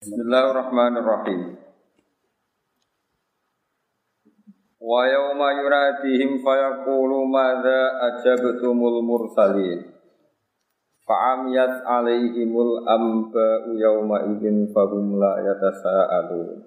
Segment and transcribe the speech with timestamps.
[0.00, 1.60] Bismillahirrahmanirrahim.
[4.80, 9.92] Wa yawma yunadihim fayaqulu madza ajabtumul mursalin.
[11.04, 16.64] Fa'amiyat alaihimul amba'u yawma idzin fahum la yatasaalun.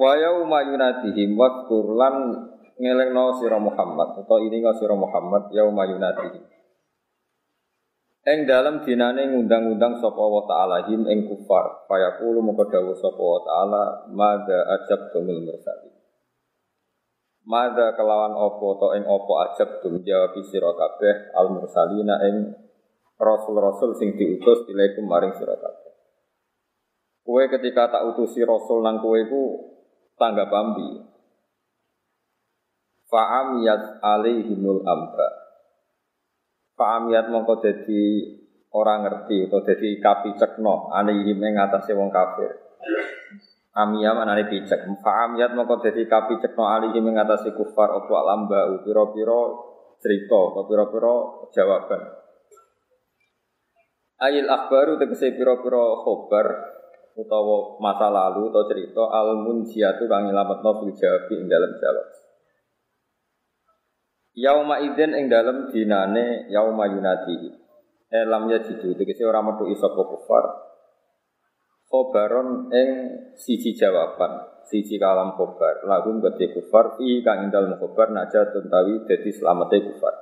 [0.00, 2.16] Wa yawma yunadihim wadkur lan
[2.80, 6.55] ngelingno sira Muhammad atau ini sira Muhammad yauma yunadihim.
[8.26, 11.86] Eng dalam dinane ngundang-undang sapa wa ta'ala him ing kufar.
[11.86, 15.94] Fayaqulu moko dawuh sapa wa ta'ala madza ajab tumul mursalin.
[17.46, 22.50] Madza kelawan opo to ing opo ajab tum jawab sira kabeh al mursalina ing
[23.14, 25.94] rasul-rasul sing diutus ilaikum maring sira kabeh.
[27.22, 29.70] Kue ketika tak utusi rasul nang kue ku
[30.18, 30.50] tangga.
[33.06, 35.45] Fa'am yat alaihimul amba
[36.76, 38.04] Fa'amiyat mongko jadi
[38.76, 42.52] orang ngerti atau jadi kapi cekno alihim ing atase wong kafir.
[43.72, 44.84] Amiyah manane picek.
[45.00, 49.40] Fa'amiyat mongko jadi kapi cekno ing atase kufar apa lamba pira-pira
[49.96, 51.14] cerita atau pira-pira
[51.56, 52.02] jawaban.
[54.20, 56.76] Ayil akhbaru tegese pira-pira khobar
[57.16, 62.25] utawa masa lalu atau cerita al munjiatu kang nyelametno fil jawabi dalam jawab.
[64.36, 67.56] Yauma idzin ing dalem dinane yauma yunadi.
[68.12, 70.44] Elam ya jidu tegese ora metu sapa kufar.
[71.88, 72.88] Khobaron ing
[73.32, 75.80] siji jawaban, siji kalam khobar.
[75.88, 80.14] Lagu gede kufar i kang ing dalem khobar naja tentawi dadi slamete kufar.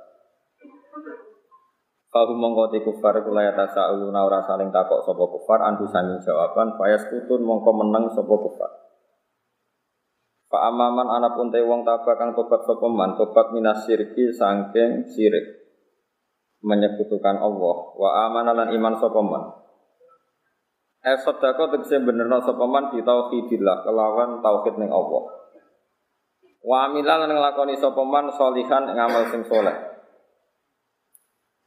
[2.15, 6.79] Fahum mongko te kufar kula ya tasauluna ora saling takok sapa kufar andu sanging jawaban
[6.79, 8.84] fayas kutun mongko meneng sapa kufar.
[10.55, 13.19] Pak amaman anak pun wong taba kang tobat sapa man?
[13.19, 15.43] Tobat minas sirki sangking sirik
[16.63, 17.75] menyekutukan Allah.
[17.99, 19.51] Wa amana iman sapa man?
[21.03, 22.87] Eh sedekah tegese benerno sapa man?
[22.95, 25.43] Di tauhidillah kelawan tauhid ning Allah.
[26.63, 29.75] Wa amila lan nglakoni sapa man salihan ing amal sing saleh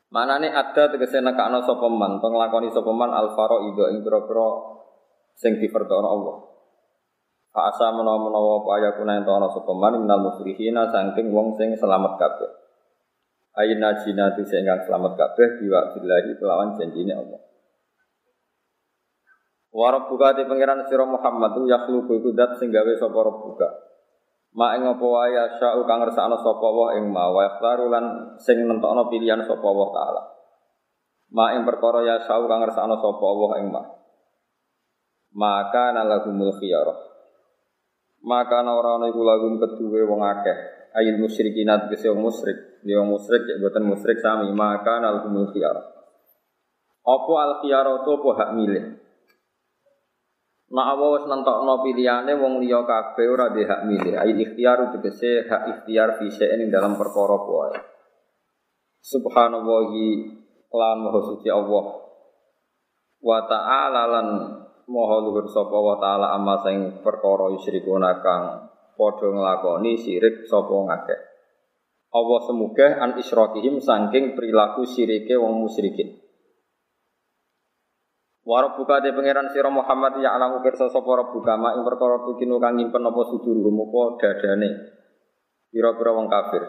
[0.09, 3.37] Manane ada tegese nekakno sapa man, penglakoni sapa man al
[3.69, 4.49] ing pira-pira
[5.37, 6.58] sing diperdono Allah.
[7.67, 12.15] Asa menawa-menawa apa ayah kuna ento ana sapa man minal mufrihina saking wong sing selamat
[12.15, 12.51] kabeh.
[13.59, 17.43] Ayin najinati sing selamat kabeh biwa billahi kelawan janjine Allah.
[19.75, 23.69] Warab buka di pangeran sira Muhammad tu yakhluqu iku dat sing gawe sapa buka.
[24.55, 28.05] Ma ing apa wae asya'u kang ngersakno sapa wa ing ma wa yakhtaru lan
[28.41, 30.23] sing nentokno pilihan sapa wa taala.
[31.35, 33.83] Ma ing perkara ya sa'u kang ngersakno sapa wa ing ma.
[35.37, 37.18] Maka nalahumul khiyarah
[38.25, 40.59] maka ora ana iku lagum kedue wong akeh
[40.99, 45.77] ayil musyrikin tegese wong musyrik dia wong musyrik ya boten musyrik sami maka al khiyar
[47.09, 48.85] apa al khiyar itu apa hak milih
[50.69, 54.21] Nek apa wis nentokno pilihane wong liya kabeh ora di hak milih.
[54.21, 57.81] Ai ikhtiar tegese hak ikhtiar fi ing dalam perkara wae.
[59.01, 60.09] Subhanallahi
[60.69, 61.85] lan maha suci Allah.
[63.25, 64.27] Wa ta'ala lan
[64.89, 71.21] Moho luhur sapa wa taala amma sing perkara yusyrikuna kang padha nglakoni sirik sapa ngakeh.
[72.09, 76.25] Allah semoga an isyrokihim saking perilaku sirike wong musyrikin.
[78.49, 82.57] Warab buka de pangeran sira Muhammad ya alamu pirsa sapa rabbuka ma ing perkara tukinu
[82.57, 84.71] kang nyimpen apa sudur apa dadane.
[85.69, 86.65] Pira-pira wong kafir.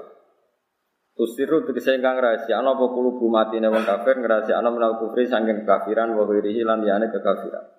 [1.15, 6.19] Tusiru tegese ingkang rahasia ana apa kulubu matine wong kafir ana menal kufri saking kekafiran
[6.19, 7.78] wa lan liyane kekafiran.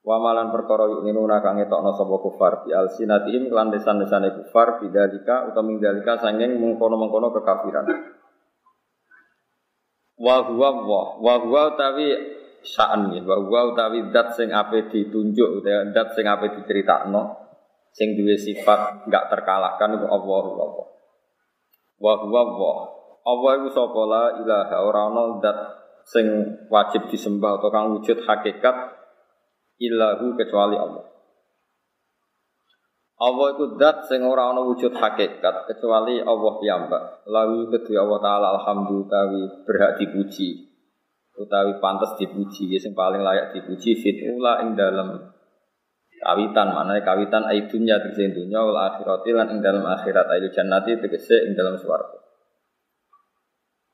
[0.00, 5.60] Wa malan perkara yu'minuna kang ngetokno sapa kufar bi alsinatihim lan desan-desane kufar bidzalika utawa
[5.60, 7.84] mingdalika sanging mengkono-mengkono kekafiran.
[10.16, 12.16] Wa huwa wa wa huwa utawi
[12.64, 17.36] sa'an ya wa huwa utawi dat sing ape ditunjuk utawa dat sing ape diceritakno
[17.92, 20.88] sing duwe sifat enggak terkalahkan iku Allah Allah.
[22.00, 22.72] Wa huwa wa
[23.20, 25.58] Allah iku sapa la ilaha ora ana dat
[26.08, 26.24] sing
[26.72, 28.99] wajib disembah atau kang wujud hakikat
[29.80, 31.10] illahu kecuali Allah.
[33.20, 37.28] Allah itu dat sing ora ana wujud hakikat kecuali Allah piyambak.
[37.28, 39.24] Lalu kedua Allah taala alhamdulillah
[39.68, 40.70] berhak dipuji
[41.40, 45.32] utawi pantas dipuji sing paling layak dipuji fitula ing dalam
[46.20, 51.48] kawitan mana kawitan aidunya tegese dunya wal akhirati lan ing dalam akhirat ail jannati tegese
[51.48, 52.20] ing dalam swarga.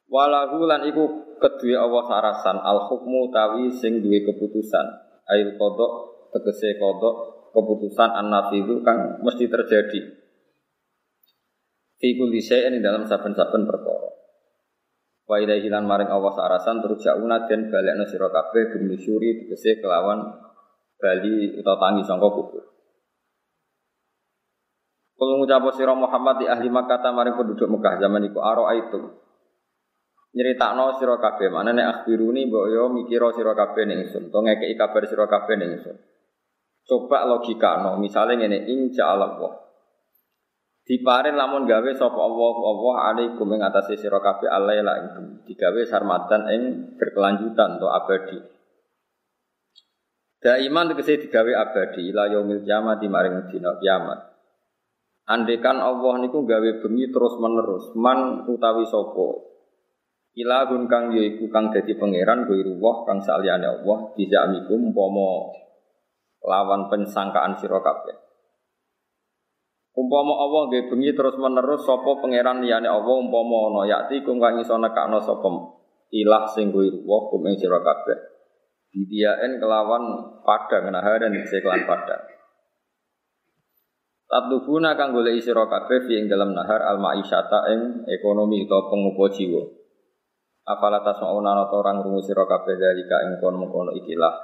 [0.07, 5.93] Walahu lan iku kedua Allah sarasan al hukmu tawi sing duwe keputusan ail kodok
[6.35, 7.15] tegese kodok
[7.57, 10.01] keputusan an itu kan mesti terjadi
[11.97, 14.17] fi kulli ini dalam saben-saben perkara
[15.27, 20.23] Wa ilaihi lan maring Allah sarasan terus jauna den balekno sira kabeh binusyuri tegese kelawan
[21.03, 22.63] bali utawa tangi sangka kubur.
[25.19, 29.26] Kalau ngucap sira Muhammad di ahli Makkah maring penduduk Mekah zaman iku aro itu.
[30.37, 31.49] Nyeritakno sira kabeh.
[31.49, 35.81] Manane akhbiruni mbok yo mikira sira kabeh ning ingsun, to ngekeki kabar sira kabeh ning
[35.81, 35.97] ingsun.
[36.85, 39.33] Coba logika no, misalnya ngene insya Allah.
[40.87, 45.07] Diparin lamun gawe sapa Allah Allah alaikum ing atase sira kabeh alaila ing
[45.49, 46.63] digawe sarmatan ing
[47.01, 48.39] berkelanjutan atau abadi.
[50.39, 54.37] Daiman tegese digawe abadi ila yaumil kiamat di maring dina kiamat.
[55.27, 59.56] Andekan Allah niku gawe bengi terus menerus man utawi sapa
[60.37, 65.57] ilahun kang yaiku kang dadi pangeran ruwah kang saliyane Allah bisa amikum umpama
[66.45, 68.17] lawan pensangkaan sira kabeh.
[69.97, 74.61] Umpama Allah nggih bengi terus menerus sapa pangeran liyane Allah umpama ana yakti kum kang
[74.61, 75.49] iso nekakno sapa
[76.13, 78.37] ilah sing kuwi ruwah kum ing sira kabeh.
[78.93, 81.01] Didiaen kelawan padang dan
[81.49, 82.23] kelan padang.
[84.29, 89.86] Tatubuna kang golek sira kabeh ing dalam nahar al maisyata ing ekonomi utawa pengupo jiwa.
[90.67, 94.35] Afala tasmauna ana orang rungu sira kabeh dari ka ing kono-kono ikilah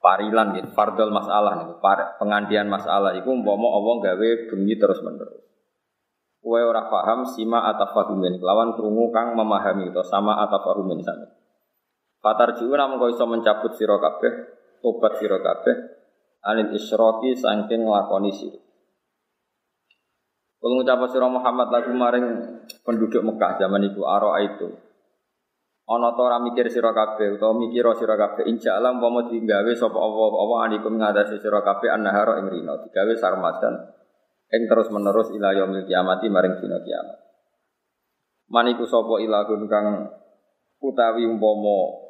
[0.00, 5.44] parilan gitu, fardol masalah par, pengandian masalah itu umpama Allah gawe bengi terus menerus.
[6.44, 11.24] Kue ora paham sima atafahumin lawan krungu kang memahami itu sama atafahumin sana.
[12.20, 14.32] Fatar jiwa kau iso mencabut siro kabeh,
[14.84, 15.76] tobat siro kabeh,
[16.44, 18.60] anil isroki sangking ngelakoni siro.
[20.60, 22.26] Kalau ngucap siro Muhammad lagu maring
[22.84, 24.83] penduduk Mekah zaman itu aro itu,
[25.84, 30.00] Ana ta ora mikir sira kabeh utawa mikira sira kabeh insya Allah umpama digawe sapa
[30.00, 33.92] Allah Allah anikum ngatasi sira kabeh annahara ing rino digawe sarmadan
[34.48, 37.18] ing terus menerus ila yaumil kiamati maring dina kiamat.
[38.48, 39.86] Maniku sapa ilahun kang
[40.80, 42.00] utawi umpama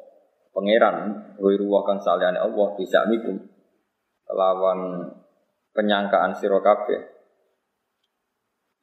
[0.55, 0.95] pangeran
[1.43, 3.43] wa kang saliyane Allah bisa mikum
[4.31, 5.11] lawan
[5.75, 7.14] penyangkaan sira kabeh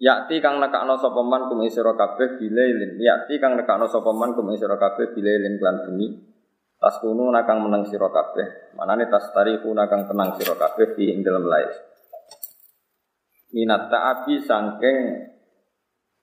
[0.03, 2.99] Yakti kang nekakno sapa man kum isra kabeh bilailin.
[2.99, 6.33] Yakti kang nekakno sapa man kum isra kabeh bilailin lan bengi.
[6.83, 8.75] Tas kunu nakang menang sira kabeh.
[8.75, 11.71] Manane tas tariku nakang tenang sira kabeh di ing dalem lair.
[13.55, 14.99] Minat ta'abi sangking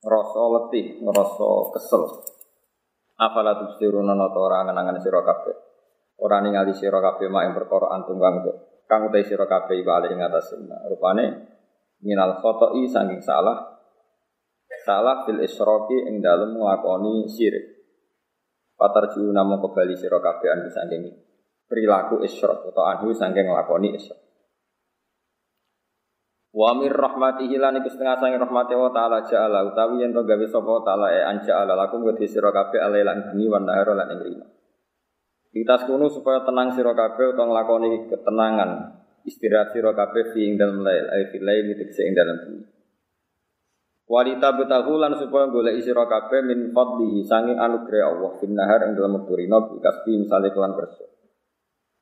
[0.03, 2.03] ngrasa letih, ngrasa kesel.
[3.15, 5.55] Afala tubsiruna nata ora ngenangan sira kabeh.
[6.19, 8.43] Ora ningali sira kabeh mak ing perkara antung kang
[8.91, 10.59] kang utai sira kabeh iku atas
[10.91, 11.25] Rupane
[12.03, 13.68] minal khoto'i saking salah
[14.89, 17.77] salah fil isroki ing dalem nglakoni syirik.
[18.73, 21.05] Patar jiu namu kembali sira kabeh anu saking
[21.69, 24.25] perilaku isyrok atau anhu saking nglakoni isyrok
[26.49, 30.45] Wa mir rahmatihi lan iku setengah sange rahmati wa ta'ala ja'ala utawi yen to gawe
[30.49, 34.19] sapa ta'ala e anja'ala lakum wa sira kabeh alai lan bengi wan nahara lan ing
[34.25, 34.45] rino.
[35.53, 38.69] Kita sekunu supaya tenang sira kabeh utawa nglakoni ketenangan
[39.29, 42.78] istirahat sira kabeh fi ing dalem lail ay fi lail tegese ing dalem bumi
[44.09, 48.31] Walita betahu lan supaya golek sira kabeh min fadlihi sange anugerah Allah.
[48.41, 51.05] Fin nahar ing dalem turina bikasbi misale kelan kersa.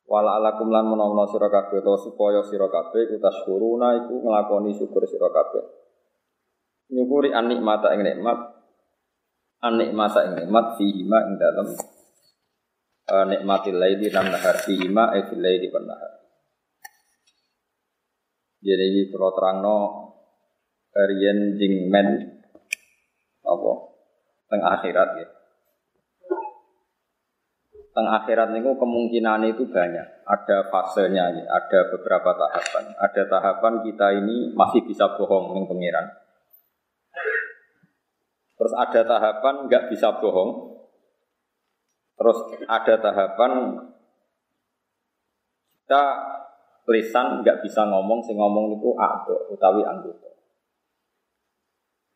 [0.08, 5.28] Wala alakum lan menawa sira kabeh to supaya sira kabeh utasykuruna iku nglakoni syukur sira
[5.28, 5.60] kabeh.
[6.96, 8.40] Nyukuri an nikmata ing nikmat
[9.60, 11.68] an nikmata ing nikmat fihi ma ing dalem
[13.12, 16.12] uh, nikmatil laili lan nahar fihi ma e fil laili wan nahar.
[18.64, 19.76] Jadi ini terang no
[20.96, 21.56] Rian
[21.88, 22.08] men
[23.44, 23.72] apa
[24.48, 25.28] teng akhirat ya.
[27.92, 30.06] Teng akhirat niku kemungkinan itu banyak.
[30.22, 31.44] Ada fasenya, ya.
[31.50, 32.94] ada beberapa tahapan.
[32.94, 36.06] Ada tahapan kita ini masih bisa bohong dengan pangeran.
[38.58, 40.78] Terus ada tahapan nggak bisa bohong.
[42.18, 43.52] Terus ada tahapan
[45.86, 46.04] kita
[46.88, 50.37] lisan nggak bisa ngomong, sing ngomong itu ado utawi anggota.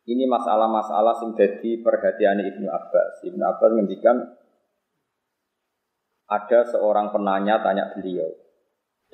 [0.02, 3.22] Ini masalah-masalah sing jadi perhatian Ibnu Abbas.
[3.22, 4.18] Ibnu Abbas ngendikan
[6.26, 8.26] ada seorang penanya tanya beliau,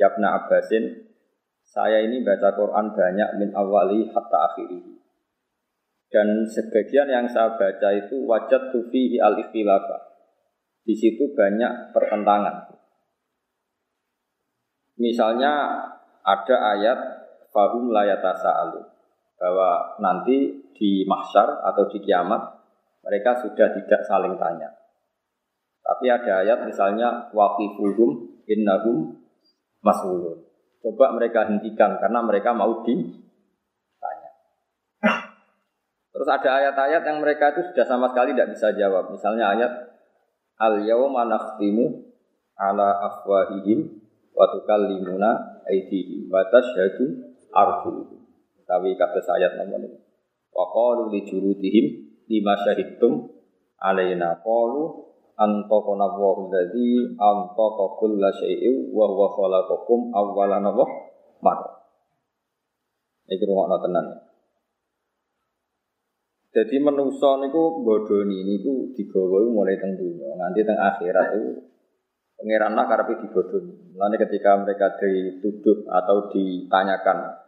[0.00, 1.12] Ya Ibnu Abbasin,
[1.60, 4.96] saya ini baca Quran banyak min awali hatta akhiri.
[6.08, 10.08] Dan sebagian yang saya baca itu wajat tufi al ikhtilafah.
[10.88, 12.64] Di situ banyak pertentangan.
[14.96, 15.84] Misalnya
[16.24, 16.98] ada ayat
[17.52, 18.97] fahum layatasa alu
[19.38, 22.58] bahwa nanti di mahsyar atau di kiamat
[23.06, 24.74] mereka sudah tidak saling tanya.
[25.80, 29.16] Tapi ada ayat misalnya waqifuhum innahum
[29.80, 30.44] mas'ulun.
[30.84, 34.30] Coba mereka hentikan karena mereka mau ditanya.
[36.12, 39.08] Terus ada ayat-ayat yang mereka itu sudah sama sekali tidak bisa jawab.
[39.08, 39.72] Misalnya ayat
[40.58, 42.04] al yauma nakhtimu
[42.58, 44.02] ala afwahihim
[44.34, 48.17] wa tukallimuna aydihim wa tashhadu arjuluhum.
[48.68, 49.96] Tapi kata ayat nomor ini.
[50.52, 51.86] Wa qalu li jurudihim
[52.28, 53.32] lima syahidtum
[53.80, 55.08] alaina qalu
[55.40, 60.68] antaqana Allahu alladzi antaqa kulla syai'in wa huwa khalaqakum awwalan
[61.40, 61.80] marrah.
[63.32, 64.06] Iki rungokno tenan.
[66.48, 71.60] Jadi manusa niku bodoni niku digawa mulai teng dunya nganti teng akhirat itu
[72.40, 73.94] pangeran lah karepe dibodoni.
[73.94, 77.47] Mulane ketika mereka dituduh atau ditanyakan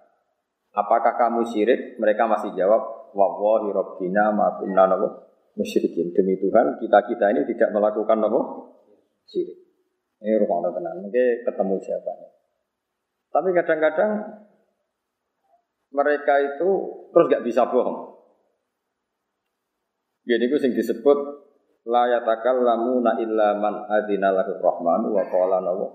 [0.74, 4.86] apakah kamu syirik, mereka masih jawab wallahi rabbina ma kunna
[5.58, 6.14] musyrikin.
[6.14, 8.40] Demi Tuhan, kita-kita ini tidak melakukan apa?
[9.26, 9.58] Syirik.
[10.20, 10.96] Ini rumah Allah tenang.
[11.00, 12.28] Mungkin ketemu jawabannya.
[13.30, 14.10] Tapi kadang-kadang
[15.90, 16.70] mereka itu
[17.10, 18.20] terus gak bisa bohong.
[20.28, 21.18] Jadi itu yang disebut
[21.88, 25.88] la yatakallamu illa man adzina lahu rahmanu wa qala nawa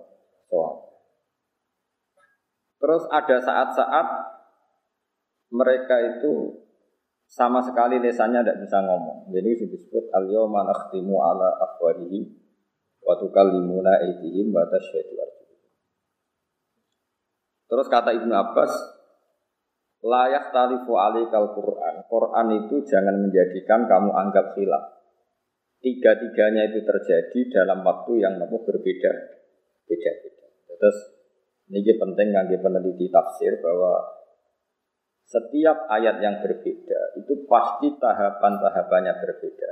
[2.75, 4.07] Terus ada saat-saat
[5.55, 6.65] mereka itu
[7.25, 9.31] sama sekali lesannya tidak bisa ngomong.
[9.31, 12.27] Jadi disebut al yawma nakhtimu ala afwarihim
[13.01, 15.17] wa tukallimuna aydihim wa tasyhadu
[17.65, 18.71] Terus kata Ibnu Abbas,
[20.05, 22.05] layak talifu alikal Quran.
[22.05, 25.01] Quran itu jangan menjadikan kamu anggap khilaf.
[25.81, 29.11] Tiga-tiganya itu terjadi dalam waktu yang namun berbeda.
[29.89, 30.45] Beda-beda.
[30.77, 30.97] Terus
[31.73, 34.14] ini penting bagi peneliti tafsir bahwa
[35.25, 39.71] setiap ayat yang berbeda itu pasti tahapan-tahapannya berbeda.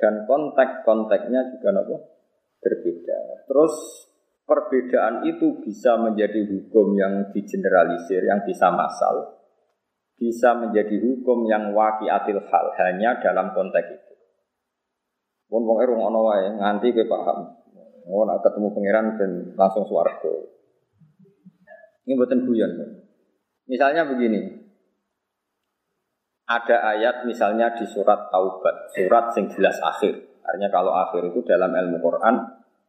[0.00, 1.96] Dan konteks-konteksnya juga nopo
[2.58, 3.46] berbeda.
[3.46, 3.74] Terus
[4.48, 9.38] perbedaan itu bisa menjadi hukum yang digeneralisir, yang bisa masal.
[10.18, 14.14] Bisa menjadi hukum yang wakiatil hal hanya dalam konteks itu.
[15.48, 17.56] Pun wong erung ana wae nganti ke paham.
[18.10, 20.32] Nak ketemu pangeran dan langsung swarga.
[22.04, 22.72] Ini buatan guyon.
[23.70, 24.50] Misalnya begini,
[26.50, 30.42] ada ayat misalnya di surat Taubat, surat sing jelas akhir.
[30.42, 32.34] Artinya kalau akhir itu dalam ilmu Quran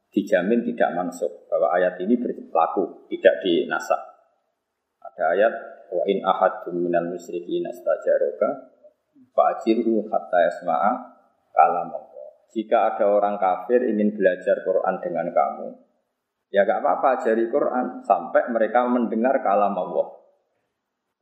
[0.09, 4.01] dijamin tidak masuk bahwa ayat ini berlaku, tidak dinasak.
[5.05, 5.53] Ada ayat
[5.93, 8.73] wa in ahadum minal musyrikin astajaroka
[9.37, 10.91] fa'jirhu hatta yasma'a
[11.53, 11.93] kalam.
[12.51, 15.67] Jika ada orang kafir ingin belajar Quran dengan kamu,
[16.49, 20.20] ya gak apa-apa ajari Quran sampai mereka mendengar kalam Allah.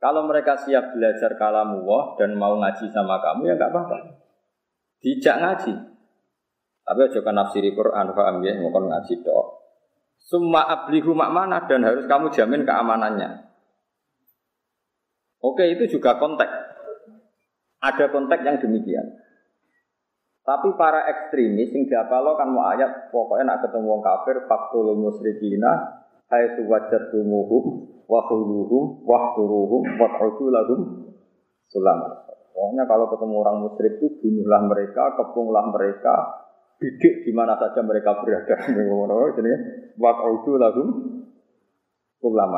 [0.00, 3.98] Kalau mereka siap belajar kalamullah dan mau ngaji sama kamu ya nggak apa-apa.
[5.04, 5.74] Dijak ngaji.
[6.80, 9.46] Tapi aja kan nafsiri Quran, paham ya, mau ngaji dok.
[10.16, 13.52] Summa ablihu mana dan harus kamu jamin keamanannya.
[15.40, 16.52] Oke, itu juga konteks.
[17.80, 19.06] Ada konteks yang demikian.
[20.44, 21.84] Tapi para ekstremis yang
[22.24, 26.00] lo kan mau ayat pokoknya nak ketemu wong kafir faktul musyrikina
[26.32, 30.08] haitsu wajadtumuhum wa khuluhum wa suruhum wa
[30.50, 30.80] lahum
[31.70, 31.98] sulam.
[32.50, 36.14] Pokoknya kalau ketemu orang musyrik itu bunuhlah mereka, kepunglah mereka,
[36.82, 38.54] bidik di mana saja mereka berada.
[38.66, 39.52] Jadi
[39.94, 40.10] wa
[40.58, 40.88] lahum
[42.18, 42.52] sulam.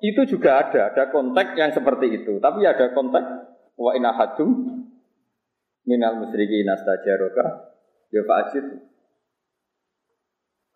[0.00, 2.38] Itu juga ada, ada konteks yang seperti itu.
[2.38, 3.26] Tapi ada konteks
[3.76, 4.50] wa inahadum
[5.86, 7.76] minal musyrikin astajaroka
[8.10, 8.64] ya fa'ajid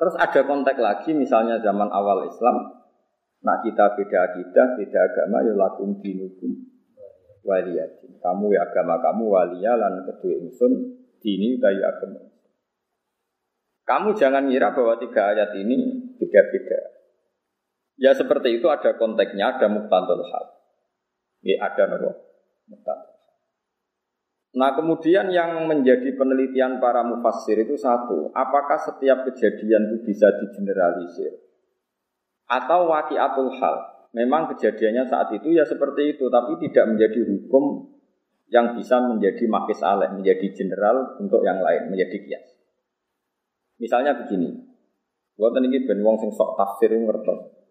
[0.00, 2.72] Terus ada konteks lagi misalnya zaman awal Islam,
[3.44, 6.56] nak kita beda akidah, beda agama, ya lakum dinukum
[7.44, 8.08] waliyati.
[8.16, 10.72] Kamu ya agama kamu walia lan kedua insun
[11.20, 12.32] dini kayu agama.
[13.84, 16.80] Kamu jangan ngira bahwa tiga ayat ini beda-beda.
[18.00, 20.44] Ya seperti itu ada konteksnya, ada muktantul hal.
[21.44, 22.16] Ya ada nopo
[22.72, 23.19] muktantul
[24.50, 31.38] Nah kemudian yang menjadi penelitian para mufassir itu satu, apakah setiap kejadian itu bisa digeneralisir?
[32.50, 37.94] Atau wakiatul hal, memang kejadiannya saat itu ya seperti itu, tapi tidak menjadi hukum
[38.50, 42.58] yang bisa menjadi makis aleh, menjadi general untuk yang lain, menjadi kias.
[43.78, 44.50] Misalnya begini,
[45.38, 47.62] buat ini ben wong sing sok tafsir ngerti.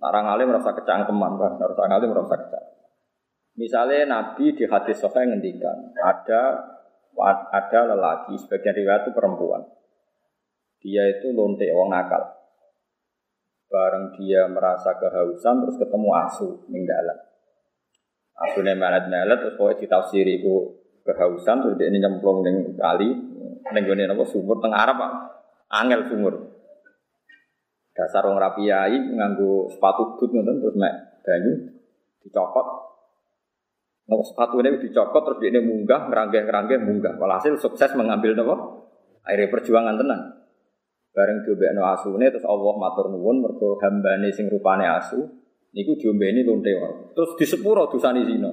[0.00, 1.60] Narang alim merasa kecangkeman, kan?
[1.92, 2.55] Alim merasa kecangkeman.
[3.56, 6.76] Misalnya Nabi di hadis Sahih ngendikan ada
[7.48, 9.64] ada lelaki sebagian riwayat itu perempuan.
[10.84, 12.36] Dia itu lonte wong nakal.
[13.72, 17.16] Bareng dia merasa kehausan terus ketemu asu ninggalan.
[18.36, 20.76] Asu melet-melet terus pokoknya ditafsiri itu
[21.08, 23.08] kehausan terus dia ini nyemplung ning kali
[23.72, 25.00] ning gone napa sumur teng Arab.
[25.72, 26.52] Angel sumur.
[27.96, 31.72] Dasar wong rapi nganggo sepatu but ngoten terus mek banyu
[32.20, 32.85] dicopot.
[34.06, 37.18] Nah, sepatu ini dicopot terus dia munggah, ngeranggeh-ngeranggeh munggah.
[37.18, 38.54] Walhasil sukses mengambil nopo
[39.26, 40.20] akhirnya perjuangan tenan.
[41.10, 45.18] Bareng diobekno asune terus Allah matur nuwun mergo hambane sing rupane asu
[45.74, 46.70] niku diombeni lonte
[47.16, 48.52] Terus di sepuro dosane zina.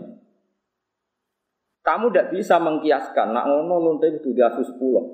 [1.84, 5.06] Kamu tidak bisa mengkiaskan nak ngono lonte itu di asu sepuluh.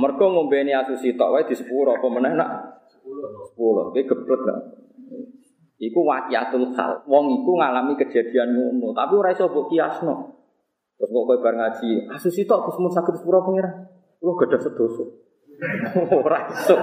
[0.00, 2.50] Mergo ngombeni asu sitok wae di sepuro apa meneh nak
[3.46, 3.94] sepuluh.
[3.94, 4.58] Iki geblek lah.
[5.82, 7.02] Iku waqiatul hal.
[7.10, 10.14] Wong iku ngalami kejadian ngono, tapi ora iso mbok kiasno.
[10.94, 13.66] Terus kok kowe bar ngaji, asu sitok Gus mun saged sepuro pengira.
[14.22, 15.02] Lu gadah sedoso.
[16.22, 16.78] Ora iso.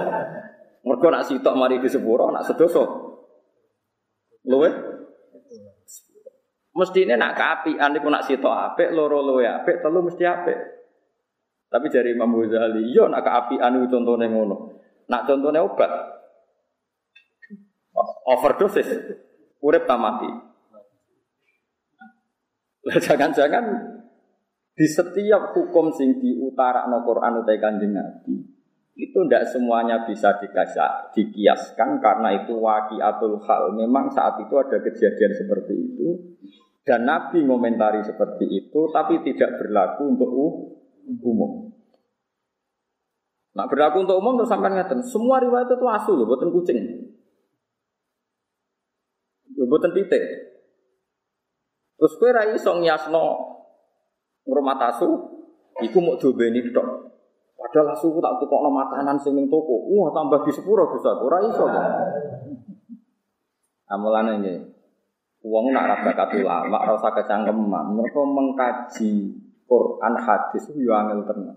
[0.84, 2.84] Mergo nak sitok mari di sepuro, nak sedoso.
[4.44, 4.68] Luwe
[6.76, 10.58] Mesti ini nak keapian iku nak sitok apik, loro luwe apik, telu mesti apik.
[11.72, 14.76] Tapi dari Imam Ghazali, yo nak keapian itu contohnya ngono.
[15.08, 16.19] Nak contohnya obat,
[18.26, 18.88] overdosis,
[19.60, 20.30] urip tak mati.
[23.06, 23.64] Jangan-jangan
[24.72, 28.60] di setiap hukum sing di utara no Quran utai kanjeng Nabi
[29.00, 33.72] itu tidak semuanya bisa dikasih, dikiaskan karena itu wakiatul hal.
[33.72, 36.08] Memang saat itu ada kejadian seperti itu
[36.84, 40.30] dan Nabi ngomentari seperti itu tapi tidak berlaku untuk
[41.24, 41.72] umum.
[43.56, 45.00] Nah berlaku untuk umum terus sampai ngeten.
[45.04, 46.78] Semua riwayat itu asu loh, buatan kucing.
[49.60, 50.22] Buatan titik.
[52.00, 53.36] Terus kue rai song yasno
[54.48, 55.08] ngurmat asu,
[55.84, 56.88] iku ini tok.
[57.60, 59.84] Padahal asu tak tukok no makanan sing toko.
[59.92, 61.12] Wah tambah di sepuro bisa.
[61.20, 61.68] Ora iso.
[63.92, 64.54] Amalan ini.
[65.44, 67.96] Uang nak rasa katu lama, rasa kecangkeman.
[67.96, 69.12] Mereka mengkaji
[69.68, 71.56] Quran hadis itu yo angel tenan.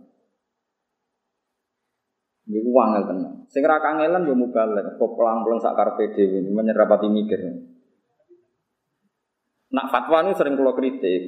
[2.52, 3.34] Uang angel tenan.
[3.48, 7.73] Sing ra kangelan yo mubalek, kok pelang-pelang sak karepe dhewe menyerapati mikir.
[9.74, 11.22] Nak fatwa ini sering kulo kritik.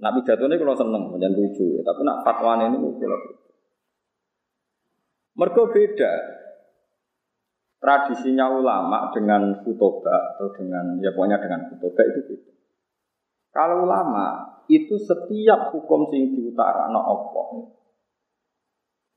[0.00, 1.84] Nak pidato ini kulo seneng, menjadi lucu.
[1.84, 3.52] Tapi nak fatwa ini kulo kritik.
[5.36, 6.12] Mergo beda
[7.80, 12.52] tradisinya ulama dengan kutoba atau dengan ya pokoknya dengan kutoba itu beda.
[13.50, 14.26] Kalau ulama
[14.68, 17.48] itu setiap hukum sing diutara no Allah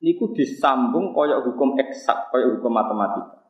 [0.03, 3.42] niku disambung koyok hukum eksak, koyok hukum matematika.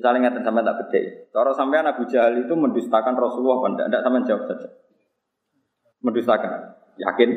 [0.00, 1.00] Misalnya ngeten sampai tak beda.
[1.28, 3.86] Kalau sampai Abu Jahal itu mendustakan Rasulullah apa enggak?
[3.92, 4.68] Enggak sampai jawab saja.
[6.00, 6.52] Mendustakan.
[6.96, 7.30] Yakin?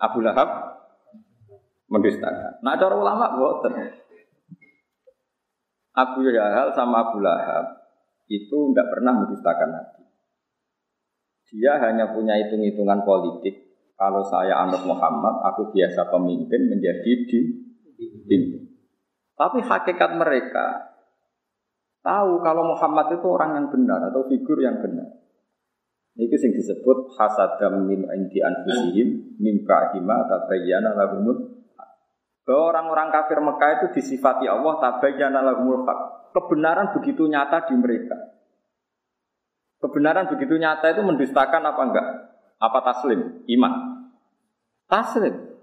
[0.00, 0.48] Abu Lahab
[1.92, 2.64] mendustakan.
[2.64, 4.00] Nah cara ulama boten.
[5.92, 7.84] Abu Jahal sama Abu Lahab
[8.32, 10.08] itu tidak pernah mendustakan Nabi.
[11.52, 13.76] Dia hanya punya hitung-hitungan politik.
[13.92, 17.40] Kalau saya anut Muhammad, aku biasa pemimpin menjadi di
[18.00, 18.72] pimpin.
[19.36, 20.87] Tapi hakikat mereka
[22.02, 25.18] tahu kalau Muhammad itu orang yang benar atau figur yang benar.
[26.18, 31.62] Ini sing disebut hasadam min indi anfusihim min ba'dima tabayyana lahumul
[32.42, 36.32] bahwa orang-orang kafir Mekah itu disifati Allah tabayyana lahumul haq.
[36.32, 38.16] Kebenaran begitu nyata di mereka.
[39.78, 42.06] Kebenaran begitu nyata itu mendustakan apa enggak?
[42.58, 43.44] Apa taslim?
[43.46, 43.72] Iman.
[44.88, 45.57] Taslim.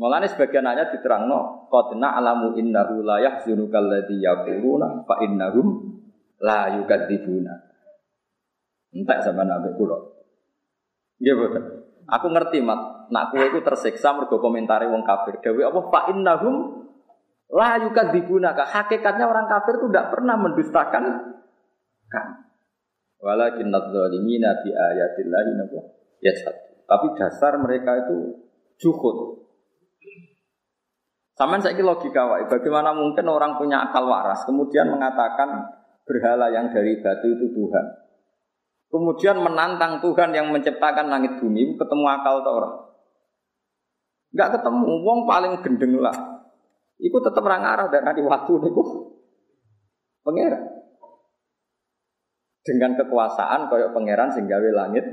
[0.00, 5.92] Mulane sebagian ayat diterangno qadna alamu innahu la yahzunuka alladhi yaquluna fa innahum
[6.40, 7.52] la yukadzibuna.
[8.96, 10.00] Entek sama nabi kula.
[11.20, 11.64] Nggih boten.
[12.16, 15.36] Aku ngerti mat nak kue itu tersiksa mergo komentari wong kafir.
[15.44, 16.80] Dewi apa fa innahum
[17.52, 18.72] la yukadzibunaka.
[18.72, 21.04] Hakikatnya orang kafir itu tidak pernah mendustakan
[22.08, 22.26] kan.
[23.20, 25.92] Walakin nadzalimina bi ayatillahi nabo
[26.24, 26.88] satu.
[26.88, 28.48] Tapi dasar mereka itu
[28.80, 29.39] juhud.
[31.38, 32.44] Saman saya logika wae.
[32.50, 35.66] Bagaimana mungkin orang punya akal waras kemudian mengatakan
[36.04, 37.86] berhala yang dari batu itu Tuhan.
[38.90, 42.74] Kemudian menantang Tuhan yang menciptakan langit bumi ketemu akal atau orang?
[44.34, 46.14] Enggak ketemu, wong paling gendeng lah.
[47.00, 48.82] Iku tetap orang arah dan nanti waktu niku
[50.26, 50.62] pangeran.
[52.60, 55.06] Dengan kekuasaan koyok pangeran sehingga langit.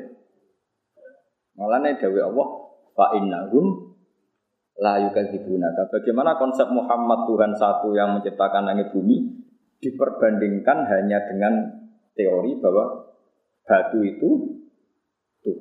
[1.57, 2.47] Malah nih dawe Allah
[2.93, 3.86] fa innahum
[4.77, 5.89] la yukadzibunaka.
[5.89, 9.45] Bagaimana konsep Muhammad Tuhan satu yang menciptakan langit bumi
[9.81, 11.53] diperbandingkan hanya dengan
[12.13, 13.13] teori bahwa
[13.65, 14.29] batu itu
[15.41, 15.57] tuh.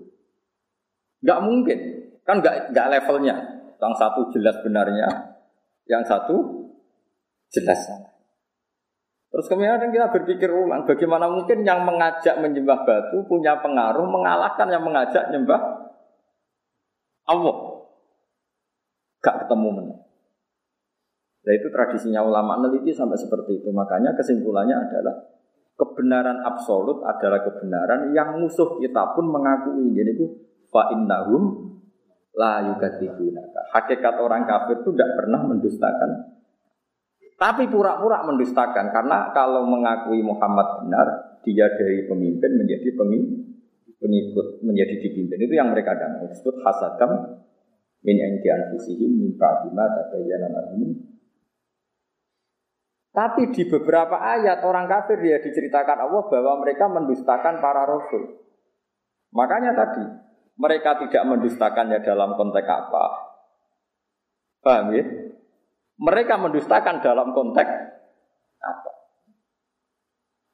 [1.25, 1.79] Enggak mungkin.
[2.25, 3.37] Kan nggak nggak levelnya.
[3.77, 5.09] Yang satu jelas benarnya,
[5.85, 6.65] yang satu
[7.53, 7.81] jelas.
[9.29, 14.81] Terus kemudian kita berpikir ulang, bagaimana mungkin yang mengajak menyembah batu punya pengaruh mengalahkan yang
[14.81, 15.61] mengajak menyembah
[17.29, 17.66] Allah.
[19.27, 19.95] Gak ketemu mana.
[21.47, 23.75] Nah itu tradisinya ulama meneliti sampai seperti itu.
[23.75, 25.15] Makanya kesimpulannya adalah
[25.75, 29.91] kebenaran absolut adalah kebenaran yang musuh kita pun mengakui.
[29.95, 30.27] Jadi itu
[30.71, 31.75] fa innahum
[32.35, 33.75] la yukadzibunaka.
[33.75, 36.11] Hakikat orang kafir itu tidak pernah mendustakan.
[37.37, 42.97] Tapi pura-pura mendustakan karena kalau mengakui Muhammad benar, dia dari pemimpin menjadi
[44.01, 45.45] pengikut, menjadi dipimpin.
[45.45, 47.45] Itu yang mereka dan disebut hasadam
[48.05, 51.17] min indi anfusihim min ba'di ma tabayyana lahum
[53.17, 58.45] tapi di beberapa ayat orang kafir dia diceritakan Allah bahwa mereka mendustakan para rasul.
[59.33, 60.05] Makanya tadi
[60.61, 63.05] mereka tidak mendustakannya dalam konteks apa?
[64.61, 65.05] Paham ya?
[65.97, 67.73] Mereka mendustakan dalam konteks
[68.61, 68.93] apa?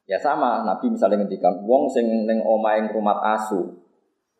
[0.06, 3.74] Ya sama, Nabi misalnya ngendikan wong sing ning omahe rumah asu,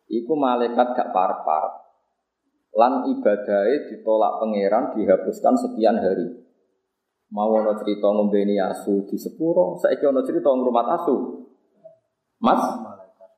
[0.07, 1.82] iku malaikat gak par-par.
[2.73, 6.41] Lan ibadahnya ditolak pangeran dihapuskan sekian hari.
[7.33, 11.17] Mau ono cerita ngombeni asu di sepuro, saya ono cerita ngrumat asu.
[12.41, 12.61] Mas,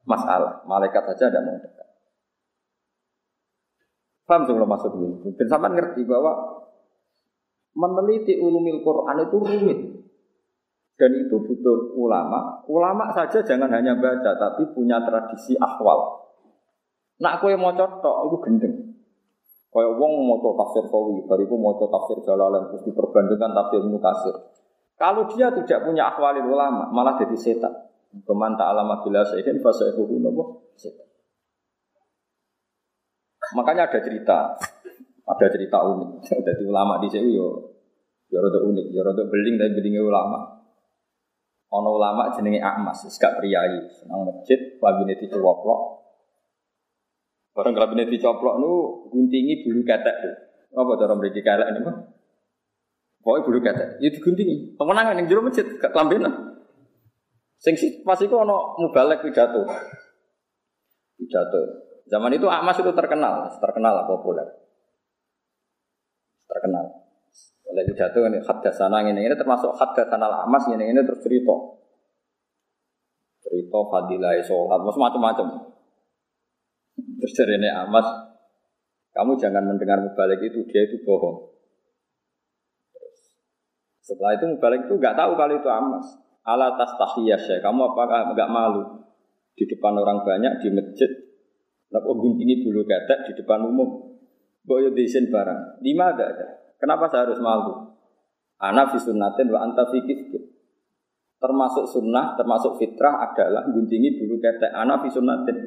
[0.04, 0.64] masalah.
[0.68, 1.88] Malaikat saja tidak mau dekat.
[4.26, 5.32] Paham sih kalau maksud ini?
[5.38, 6.34] Dan sampai ngerti bahwa
[7.78, 9.80] meneliti ulumil Quran itu rumit.
[10.96, 12.64] Dan itu butuh ulama.
[12.72, 16.24] Ulama saja jangan hanya baca, tapi punya tradisi akwal.
[17.20, 18.76] Nak kue mau cotok, itu gendeng.
[19.76, 24.00] Kayak wong mau tafsir Sawi, bariku mau tafsir Jalalain terus diperbandingkan tafsir Ibnu
[24.96, 27.76] Kalau dia tidak punya akhwalil ulama, malah jadi setan.
[28.24, 31.04] Keman ta'alama bila sayyidin fasaihuhu nopo setan.
[33.60, 34.56] Makanya ada cerita,
[35.28, 36.24] ada cerita unik.
[36.48, 37.76] Jadi ulama di sini yo,
[38.32, 40.56] yo rada unik, yo rada beling dan belingnya ulama.
[41.76, 46.05] Ono ulama jenenge Ahmas, gak priayi, senang masjid, lagi neti cowoklok,
[47.56, 48.72] Barang kelabine dicoplok nu
[49.08, 50.36] guntingi bulu ketek tuh.
[50.76, 51.96] Apa cara mriki kelek ini mah?
[53.24, 53.90] Pokoknya bulu ketek.
[54.04, 54.76] Ya diguntingi.
[54.76, 56.60] Pemenangan yang jero masjid gak kelambenan.
[57.56, 59.64] Sing sih pas iku ana mubalek pidato.
[61.16, 61.60] Pidato.
[62.12, 64.46] Zaman itu Ahmas itu terkenal, terkenal populer.
[66.46, 66.86] Terkenal.
[67.72, 71.56] Oleh pidato ini hadasana ini ini termasuk hadasana Ahmas ini ini terus cerita.
[73.42, 75.75] Cerita fadilah sholat, macam-macam.
[77.26, 78.06] Terus dari ini Amas,
[79.10, 81.58] kamu jangan mendengar mubalik itu, dia itu bohong.
[84.06, 86.06] setelah itu mubalik itu nggak tahu kalau itu Amas.
[86.46, 89.10] Ala tas tahiyah ya, kamu apakah nggak malu
[89.58, 91.10] di depan orang banyak di masjid?
[91.90, 94.22] Kenapa ini dulu ketek di depan umum?
[94.62, 95.82] Boyo disin barang.
[95.82, 96.48] Lima ada ada.
[96.78, 97.90] Kenapa saya harus malu?
[98.62, 99.98] Anak fi sunnatin wa anta fi
[101.42, 104.70] Termasuk sunnah, termasuk fitrah adalah guntingi bulu ketek.
[104.70, 105.58] Anak fi sunnatin.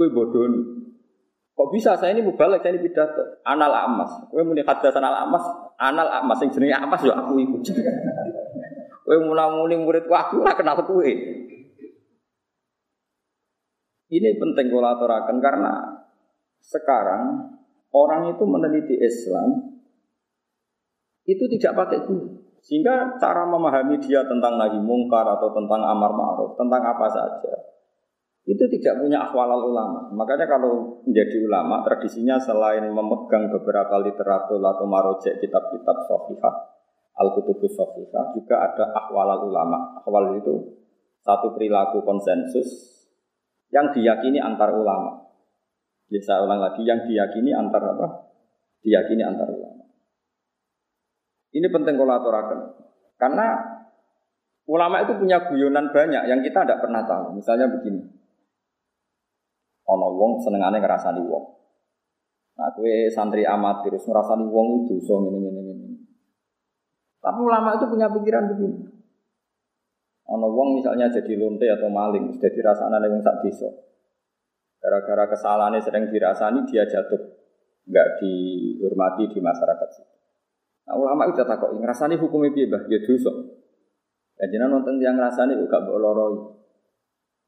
[0.00, 0.83] Gue bodoh nih.
[1.54, 3.38] Kok bisa saya ini mubalek, saya ini pidato.
[3.46, 4.10] Anal amas.
[4.26, 5.44] Gue muni hadas anal amas.
[5.78, 7.62] Anal amas yang jenenge amas ya aku iku.
[9.06, 11.12] Gue muni murid aku lah kenal kue.
[14.10, 15.72] Ini penting kalau aturakan karena
[16.58, 17.22] sekarang
[17.94, 19.78] orang itu meneliti Islam
[21.24, 22.44] itu tidak pakai guru.
[22.64, 27.54] Sehingga cara memahami dia tentang nahi mungkar atau tentang amar ma'ruf, tentang apa saja,
[28.44, 30.12] itu tidak punya akhwalal ulama.
[30.12, 36.54] Makanya kalau menjadi ulama, tradisinya selain memegang beberapa literatur atau marojek kitab-kitab sofihah,
[37.16, 39.96] al-kutubus sofihah, juga ada akhwalal ulama.
[39.96, 40.76] Akhwal itu
[41.24, 42.68] satu perilaku konsensus
[43.72, 45.24] yang diyakini antar ulama.
[46.04, 48.28] Bisa ulang lagi, yang diyakini antar apa?
[48.84, 49.88] Diyakini antar ulama.
[51.48, 52.56] Ini penting kolaborasi.
[53.16, 53.56] Karena
[54.68, 57.40] ulama itu punya guyonan banyak yang kita tidak pernah tahu.
[57.40, 58.13] Misalnya begini,
[59.84, 61.44] Ono wong senengane ngrasani wong.
[62.54, 65.88] Nah, kue santri amatir ngrasani wong itu so ini ini ini.
[67.20, 68.78] Tapi ulama itu punya pikiran begini.
[70.24, 73.68] Ono wong misalnya jadi lonte atau maling, sudah dirasani oleh wong sak desa.
[74.80, 77.20] Gara-gara kesalahannya sering dirasani dia jatuh,
[77.88, 79.88] nggak dihormati di masyarakat
[80.84, 82.84] Nah, ulama itu takut, ngrasani hukumnya piye, Bah?
[82.92, 83.32] Ya dosa.
[84.36, 86.36] Ya jenengan nonton yang ngrasani gak mbok loroi.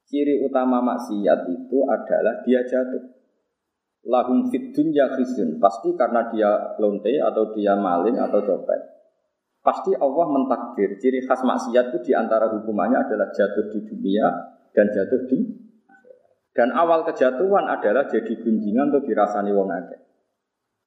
[0.07, 3.11] Ciri utama maksiat itu adalah dia jatuh.
[4.07, 5.59] Lahum fit dunya khizyun.
[5.59, 8.81] Pasti karena dia lonte atau dia maling atau copet.
[9.67, 10.95] Pasti Allah mentakdir.
[11.03, 14.31] Ciri khas maksiat itu di antara hukumannya adalah jatuh di dunia
[14.71, 15.67] dan jatuh di
[16.57, 20.01] dan awal kejatuhan adalah jadi gunjingan atau dirasani wong akeh.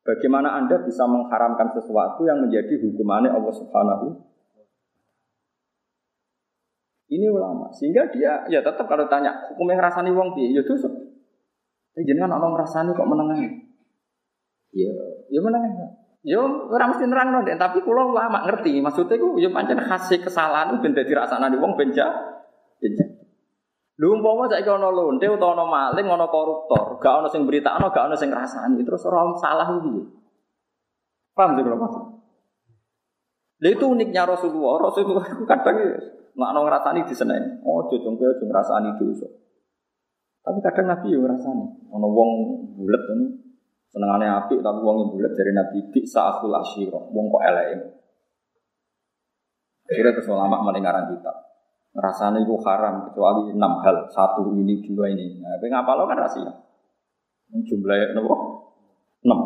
[0.01, 4.05] Bagaimana Anda bisa mengharamkan sesuatu yang menjadi hukumannya Allah Subhanahu
[7.19, 7.67] ini ulama.
[7.75, 10.87] Sehingga dia ya tetap kalau tanya hukum yang rasani wong piye ya dosa.
[11.91, 13.49] Tapi jenengan ana ngrasani kok menengahi.
[14.71, 14.91] Ya,
[15.27, 15.99] ya menengahi.
[16.23, 18.79] Ya ora mesti nerang no, tapi kula ulama ngerti.
[18.79, 21.91] Maksudnya ku ya pancen khas kesalahan ben dadi rasane wong ben
[23.99, 28.07] Lho umpama saiki ana lonte utawa ana maling, ana koruptor, gak ana sing beritakno, gak
[28.07, 30.07] ana sing ngrasani, terus ora salah piye?
[31.35, 32.03] Paham sih kalau maksud?
[33.59, 34.87] Lha itu uniknya Rasulullah.
[34.87, 35.99] Rasulullah itu kadang ya,
[36.35, 37.59] nggak ana ngrasani diseneni.
[37.67, 39.27] Oh, jujung aja ngrasani dosa.
[40.39, 41.65] Tapi kadang Nabi yo ngrasani.
[41.91, 42.29] Ana wong
[42.79, 43.27] bulet ngono
[43.89, 46.99] senengane apik tapi wong yang bulet dari Nabi bi sa'atul asyira.
[47.11, 47.77] Wong kok eleke.
[49.89, 51.35] Akhirnya terus ulama mulai ngarang kitab.
[51.89, 54.07] Rasanya itu haram kecuali enam hal.
[54.13, 55.41] Satu ini, dua ini.
[55.41, 56.53] Nah, tapi ngapa lo kan rahasia.
[57.49, 58.35] Jumlahnya nopo
[59.25, 59.39] enam.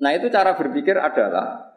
[0.00, 1.69] Nah itu cara berpikir adalah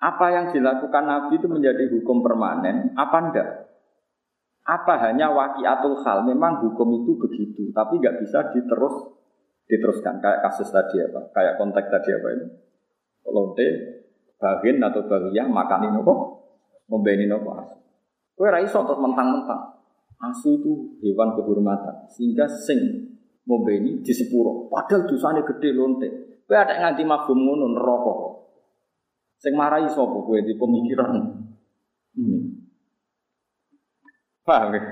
[0.00, 3.48] apa yang dilakukan Nabi itu menjadi hukum permanen, apa enggak?
[4.64, 6.24] Apa hanya wakiatul hal?
[6.24, 9.12] Memang hukum itu begitu, tapi nggak bisa diterus
[9.68, 11.28] diteruskan kayak kasus tadi apa?
[11.36, 12.46] Kayak konteks tadi apa ini?
[13.28, 13.68] Lonte,
[14.40, 16.20] bagin atau bagiyah makan ini kok
[16.90, 17.78] Membeni nopo asu.
[18.34, 19.78] Kowe ra iso terus mentang-mentang.
[20.18, 23.06] Asu itu hewan kehormatan sehingga sing
[23.46, 24.66] membeni di sepuro.
[24.66, 26.08] Padahal dosane gede lonte.
[26.50, 28.39] Kowe ada nganti mabum ngono neraka.
[29.40, 31.16] Sing marahi sapa kowe di pemikiran
[32.20, 32.38] ini.
[34.44, 34.82] Paham ya?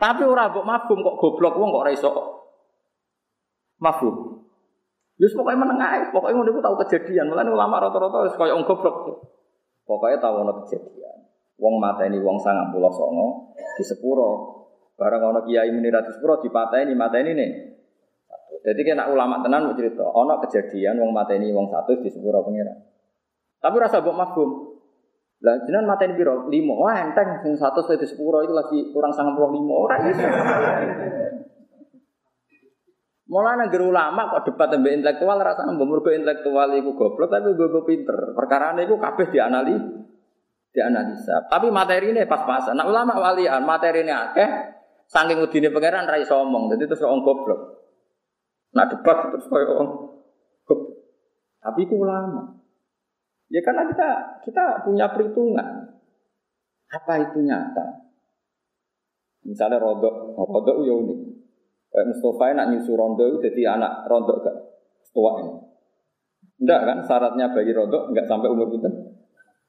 [0.00, 2.10] Tapi ora mbok mabum kok goblok wong kok ora iso
[3.78, 4.42] mabum.
[5.20, 7.28] Yus pokoknya menengah, pokoknya ngono iku tau kejadian.
[7.28, 8.96] Mulane ulama rata-rata wis koyo goblok.
[9.84, 11.16] Pokoknya tahu ono kejadian.
[11.60, 14.30] Wong mata ini wong sangat pulau songo di sepuro.
[14.96, 17.50] Barang ono kiai muni sepuro di ini mata ini nih.
[18.60, 20.02] Jadi kena ulama tenan mau cerita.
[20.02, 22.90] Ono kejadian wong mata ini wong satu di sepuro pengiran.
[23.60, 24.50] Tapi rasa buk mafhum.
[25.40, 26.80] Lah jenengan mata ini biro limo.
[26.80, 30.24] Wah enteng sing satu di sepuro itu lagi kurang sangat puluh limo orang itu.
[33.30, 38.34] Mulai negeri ulama kok debat tentang intelektual rasanya mergo intelektual itu goblok tapi gue pinter.
[38.34, 40.02] Perkara ini gue kabeh dianalisis,
[40.74, 41.46] dianalisa.
[41.46, 42.74] Tapi materi ini pas-pasan.
[42.74, 44.50] Nah ulama walian materi ini akeh,
[45.06, 47.60] saking udine pangeran rai somong, jadi terus orang goblok.
[48.74, 49.88] Nah debat terus kayak orang
[50.66, 50.80] goblok.
[51.62, 52.59] Tapi itu ulama.
[53.50, 54.08] Ya karena kita
[54.46, 55.98] kita punya perhitungan.
[56.90, 58.10] Apa itu nyata?
[59.46, 61.18] Misalnya rodok, rodok ya unik.
[61.90, 64.56] Kayak Mustafa nak nyusu rondo itu jadi anak rondo gak
[65.10, 65.54] tua ini.
[66.62, 68.86] Enggak kan syaratnya bagi rondo enggak sampai umur kita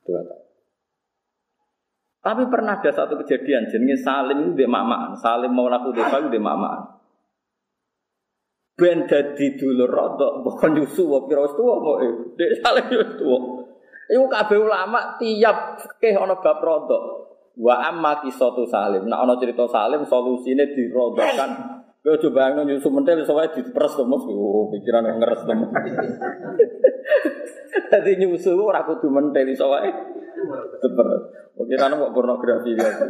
[0.05, 0.45] dua tahun.
[2.21, 5.17] Tapi pernah ada satu kejadian jenenge Salim itu dia mamaan.
[5.17, 7.01] Salim mau laku desa itu dia mamaan.
[8.77, 12.13] Ben dadi dulur rondo bukan nyusu wa pira tua mau eh.
[12.37, 13.39] Dek Salim wis tua.
[14.11, 17.31] Iku kabeh ulama tiap fikih ana bab rondo.
[17.55, 19.07] Wa amma kisatu Salim.
[19.07, 24.25] Nah ana cerita Salim solusine dirondokan Gue coba yang nyusu mentel soalnya diperes tuh mas,
[24.25, 25.53] oh, pikiran yang ngeres tuh.
[27.93, 29.93] Jadi nyusu orang kudu mentel soalnya
[30.81, 31.23] diperes.
[31.53, 33.05] Pikiran mau pornografi gitu.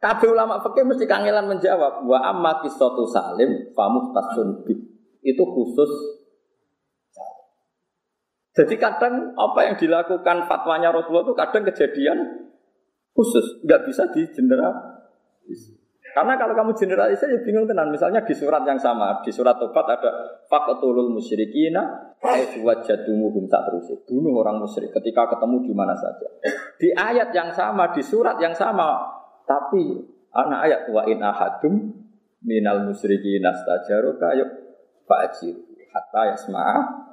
[0.00, 4.66] Tapi ulama fakih mesti kangelan menjawab wa amma kisatu salim famuh tasun
[5.22, 5.90] itu khusus
[8.52, 12.18] jadi kadang apa yang dilakukan fatwanya Rasulullah itu kadang kejadian
[13.16, 15.00] khusus, nggak bisa di general.
[16.12, 17.88] Karena kalau kamu generalisir ya bingung tenan.
[17.88, 22.12] Misalnya di surat yang sama, di surat Tobat ada faqtulul musyrikina
[22.60, 23.88] wajadumuhum tak terus.
[24.04, 26.28] Bunuh orang musyrik ketika ketemu di mana saja.
[26.76, 29.00] Di ayat yang sama, di surat yang sama,
[29.48, 30.04] tapi
[30.36, 31.74] anak ayat wa in ahadum
[32.44, 34.50] minal musyrikina stajaruka yuk
[35.08, 35.56] fajir
[35.96, 37.11] hatta yasma'a.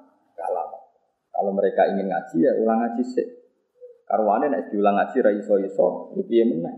[1.39, 3.23] Kalau mereka ingin ngaji ya ulang ngaji sih.
[4.03, 6.75] Karwane nek diulang ngaji ra iso-iso, ya piye meneh.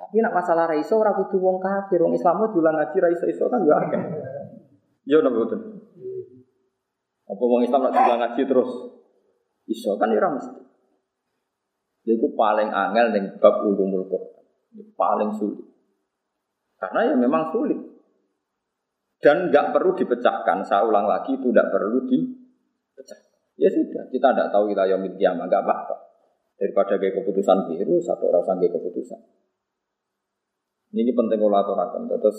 [0.00, 3.60] Tapi nak masalah raiso ora kudu wong kafir, wong Islam diulang ngaji raiso iso kan
[3.68, 4.00] ya akeh.
[5.04, 5.60] Yo napa betul.
[7.28, 8.70] Apa wong Islam nak diulang ngaji terus
[9.68, 10.60] iso kan ora mesti.
[12.08, 14.40] Itu paling angel ning bab ulumul Quran.
[14.96, 15.68] Paling sulit.
[16.80, 17.76] Karena ya memang sulit.
[19.20, 20.64] Dan nggak perlu dipecahkan.
[20.64, 23.27] Saya ulang lagi itu tidak perlu dipecah.
[23.58, 25.96] Ya sudah, kita tidak tahu wilayah kiamat, nggak apa-apa.
[26.58, 29.18] Daripada kayak keputusan biru, satu orang sampai keputusan.
[30.94, 32.06] Ini penting kalau aturakan.
[32.06, 32.38] Terus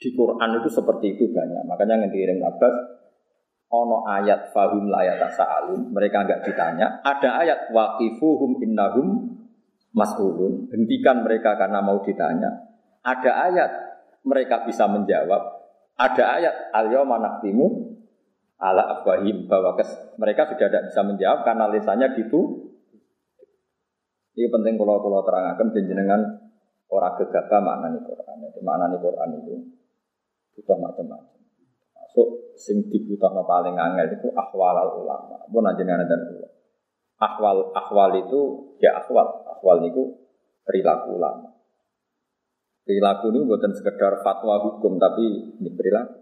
[0.00, 1.64] di Quran itu seperti itu banyak.
[1.68, 2.76] Makanya yang diiring Abbas,
[3.72, 5.92] ono ayat fahum layat sa'alun.
[5.92, 7.00] Mereka enggak ditanya.
[7.04, 9.36] Ada ayat waqifuhum innahum
[9.92, 10.70] mas'ulun.
[10.70, 12.68] Hentikan mereka karena mau ditanya.
[13.04, 13.70] Ada ayat
[14.24, 15.40] mereka bisa menjawab.
[16.00, 17.20] Ada ayat al-yawma
[18.60, 19.74] ala afwahim bahwa
[20.20, 22.70] mereka sudah tidak bisa menjawab karena lisannya ditu.
[24.36, 26.20] Ini penting kalau kalau terangkan jenengan
[26.90, 28.36] Orang gegabah makna nih Quran.
[28.66, 29.54] Makna nih Quran itu
[30.58, 31.40] butuh macam-macam.
[31.94, 35.38] Masuk sing dibutuh paling angel itu akhwal al ulama.
[35.46, 36.50] Pun aja nih ada dulu.
[37.22, 38.40] Akhwal akhwal itu
[38.82, 39.46] ya akhwal.
[39.46, 40.18] Akhwal itu
[40.66, 41.54] perilaku ulama.
[42.82, 46.19] Perilaku ini bukan sekedar fatwa hukum, tapi ini perilaku.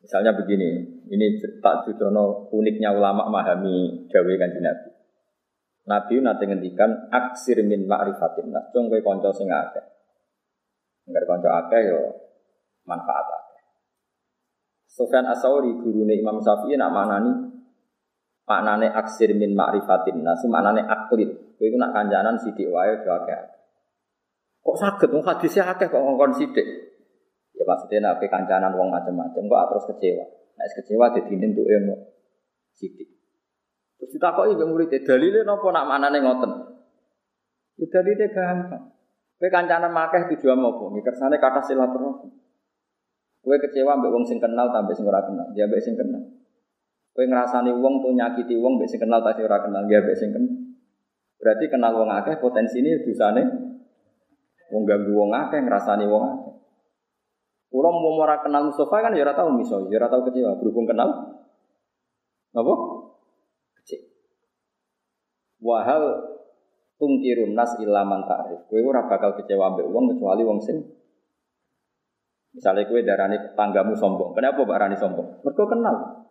[0.00, 0.80] Misalnya begini,
[1.12, 1.26] ini
[1.60, 4.90] tak judono uniknya ulama memahami gawe kanji Nabi.
[5.84, 9.84] Nabi nanti ngendikan aksir min ma'rifatin nas, cung kowe kanca sing akeh.
[11.08, 12.00] Enggar kanca akeh yo
[12.88, 13.64] manfaat akeh.
[14.88, 17.32] Sufyan Asauri gurune Imam Syafi'i nak manani
[18.48, 21.28] maknane aksir min ma'rifatin nas, maknane aklid.
[21.60, 23.40] Kowe iku nak kancanan sithik wae yo akeh.
[24.64, 26.89] Kok saged wong hadise akeh kok ngongkon sithik.
[27.60, 30.24] Ya maksudnya nabi kancanan wong macam-macam kok terus kecewa.
[30.56, 31.94] Nah, kecewa jadi untuk ilmu
[32.72, 33.20] sidik.
[34.00, 36.52] Terus kita kok ibu murid dalilnya nopo nak mana nih ngoten.
[37.76, 38.96] Ya dalilnya gampang.
[39.36, 40.84] Kue kancanan makeh tujuan apa?
[40.88, 42.28] Mikir sana kata silaturahmi.
[43.40, 45.48] Kue kecewa mbek wong sing kenal tambah sing ora kenal.
[45.52, 46.32] Ya mbek sing kenal.
[47.12, 49.84] Kue ngerasani wong tuh nyakiti wong mbek sing kenal tapi ora kenal.
[49.88, 50.52] Ya mbek sing kenal.
[51.40, 53.42] Berarti kenal wong akeh potensi ini dosane
[54.72, 56.49] wong ganggu wong akeh ngerasani wong akeh.
[57.70, 60.58] Kulo mau ora kenal Mustafa kan ya tahu miso, ya tahu kecewa.
[60.58, 61.38] Berhubung kenal,
[62.50, 62.74] apa?
[63.78, 64.06] Kecewa.
[65.62, 66.02] Wahal
[66.98, 68.66] tungkirun nas ilaman ta'rif.
[68.66, 70.82] Kowe ora bakal kecewa ambek wong kecuali wong sing
[72.50, 74.34] Misalnya kue darani tanggamu sombong.
[74.34, 75.38] Kenapa Mbak Rani sombong?
[75.46, 76.26] Mereka kenal.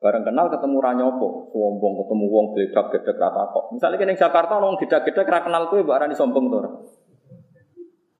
[0.00, 3.64] Bareng kenal ketemu ranyopo, sombong ketemu wong geledak gedek rata kok.
[3.76, 6.60] Misalnya kene Jakarta wong gedek gedek ra kenal kue Mbak Rani sombong tuh.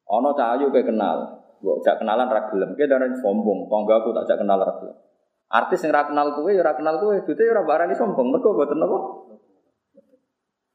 [0.04, 1.43] Ono cahayu kue kenal.
[1.64, 4.92] Gue jak kenalan ragilem, kita dari sombong, tongga aku tak jak kenal ragilem.
[5.48, 8.98] Artis yang kenal kue, ya kenal kue, itu ya barani sombong, mereka buatan apa?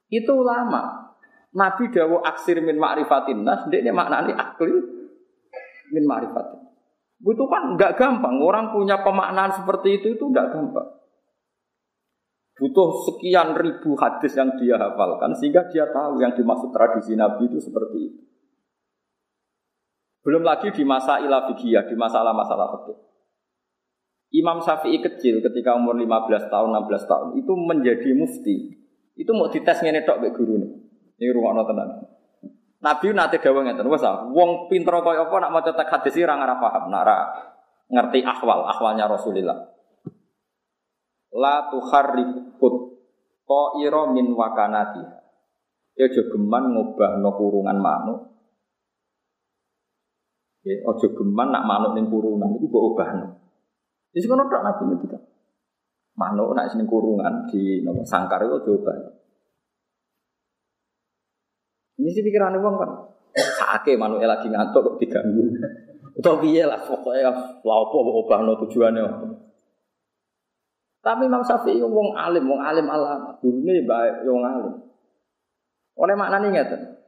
[0.10, 1.14] Itu ulama.
[1.54, 4.74] Nabi dawo aksir min ma'rifatin nas, dia ini maknanya akli
[5.94, 6.62] min ma'rifatin.
[7.22, 8.40] Itu kan nggak gampang.
[8.40, 10.88] Orang punya pemaknaan seperti itu itu nggak gampang.
[12.56, 17.60] Butuh sekian ribu hadis yang dia hafalkan sehingga dia tahu yang dimaksud tradisi Nabi itu
[17.60, 18.29] seperti itu.
[20.30, 23.02] Belum lagi di masa ilah fikih, di masalah-masalah fikih.
[24.38, 28.78] Imam Syafi'i kecil ketika umur 15 tahun, 16 tahun itu menjadi mufti.
[29.18, 30.86] Itu mau dites ngene tok mbek gurune.
[31.18, 31.90] Ini rungokno tenan.
[32.78, 36.38] Nabi nate dawuh ngeten, wes ah, wong pinter kaya apa nak maca teks hadis ora
[36.38, 37.18] ora paham, nak ora
[37.90, 39.66] ngerti ahwal, ahwalnya Rasulullah.
[41.34, 42.76] La tuharrikut
[43.50, 45.02] ta'ira min wakanati.
[45.98, 48.39] Ya jogeman ngubahno kurungan manuk
[50.70, 53.42] Ya, ojo geman nak manuk ning kurungan itu mbok obahno.
[54.14, 55.18] Wis ngono tok Nabi ngendika.
[56.14, 58.94] Manuk nak sing kurungan di nopo sangkar itu ojo.
[61.98, 62.92] Ini sih pikiran wong kan.
[63.34, 65.58] Sake manuke lagi ngantuk kok diganggu.
[66.22, 67.34] Utawa piye lah pokoknya
[67.66, 69.06] lha opo obahno tujuannya.
[71.02, 73.42] Tapi Imam Syafi'i wong alim, wong alim alam.
[73.42, 74.86] Gurune baik wong alim.
[75.98, 76.99] Oleh maknane ngeten.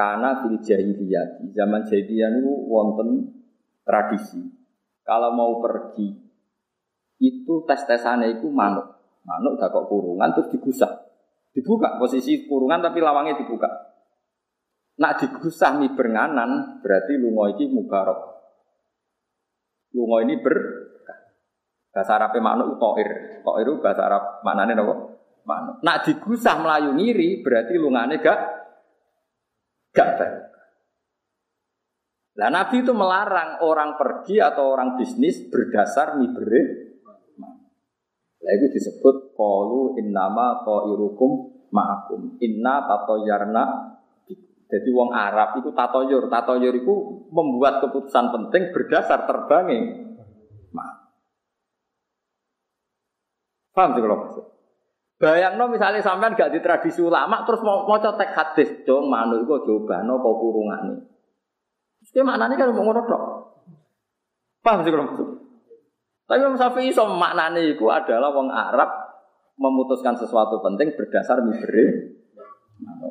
[0.00, 3.36] Karena fil jahiliyah, zaman jahiliyah itu wonten
[3.84, 4.40] tradisi.
[5.04, 6.08] Kalau mau pergi
[7.20, 8.96] itu tes-tesannya itu manuk.
[9.28, 11.04] Manuk gak kok kurungan terus digusah.
[11.52, 13.68] Dibuka posisi kurungan tapi lawangnya dibuka.
[15.04, 18.20] Nak digusah nih bernganan berarti lungo ini mubarok.
[20.00, 20.56] Lungo ini ber
[21.92, 23.44] bahasa Arab manuk toir.
[23.44, 24.94] Toir itu bahasa Arab maknanya apa?
[25.44, 25.76] Manuk.
[25.84, 28.59] Nak digusah melayu ngiri berarti lungane gak
[29.90, 30.50] Gak baik.
[32.40, 36.62] Nah Nabi itu melarang orang pergi atau orang bisnis berdasar mibere.
[38.40, 42.86] Nah itu disebut kalu innama irukum ma'akum inna
[43.26, 43.64] yarna.
[44.70, 46.94] jadi wong Arab itu tatoyur, tatoyur itu
[47.34, 50.10] membuat keputusan penting berdasar terbangnya.
[53.70, 54.49] Paham sih kalau?
[55.20, 60.00] Bayang no misalnya sampean gak di tradisi ulama terus mau mau cetek hadis dong coba
[60.00, 62.24] no kau kurungan nih.
[62.24, 63.22] Mana nih kan mau ngono dok.
[64.64, 65.28] Paham sih maksud?
[66.24, 68.88] Tapi Imam Syafi'i so maknanya itu adalah wong Arab
[69.60, 72.16] memutuskan sesuatu penting berdasar mibere.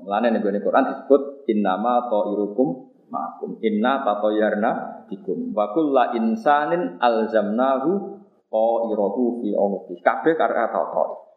[0.01, 8.17] Mulane nih gue Quran disebut innama irukum ma'akum inna tatoyarna bikum wa kulla insanin alzamnahu
[8.49, 11.28] ta'irahu fi umki kabeh karena tau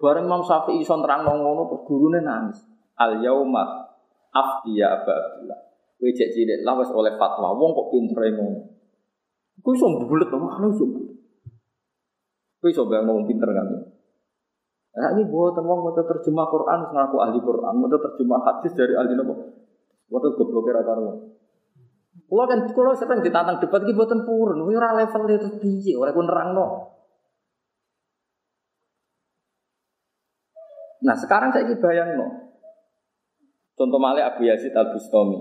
[0.00, 2.64] Bareng Imam Syafi'i iso terang ngono terus gurune nangis.
[2.96, 3.84] Al yauma
[4.32, 5.60] afdiya Aba Abdullah.
[6.00, 7.52] Kowe cek cilik lah wis oleh fatwa.
[7.52, 8.60] Wong kok pintere ngono.
[9.60, 10.88] Kowe iso bulet to, mana iso.
[12.64, 13.68] Kowe iso ngomong pinter kan.
[14.90, 19.14] Nah ini buatan wong mau terjemah Quran, ngaku ahli Quran, mau terjemah hadis dari ahli
[19.14, 19.34] nopo.
[20.10, 21.30] Waktu goblok kira karo.
[22.26, 26.22] Kulo kan kulo sering ditantang debat iki buatan purun, ora level itu piye, ora ku
[26.26, 26.66] nerangno.
[31.00, 32.26] Nah sekarang saya bayang no.
[33.76, 35.40] Contoh malih Abu Yazid Al Bustami.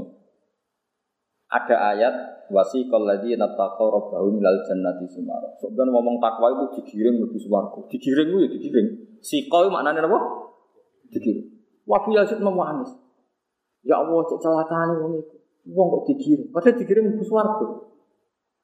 [1.50, 2.16] Ada ayat
[2.54, 5.52] wasiqal ladzina taqaw rabbahum minal jannati sumara.
[5.60, 7.80] Sebenarnya ngomong takwa itu digiring lebih swarga.
[7.92, 8.88] Digiring ya digiring.
[9.20, 10.20] Siqal maknanya apa?
[11.12, 11.48] Digiring.
[11.90, 12.96] Abu Yazid nangis.
[13.84, 14.44] Ya Allah, cek
[15.00, 15.36] wong itu.
[15.74, 16.48] Wong kok digiring.
[16.54, 17.68] Padahal digiring lebih swarga.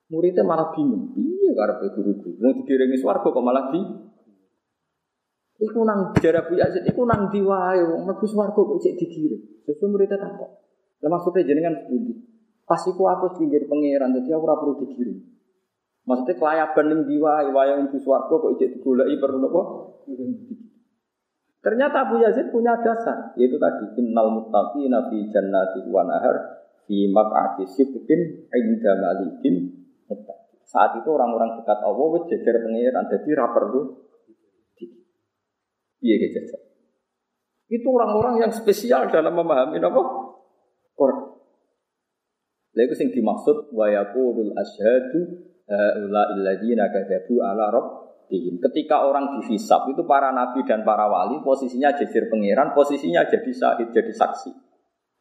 [0.05, 1.17] Muridnya malah bingung.
[1.17, 2.37] Iya karepe guru-guru.
[2.37, 3.81] Mau digiringi swarga kok malah di
[5.55, 9.63] Iku nang jarak Bu Yazid, iku nang diwae wong mlebu swarga kok cek digiring.
[9.63, 10.51] Sesuai muridnya takut.
[10.99, 12.11] Lah maksudnya jenengan sepundi?
[12.67, 15.19] Pas iku aku pinggir pangeran, jadi aku ora perlu digiring.
[16.03, 19.61] Maksudnya kelayaban ning diwae wayang mlebu swarga kok cek digoleki perlu napa?
[21.65, 27.65] Ternyata Abu Yazid punya dasar, yaitu tadi innal muttaqina fi jannati wa nahar fi maq'ati
[27.65, 29.73] sidqin inda malikin
[30.65, 34.04] Saat itu orang-orang dekat Allah wis jejer pangeran, jadi ra perlu
[36.05, 36.37] Iya gitu.
[37.65, 40.01] Itu orang-orang yang spesial dalam memahami apa?
[40.93, 41.33] Quran.
[42.77, 48.61] Lalu sing dimaksud wa yaqulul asyhadu haula alladziina kadzabu ala rabbihim.
[48.61, 53.89] Ketika orang dihisab itu para nabi dan para wali posisinya jadi pangeran, posisinya jadi syahid,
[53.89, 54.51] jadi saksi.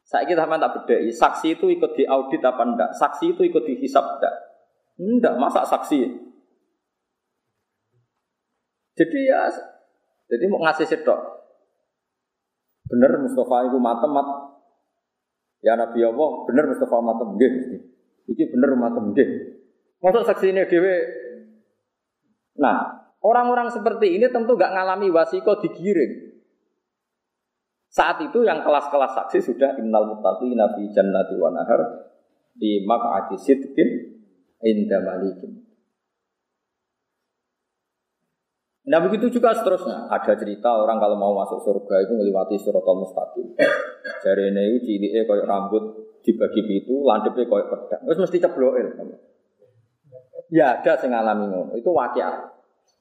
[0.05, 2.93] Saya kita tak bedai, saksi itu ikut diaudit apa enggak?
[2.93, 4.35] Saksi itu ikut dihisab enggak?
[5.01, 5.97] Enggak, masa saksi?
[8.95, 9.49] Jadi ya
[10.25, 11.19] jadi mau ngasih sedok.
[12.85, 14.29] Bener Mustafa itu matem mat.
[15.61, 17.53] Ya Nabi Allah, bener Mustafa matem nggih.
[18.29, 19.13] Iki bener matem.
[20.01, 20.95] Masuk saksi ini dewe.
[22.61, 26.37] Nah, orang-orang seperti ini tentu gak ngalami wasiko digiring.
[27.89, 32.11] Saat itu yang kelas-kelas saksi sudah innal muttaqina fi jannati wa nahar
[32.53, 33.89] di maq'adi sidqin
[34.61, 35.64] inda malikin.
[38.85, 40.05] Nah begitu juga seterusnya.
[40.13, 43.57] Ada cerita orang kalau mau masuk surga itu melewati suratul mustaqim.
[44.21, 45.83] Jari ini ciliknya kayak rambut
[46.21, 48.01] dibagi itu, landepnya kayak pedang.
[48.05, 48.87] Terus mesti cebloil.
[50.53, 51.73] Ya ada yang ngalami ngono.
[51.73, 52.53] Itu wakil.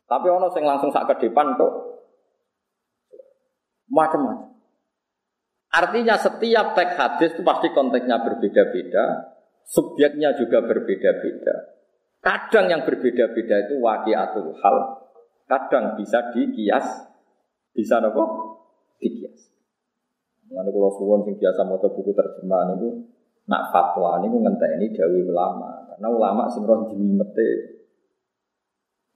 [0.08, 1.72] Tapi ono yang langsung sak ke depan tuh
[3.88, 4.52] macam-macam.
[5.74, 9.34] Artinya setiap teks hadis itu pasti konteksnya berbeda-beda,
[9.66, 11.56] subjeknya juga berbeda-beda.
[12.22, 14.76] Kadang yang berbeda-beda itu wakiatul hal,
[15.44, 16.86] kadang bisa dikias,
[17.76, 18.24] bisa nopo
[19.00, 19.52] dikias.
[20.52, 22.88] Nanti kalau suwon sing biasa mau buku terjemahan itu
[23.44, 27.48] nak fatwa ini ngentek ini dawi ulama karena ulama sing roh jimete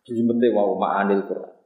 [0.04, 1.56] jimete wow ma'anil Quran.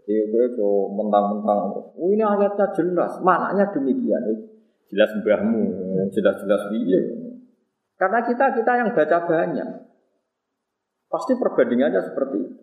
[0.00, 4.22] Jadi gue tuh mentang-mentang, oh ini ayatnya jelas, maknanya demikian.
[4.90, 5.70] Jelas mbahmu,
[6.10, 6.98] jelas-jelas dia.
[7.94, 9.68] Karena kita kita yang baca banyak,
[11.06, 12.59] pasti perbandingannya seperti itu.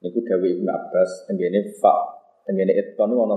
[0.00, 1.92] Niku Dewi Ibn Abbas tenggene fa
[2.48, 3.36] tenggene itqan ono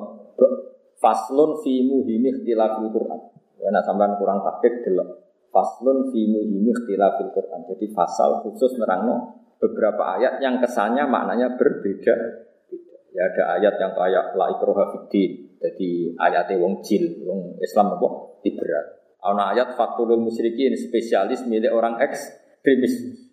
[1.03, 3.19] faslun fi muhimi ikhtilafil Quran.
[3.59, 5.19] Ya nak sampean kurang taktik delok.
[5.51, 7.67] Faslun fi muhimi ikhtilafil Quran.
[7.67, 12.15] Jadi pasal khusus nerangno beberapa ayat yang kesannya maknanya berbeda.
[13.13, 15.59] Ya ada ayat yang kayak la ikroha fiddin.
[15.59, 18.39] Jadi ayatnya wong jil, wong Islam apa?
[18.43, 18.85] Liberal.
[19.23, 23.29] Ana ayat fakulul musyrikin spesialis milik orang ekstremis.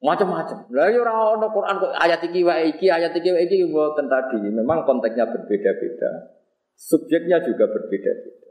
[0.00, 0.64] Macam-macam.
[0.72, 4.08] Lah ya ora ono Quran kok ayat iki wae iki, ayat iki wae iki mboten
[4.08, 4.40] tadi.
[4.48, 6.40] Memang konteksnya berbeda-beda.
[6.72, 8.50] Subjeknya juga berbeda-beda.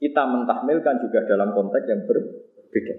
[0.00, 2.94] Kita mentahmilkan juga dalam konteks yang berbeda.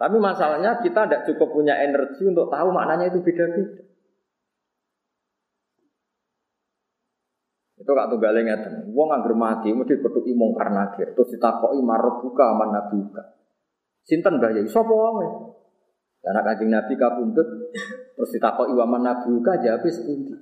[0.00, 3.84] Tapi masalahnya kita tidak cukup punya energi untuk tahu maknanya itu beda-beda.
[7.76, 8.88] Itu kak tunggal ngeten.
[8.96, 11.84] Wong angger mati mesti kudu imong karena terus ditakoki
[12.24, 13.36] buka mana buka.
[14.08, 14.64] Sinten Mbah Yai?
[14.64, 14.96] Sapa?
[16.18, 17.48] Karena kancing Nabi kabundut
[18.18, 20.34] terus ditakok iwaman Nabi uka jawab sepundi.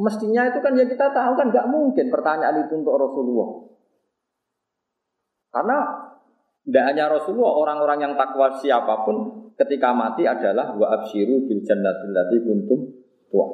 [0.00, 3.50] Mestinya itu kan ya kita tahu kan nggak mungkin pertanyaan itu untuk Rasulullah.
[5.50, 5.76] Karena
[6.64, 12.14] tidak hanya Rasulullah, orang-orang yang takwa siapa pun ketika mati adalah wa absyiru bil jannatil
[12.14, 12.80] lati kuntum
[13.28, 13.46] tua.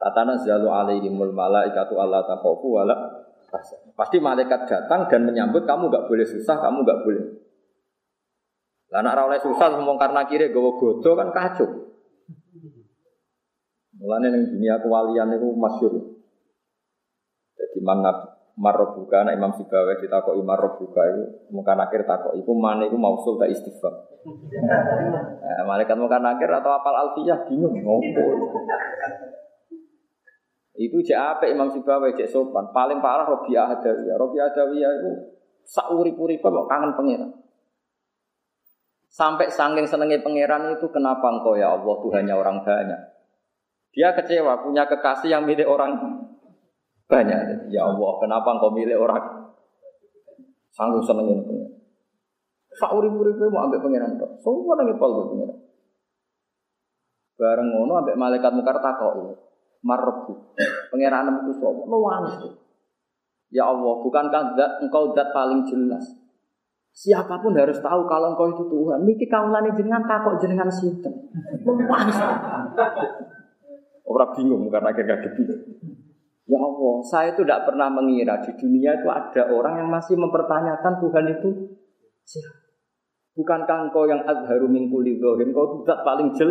[0.00, 3.19] Tatana zalu alaihimul malaikatu alla takhafu wala
[3.98, 7.24] Pasti malaikat datang dan menyambut kamu nggak boleh susah, kamu nggak boleh
[8.90, 11.94] lah nak oleh susah ngomong karena kiri gawa godo kan kacau.
[14.02, 15.94] Mulane ning dunia kewalian itu masyhur.
[17.54, 18.10] Jadi mana
[18.58, 21.22] marobuka anak Imam Sibawa ditakoki marobuka itu
[21.54, 23.94] muka nakir takok iku mana iku mausul tak istighfar.
[24.26, 28.24] Nah, malaikat muka nakir atau apal alfiyah bingung ngopo.
[30.80, 32.72] Itu cek apa Imam Sibawa cek sopan.
[32.72, 34.16] Paling parah Robiah Adawiyah.
[34.16, 35.10] Robiah Adawiyah itu
[35.68, 37.30] sauri-puri kok kangen pengiran.
[39.12, 43.00] Sampai sangking senengnya pangeran itu kenapa engkau ya Allah Tuhannya orang banyak.
[43.92, 46.00] Dia kecewa punya kekasih yang milik orang
[47.10, 47.68] banyak.
[47.68, 49.50] Ya Allah, kenapa engkau milih orang
[50.72, 51.76] sanggup senengin pengiran?
[52.72, 54.40] Sak urip-uripe mau ambek pengiran kok.
[54.40, 55.58] Semua nang pol pengiran.
[57.36, 59.49] Bareng ngono ambek malaikat mungkar takok.
[59.80, 60.54] Marbu.
[60.92, 61.82] Pangeran itu sapa?
[61.88, 62.34] Nuwangis.
[63.50, 66.04] Ya Allah, bukankah zat, engkau zat paling jelas?
[66.90, 69.06] Siapa pun harus tahu kalau engkau itu Tuhan.
[69.06, 71.32] Niki kaulane jenengan takok jenengan sinten.
[71.64, 72.18] Nuwangis.
[74.10, 75.54] Orang bingung karena akhirnya gede.
[76.50, 80.98] Ya Allah, saya itu tidak pernah mengira di dunia itu ada orang yang masih mempertanyakan
[80.98, 81.48] Tuhan itu
[82.26, 82.58] siapa.
[83.38, 86.50] Bukankah engkau yang azharu min kulli engkau tidak paling jel?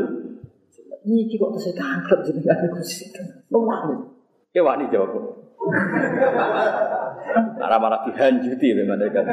[1.08, 3.08] Niki kok saya kanker jenengan sih.
[3.48, 4.04] Nuwangis.
[4.52, 5.16] Ya wani jawab.
[7.60, 9.26] Marah malah dihanjuti memang kan.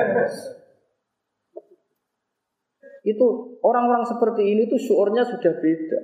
[3.07, 3.26] Itu
[3.62, 6.01] orang-orang seperti ini tuh syurnya sudah beda.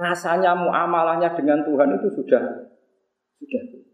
[0.00, 2.42] Rasanya muamalahnya dengan Tuhan itu sudah
[3.38, 3.90] sudah beda.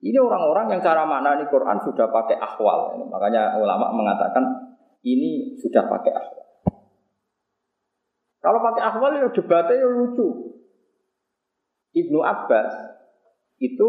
[0.00, 2.96] Ini orang-orang yang cara mana ini Quran sudah pakai akhwal.
[3.08, 4.44] Makanya ulama mengatakan
[5.04, 6.48] ini sudah pakai akhwal.
[8.40, 10.28] Kalau pakai akhwal ya debatnya ya lucu.
[11.92, 12.72] Ibnu Abbas
[13.60, 13.88] itu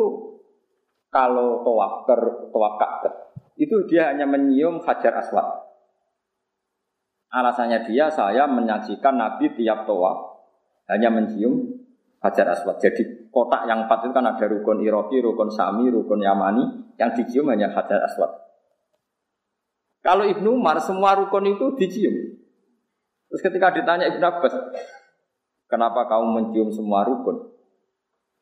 [1.12, 2.16] kalau tawaf ke
[2.52, 3.14] tawaf Ka'bah
[3.56, 5.46] itu dia hanya menyium hajar aswad.
[7.32, 10.44] Alasannya dia saya menyaksikan Nabi tiap tawaf
[10.92, 11.80] hanya mencium
[12.20, 12.82] hajar aswad.
[12.84, 16.64] Jadi kotak yang empat itu kan ada rukun Iroki, rukun Sami, rukun Yamani,
[17.00, 18.32] yang dicium hanya hajar aswad.
[20.02, 22.41] Kalau Ibnu Umar semua rukun itu dicium.
[23.32, 24.52] Terus ketika ditanya Ibnu Abbas,
[25.72, 27.56] kenapa kamu mencium semua rukun?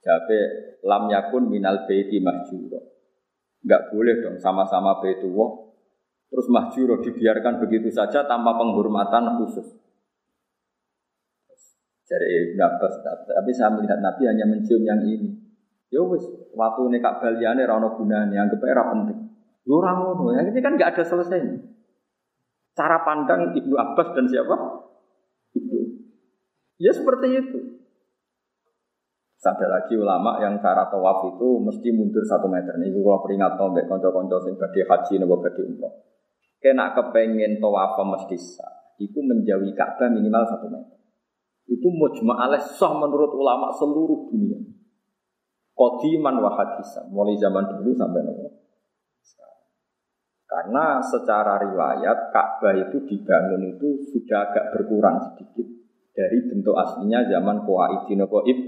[0.02, 0.40] Jabe
[0.82, 2.82] lam yakun minal baiti mahjuro.
[3.62, 5.70] Enggak boleh dong sama-sama baitullah
[6.30, 9.78] terus mahjuro dibiarkan begitu saja tanpa penghormatan khusus.
[12.10, 15.30] Jadi Ibn Abbas, tapi saya melihat Nabi hanya mencium yang ini.
[15.94, 16.26] Ya wis,
[16.58, 19.30] waktu ini kak baliane rano gunane, anggap era penting.
[19.62, 21.62] Yo ora ngono, yang ini kan nggak ada selesainya.
[22.74, 24.58] Cara pandang Ibnu Abbas dan siapa?
[26.80, 27.60] Ya seperti itu.
[29.40, 32.76] Sampai lagi ulama yang cara tawaf itu mesti mundur satu meter.
[32.76, 35.94] Ini kalau peringat mbek konco-konco sing badhe haji nopo badhe umroh.
[36.60, 38.96] Kena kepengen tawaf mesti sah.
[39.00, 41.00] Itu menjauhi Ka'bah minimal satu meter.
[41.72, 44.60] Itu mujma alaih sah menurut ulama seluruh dunia.
[45.72, 47.08] Qadiman wa hadisan.
[47.12, 48.48] Mulai zaman dulu sampai nopo.
[50.52, 55.79] Karena secara riwayat Ka'bah itu dibangun itu sudah agak berkurang sedikit
[56.20, 58.60] dari bentuk aslinya zaman Qawaidin Qaib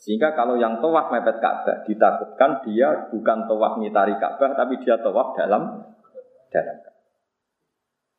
[0.00, 5.36] sehingga kalau yang tawaf mepet Ka'bah ditakutkan dia bukan tawaf ngitari Ka'bah tapi dia tawaf
[5.36, 5.84] dalam
[6.48, 6.76] dalam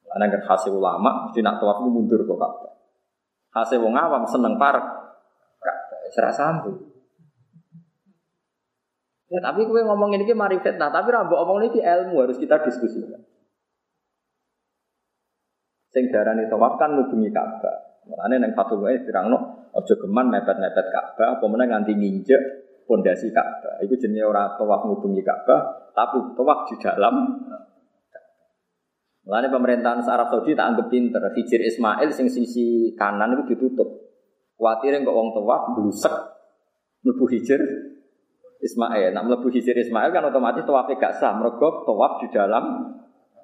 [0.10, 2.74] Karena kan hasil ulama mesti nak tawaf mundur ke Ka'bah.
[3.50, 4.86] Hasil wong awam seneng parek
[5.58, 6.78] Ka'bah serah sambung.
[9.30, 13.22] Ya tapi gue ngomong ini mari fitnah, tapi rambo omong ini ilmu harus kita diskusikan.
[15.90, 17.89] Sing darani tawaf kan ngubungi Ka'bah.
[18.10, 22.42] Mulane nang fatwa dirangno Ojo geman mepet-mepet Ka'bah, apa nganti nginjek
[22.90, 23.78] pondasi Ka'bah.
[23.86, 27.16] Itu jenis orang tawaf ngubungi Ka'bah, tapi tawaf di dalam
[29.30, 31.22] Mulanya pemerintahan Arab Saudi tak anggap pinter.
[31.38, 33.86] Hijir Ismail sing sisi kanan itu ditutup.
[34.58, 36.16] Khawatir kok wong tawaf blusek
[37.06, 37.62] mlebu hijir
[38.58, 39.14] Ismail.
[39.14, 41.38] Nah mlebu hijir Ismail kan otomatis tawafnya gak sah.
[41.38, 42.90] Mergo tawaf di dalam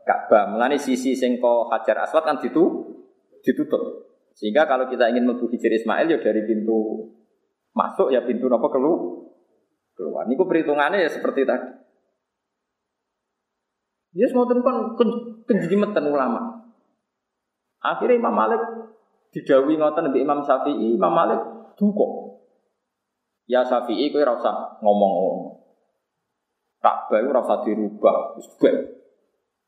[0.10, 0.50] Ka'bah.
[0.50, 3.06] Mulanya sisi sing kok Hajar Aswad kan ditutup.
[3.46, 4.15] ditutup.
[4.36, 7.08] Sehingga kalau kita ingin menuju Hijir Ismail ya dari pintu
[7.72, 9.32] masuk ya pintu apa keluar.
[9.96, 10.28] Keluar.
[10.28, 11.72] Ini perhitungannya ya seperti tadi.
[14.16, 14.60] Ya semua kan
[15.48, 16.68] kejimetan ulama.
[17.80, 18.60] Akhirnya Imam Malik
[19.36, 21.40] didawi ngoten di Imam Syafi'i, Imam Malik
[21.76, 22.40] duko.
[23.48, 25.64] Ya Syafi'i kowe rasa ngomong-ngomong.
[26.80, 28.48] Tak bayu rasa dirubah, wis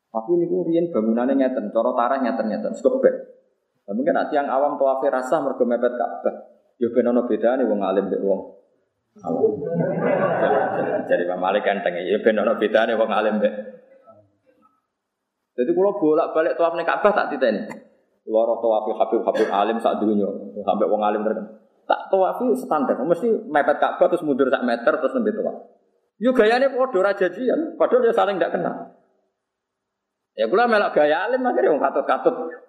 [0.08, 3.37] Tapi ini riyen bangunannya ngeten, cara tarah ngeten-ngeten, sebek.
[3.88, 6.34] Nah, mungkin nanti yang awam tawafi rasa mergo mepet Ka'bah.
[6.76, 8.40] Yo ben ono bedane wong alim mbek wong.
[11.08, 13.54] Jadi Pak Malik enteng ya ben ono bedane wong alim mbek.
[15.56, 17.64] Jadi kalau bolak-balik tawaf ning Ka'bah tak titeni.
[18.28, 20.28] Loro tawafi Habib Habib alim sak dunya
[20.60, 21.56] sampai wong alim terkenal.
[21.88, 25.64] Tak tawafi standar, mesti mepet Ka'bah terus mundur sak meter terus nembe tawaf.
[26.20, 29.00] Yo gayane padha ra jajian, padahal dia saling ndak kenal.
[30.36, 32.67] Ya kula melok gaya alim akhirnya wong katut-katut.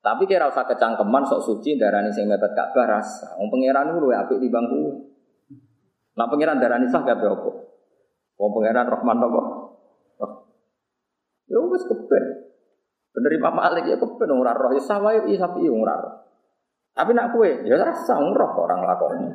[0.00, 3.36] Tapi kira usah kecangkeman sok suci darani sing mepet Ka'bah rasa.
[3.36, 5.12] Wong pangeran iku luwe apik bangku.
[6.16, 7.50] Nah pangeran darani sah kabeh apa?
[8.40, 9.42] Wong pangeran Rahman apa?
[11.52, 12.24] Ya wis keben.
[13.12, 16.14] Bener Imam Malik ya keben ora roh ya sawai ya sapi ora roh.
[16.90, 19.28] Tapi nak kue, ya rasa ngeroh orang lakoni.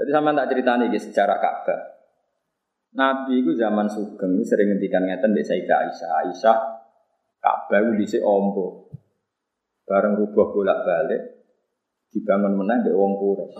[0.00, 1.80] Jadi sama tak cerita nih sejarah Ka'bah.
[2.90, 6.10] Nabi itu zaman sugeng sering ngendikan ngeten di Sayyidah Aisyah.
[6.24, 6.58] Aisyah
[7.40, 8.92] Ka'bah itu disi ombo.
[9.88, 11.40] Bareng rubah bolak-balik
[12.12, 13.58] dibangun menang di wong Quraisy.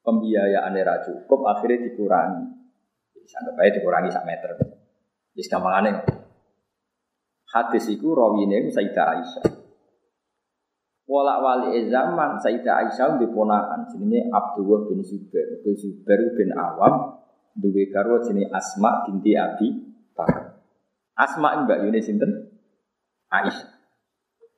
[0.00, 2.44] Pembiayaan era cukup akhirnya dikurangi.
[3.28, 4.56] Sampai baik dikurangi sak meter.
[5.36, 5.94] Jadi gampang aneh.
[7.50, 9.46] Hadis itu rawine Sayyidah Aisyah.
[11.06, 15.62] Walak wali zaman Sayyidah Aisyah di ponakan jenenge Abdullah bin Zubair.
[15.62, 17.20] Bin Zubair bin Awam
[17.54, 19.68] duwe garwa jenenge Asma binti Abi
[20.14, 20.49] Bakar.
[21.20, 22.48] Asma mbak Yuni sinten?
[23.28, 23.76] Aisyah.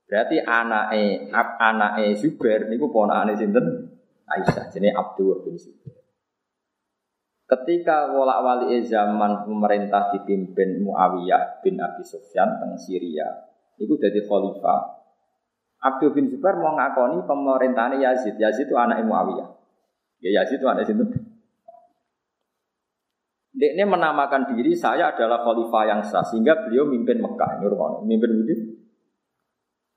[0.06, 3.90] Berarti anake anake Zubair niku ponakane sinten?
[4.30, 5.98] Aisyah jenenge Abdullah bin Zubair.
[7.50, 13.28] Ketika wolak wali zaman pemerintah dipimpin Muawiyah bin Abi Sufyan teng Syria,
[13.76, 15.04] itu jadi khalifah.
[15.82, 18.38] Abdul bin Zubair mau ngakoni pemerintahan Yazid.
[18.38, 19.50] Yazid itu anak Muawiyah.
[20.22, 21.02] Ya Yazid itu anak situ.
[23.52, 27.60] Ini menamakan diri saya adalah khalifah yang sah sehingga beliau mimpin Mekah.
[27.60, 27.68] Ini
[28.08, 28.80] mimpin begitu.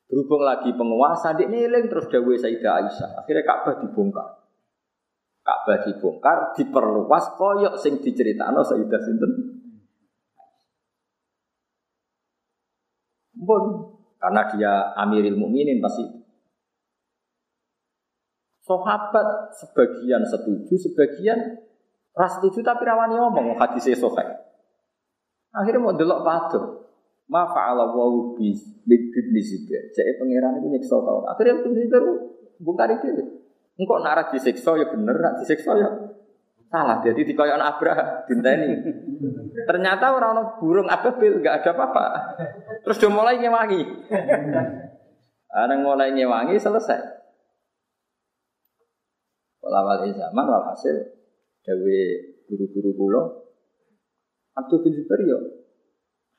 [0.06, 3.10] Berhubung lagi penguasa, dia ini terus dawe Sayyidah Aisyah.
[3.26, 4.28] Akhirnya Ka'bah dibongkar.
[5.42, 9.32] Ka'bah dibongkar, diperluas koyok sing diceritakno Sayyidah sinten.
[13.46, 13.64] Pun
[14.20, 16.06] karena dia Amiril Mukminin pasti.
[18.66, 21.38] Sahabat sebagian setuju, sebagian
[22.16, 24.28] ras setuju tapi rawani ngomong hadis sahih.
[25.52, 26.62] Akhirnya mau delok padha.
[27.26, 28.54] Ma fa'ala wa bi
[28.86, 29.92] bi Zubair.
[29.92, 31.26] Jadi pangeran itu nyiksa tau.
[31.28, 32.04] Akhirnya Ibnu Zubair
[32.62, 33.08] bongkar itu.
[33.76, 35.90] Engkau nak disiksa ya bener, nak disiksa ya
[36.72, 37.04] salah.
[37.04, 38.72] Jadi di koyon Abraham dinteni.
[39.68, 42.06] Ternyata orang-orang burung ababil nggak ada apa-apa.
[42.84, 43.82] Terus dia mulai ngewangi.
[45.52, 47.00] Ada mulai ngewangi selesai.
[49.66, 51.25] Walawal zaman walhasil
[51.66, 52.00] dawe
[52.46, 53.22] guru-guru kulo
[54.56, 55.40] Abdul bin Zubair yo.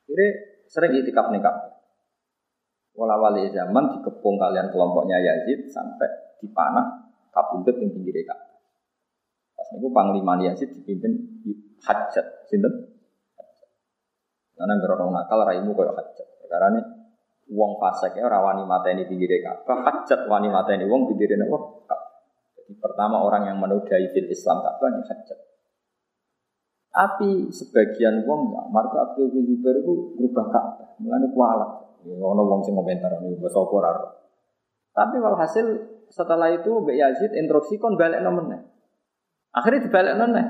[0.08, 0.26] Kira
[0.70, 1.56] sering itikaf nih kak.
[2.96, 8.56] Walawal zaman dikepung kalian kelompoknya Yazid sampai dipanah kabundut yang pinggir Ka'bah.
[9.52, 11.12] Pas niku Panglima Yazid dipimpin
[11.84, 12.72] Hajat, sinten?
[14.56, 16.48] Karena gerorong nakal raimu koyo Hajat.
[16.48, 16.80] Karena ini
[17.52, 22.05] wong fasik ya ora wani mateni pinggir Ka'bah, Hajat wani mateni wong pinggir apa?
[22.74, 25.38] Pertama orang yang menodai fil Islam Ka'bah ini Hajat.
[26.90, 31.70] Tapi sebagian wong ya, marga Abdul bin Zubair itu berubah Ka'bah, mulane kualat.
[32.06, 33.90] Ono wong sing komentar ini basa apa
[34.94, 35.66] Tapi walhasil
[36.08, 38.64] setelah itu Mbak Yazid instruksi kon balik nomornya.
[39.52, 40.44] Akhirnya dibalik nomornya.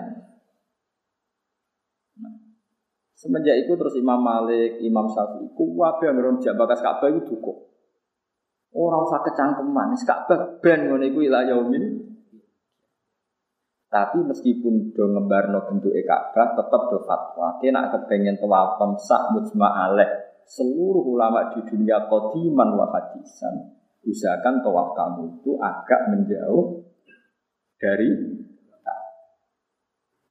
[3.17, 7.66] Semenjak itu terus Imam Malik, Imam Syafi'i, kuwabe yang ngeronjak bakas Ka'bah itu dukuh.
[8.77, 11.97] Orang usah kecangkeman, Ka'bah ben ngono iku ila yaumin.
[13.89, 17.57] Tapi meskipun do ngebarno bentuk Ka'bah tetap do fatwa.
[17.57, 20.11] Kena kepengen tawafam sak mujma' alaih
[20.45, 26.87] seluruh ulama di dunia qadiman wa hadisan usahakan tawaf kamu itu agak menjauh
[27.77, 28.11] dari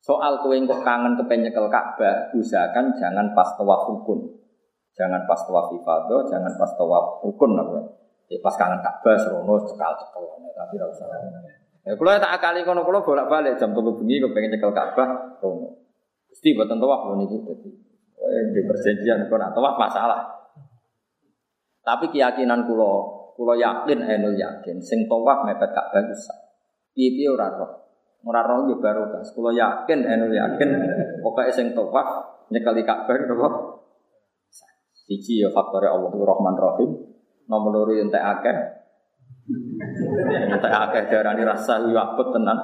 [0.05, 4.37] Soal kue kok kangen kepengen nyekel Ka'bah, usahakan jangan pas tawaf rukun.
[4.93, 8.04] Jangan pas tawaf ibadah, jangan pas tawaf rukun apa.
[8.25, 10.23] Ya pas kangen Ka'bah serono cekal-cekal
[10.55, 11.07] tapi tidak usah.
[11.85, 15.85] Ya kalau tak akali kono kalau bolak-balik jam 3 bengi kepengen nyekel Ka'bah rono.
[16.33, 17.69] Mesti buatan tawaf loh niku dadi.
[18.25, 20.25] Di perjanjian kok nak tawaf masalah.
[21.85, 26.31] Tapi keyakinan kulo Kulo yakin enul yakin sing tawaf mepet Ka'bah bisa.
[26.95, 27.71] Piye-piye ora roh.
[28.23, 29.35] Ora roh yo baru kas.
[29.35, 30.69] Kulo yakin enul yakin
[31.19, 33.49] pokoke sing tawaf nyekali Ka'bah napa?
[35.05, 36.91] Siji ya faktore Allah Rahman Rahim.
[37.45, 38.57] Nomor loro entek akeh.
[40.49, 41.93] Entek akeh darani rasa yo
[42.33, 42.57] tenan.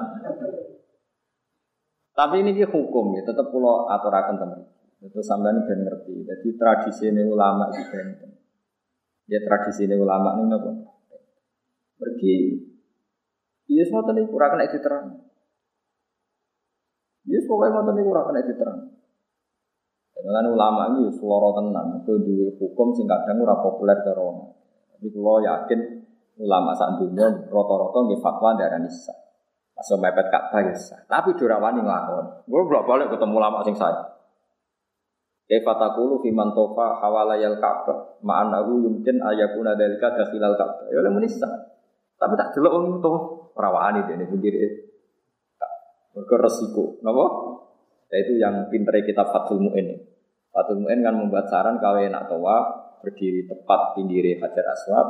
[2.11, 4.61] Tapi ini hukum ya, tetap pulau aturakan teman.
[5.01, 6.21] Itu sampean ben ngerti.
[6.21, 8.32] Jadi tradisi ini ulama itu benten.
[9.25, 10.71] Ya tradisi ini ulama ini apa?
[11.97, 12.38] Pergi.
[13.65, 15.05] Iya semua tadi kurang kena terang.
[17.25, 18.79] Iya pokoknya mau tadi kurang kena terang.
[20.21, 24.21] Dengan ulama ini seloro tenan, itu dua hukum sing kadang populer cara
[25.02, 25.80] Tapi kalau yakin
[26.38, 29.10] ulama saat dunia roto-roto nggih fatwa darah nisa.
[29.74, 30.78] Masuk mepet Ka'bah ya
[31.10, 32.45] Tapi durawani nglakon.
[32.45, 34.14] Gue bolak balik ketemu ulama sing saya.
[35.49, 40.86] Kaifa taqulu fi man hawalayal Ka'bah ma'anahu yumkin ayakuna dalika dakhilal Ka'bah.
[40.93, 41.49] Ya oleh menisa.
[42.22, 43.12] Tapi tak delok wong to
[43.58, 44.54] rawani dene pinggir
[46.14, 47.02] Mergo resiko.
[47.02, 47.26] Napa?
[48.14, 49.97] Yaitu yang pintere kitab Fathul Mu'in.
[50.54, 55.08] Fathul Mu'in kan membuat saran kawin nak toa berdiri tepat pinggir Hajar Aswad,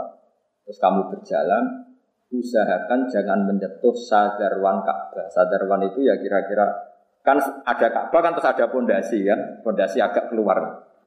[0.66, 1.64] terus kamu berjalan,
[2.32, 5.28] usahakan jangan menyentuh sadarwan Ka'bah.
[5.28, 7.38] Sadarwan itu ya kira-kira kan
[7.68, 10.58] ada Ka'bah kan terus ada pondasi kan, pondasi agak keluar.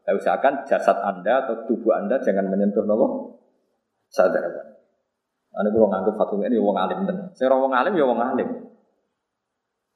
[0.05, 3.41] Nah, usahakan jasad Anda atau tubuh Anda jangan menyentuh nopo
[4.13, 4.75] sadarwan.
[5.55, 7.31] Ane kalau nganggep fatwa ini wong alim tenan.
[7.39, 8.49] Saya wong alim ya wong alim.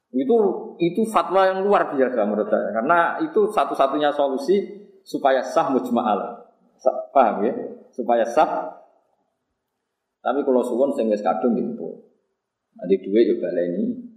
[0.09, 0.37] Itu
[0.79, 4.55] itu fatwa yang luar biasa menurut saya karena itu satu-satunya solusi
[5.03, 6.38] supaya sah mujma'al.
[7.09, 7.53] Paham ya?
[7.89, 8.79] Supaya sah.
[10.19, 12.05] Tapi kalau suwon sing wis kadung gitu.
[12.75, 14.09] Nanti duit yo baleni.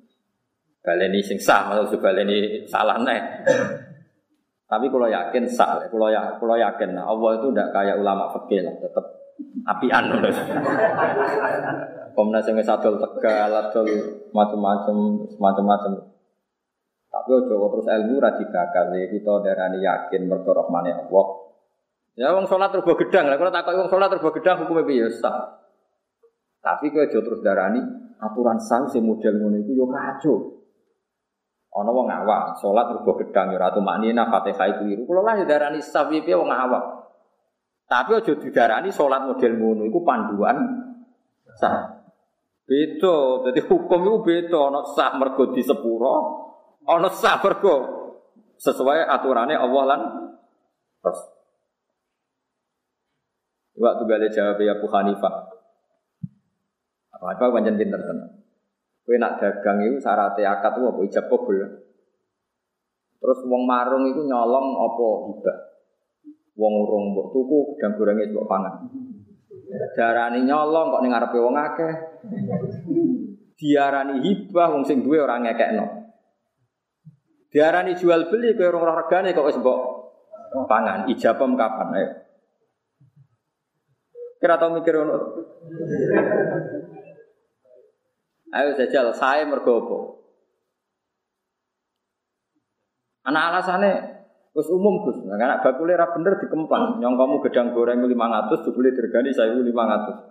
[0.82, 3.22] Baleni sing sah maksud baleni salah nih.
[4.72, 8.64] Tapi kalau yakin sah, kalau ya, kalau yakin nah, Allah itu tidak kayak ulama fikih
[8.64, 9.04] lah, tetap
[9.68, 10.08] apian.
[12.16, 13.84] Komnas yang satu tegal, adol
[14.32, 14.96] macam-macam,
[15.36, 15.92] macam-macam.
[17.12, 21.51] Tapi ojo terus ilmu radikal kita darani yakin mergo rahmane Allah.
[22.12, 25.32] Ya wong salat terus gedang lah, kalau takut wong salat terus gedang hukumnya biasa.
[26.62, 27.80] Tapi kowe aja terus darani
[28.22, 30.36] aturan sah sing model ngono iku yo kacau.
[31.72, 35.02] Ana wong awak salat terus gedang yo ratu maknina Fatihah itu keliru.
[35.08, 37.02] Kula lah darani sah piye wong awak.
[37.92, 40.56] Tapi ojo didarani sholat model ngono iku panduan
[41.60, 42.00] sah.
[42.64, 44.58] Beda, jadi hukum itu beda.
[44.72, 46.14] Ono sah mergo di sepuro,
[46.88, 47.74] ono sah mergo
[48.56, 50.00] sesuai aturannya Allah lan.
[53.72, 55.34] Waktu gale jawab ya Abu Hanifah.
[57.16, 58.42] Apa apa panjang pinter tenan.
[59.02, 61.58] Kowe nak dagang itu syaratnya akad itu apa ijab kabul.
[63.22, 65.58] Terus wong marung itu nyolong apa hibah.
[66.58, 68.74] Wong urung mbok tuku gedang gorenge mbok pangan.
[69.96, 71.94] Darani nyolong kok ning ngarepe wong akeh.
[73.58, 75.86] Diarani hibah wong sing duwe ora ngekekno.
[77.50, 79.78] Diarani jual beli kowe ora regane kok wis mbok
[80.70, 81.10] pangan.
[81.10, 82.21] Ijabem kapan ayo.
[84.42, 85.38] Kira tau mikir ngono.
[88.50, 89.98] Ayo jajal saya mergo apa?
[93.30, 94.12] Anak alasannya
[94.52, 97.00] Terus umum Gus, nah, karena bakule ra bener dikemplang.
[97.00, 100.28] Nyong kamu gedang goreng 500, jebule dirgani 1500.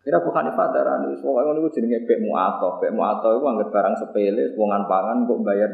[0.00, 2.80] Kira bukan darani, soalnya ngono iku jenenge bek muato.
[2.80, 5.70] Bek muato iku anggere barang sepele, wongan pangan kok bayar.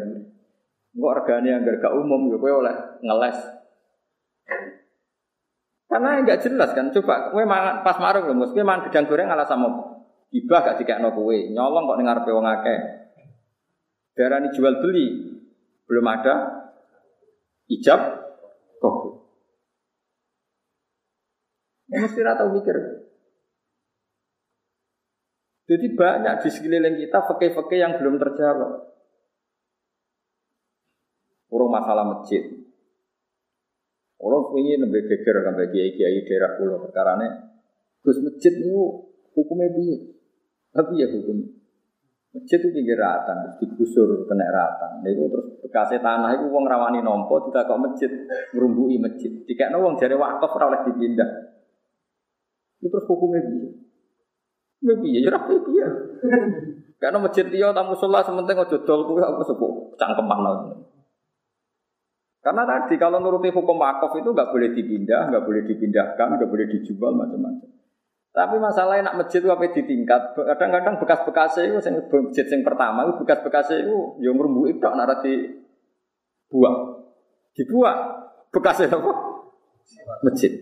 [0.98, 2.74] Kok regane anggar gak umum ya kowe oleh
[3.06, 3.38] ngeles.
[5.96, 6.92] Karena enggak jelas kan.
[6.92, 9.96] Coba kowe mangan pas marung lho, mesti mangan gedang goreng ala sama
[10.28, 11.32] ibah gak dikekno kowe.
[11.32, 12.80] Nyolong kok ning ngarepe wong akeh.
[14.12, 15.40] Darani jual beli,
[15.88, 16.34] belum ada
[17.72, 18.00] ijab
[18.76, 19.24] kabul.
[21.88, 22.76] Ya, mesti rata mikir.
[25.64, 28.84] Jadi banyak di sekeliling kita fakih-fakih yang belum terjawab.
[31.48, 32.55] Urung masalah masjid.
[34.26, 37.14] Orang punya lebih geger sampai kiai kiai daerah pulau perkara
[38.02, 38.74] Gus masjid itu
[39.34, 40.00] hukumnya biar.
[40.74, 41.46] Tapi ya hukum.
[42.34, 45.00] Masjid itu pinggir ratan, digusur kena ratan.
[45.00, 48.12] Nah, itu terus bekasnya tanah itu uang rawani nompo, tidak kok masjid
[48.52, 49.32] merumbui masjid.
[49.48, 51.30] Jika uang jari wakaf oleh dipindah.
[52.82, 53.40] Itu terus hukumnya.
[54.84, 55.86] Ya piye ya rapi piye.
[57.00, 60.72] Karena masjid dia tamu sholat sementing ojo aku sepuh cangkeman lagi.
[62.46, 66.70] Karena tadi kalau nuruti hukum wakaf itu nggak boleh dipindah, nggak boleh dipindahkan, nggak boleh
[66.70, 67.74] dijual macam-macam.
[68.30, 70.38] Tapi masalahnya nak masjid itu apa ditingkat.
[70.38, 75.58] Kadang-kadang bekas-bekasnya itu sing masjid yang pertama itu bekas-bekasnya itu yang merumbu itu nak di
[76.46, 77.02] buang.
[77.58, 77.98] Dibuang.
[78.54, 79.10] Bekasnya apa?
[80.22, 80.52] Masjid.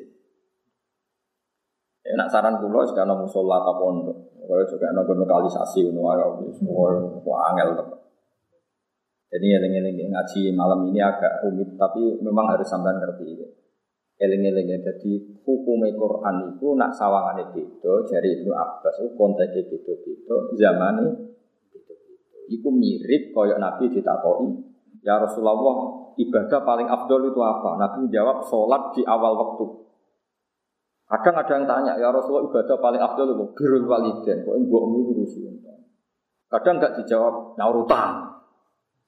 [2.01, 4.18] Ya, nak saran pulau sekarang musola atau pondok.
[4.41, 6.09] Kalau juga nak lokalisasi, nu
[6.57, 7.76] semua angel.
[9.35, 13.35] Jadi eling-eling ngaji malam ini agak rumit, tapi memang harus sampai ngerti.
[13.35, 13.49] Ya.
[14.22, 15.12] Eling-eling jadi
[15.43, 17.66] hukum Quran itu nak sawangan itu
[18.07, 21.35] dari Ibnu Abbas itu konteksnya beda-beda, zamannya
[22.45, 24.53] Iku mirip koyok Nabi ditakoi,
[25.01, 27.80] ya Rasulullah ibadah paling abdul itu apa?
[27.80, 29.64] Nabi menjawab sholat di awal waktu.
[31.09, 35.57] Kadang ada yang tanya, ya Rasulullah ibadah paling abdul itu birul waliden, kok ibu ngurusin.
[36.53, 38.34] Kadang nggak dijawab, naurutan.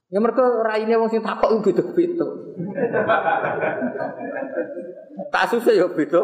[0.07, 2.27] Ya mereka raine wong sing takok iku beda-beda.
[5.51, 6.21] susah ya beda.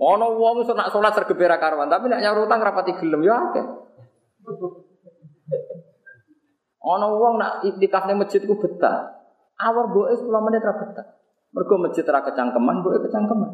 [0.00, 3.66] Ana wong iso nak salat sergebera karwan, tapi nek nyaur utang rapati gelem ya akeh.
[6.80, 9.12] Ana wong nak iktikafne masjid ku betah.
[9.60, 11.06] Awar boe 10 menit ra betah.
[11.52, 13.50] Mergo masjid ra kecangkeman, boe kecangkeman.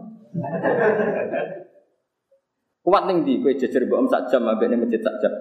[2.82, 5.34] Kuat ning ndi kowe jejer mbok sak jam ambek masjid sak jam.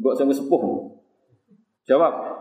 [0.00, 0.60] Mbok sing sepuh.
[1.84, 2.33] Jawab.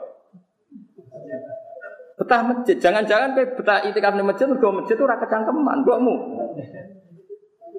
[2.13, 6.15] Betah masjid, jangan-jangan kowe betah itikaf ning masjid mergo masjid ora kecangkeman, mbokmu.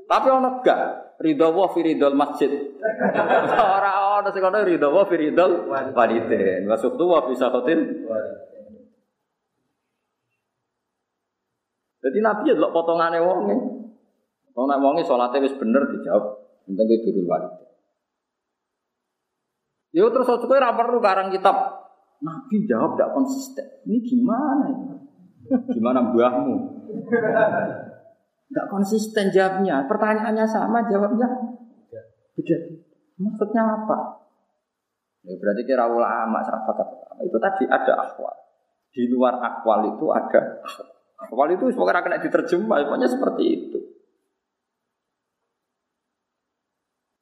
[0.04, 0.80] Tapi ono gak
[1.22, 2.50] ridho wa fi ridhol masjid.
[3.56, 6.68] Ora ono sing ono ridho wa fi ridhol walidin.
[6.68, 7.32] Wa sukhtu wa fi.
[12.04, 13.56] Jadi Nabi ya delok potongane wonge.
[14.54, 16.36] Wong nek wonge salate wis bener dijawab,
[16.68, 17.42] penting kuwi dirul.
[19.96, 21.73] Yo terus kowe ora perlu karang kitab.
[22.24, 23.66] Nabi jawab tidak konsisten.
[23.84, 24.96] Ini gimana ini?
[25.76, 26.56] Gimana buahmu?
[28.48, 29.84] Tidak konsisten jawabnya.
[29.84, 31.28] Pertanyaannya sama, jawabnya
[32.34, 32.56] beda.
[33.20, 33.98] Maksudnya apa?
[35.24, 37.22] Ya, berarti kira ulama sahabat apa?
[37.22, 38.34] Itu tadi ada akwal.
[38.90, 40.64] Di luar akwal itu ada
[41.20, 43.78] akwal itu semoga kena diterjemah, pokoknya seperti itu.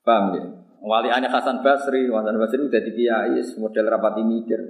[0.02, 0.44] Paham ya?
[0.82, 4.60] Wali Hasan Basri, Hasan Basri udah di kiai, model rapati mikir.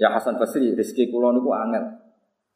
[0.00, 1.84] Ya Hasan Basri, rezeki kulo niku angel.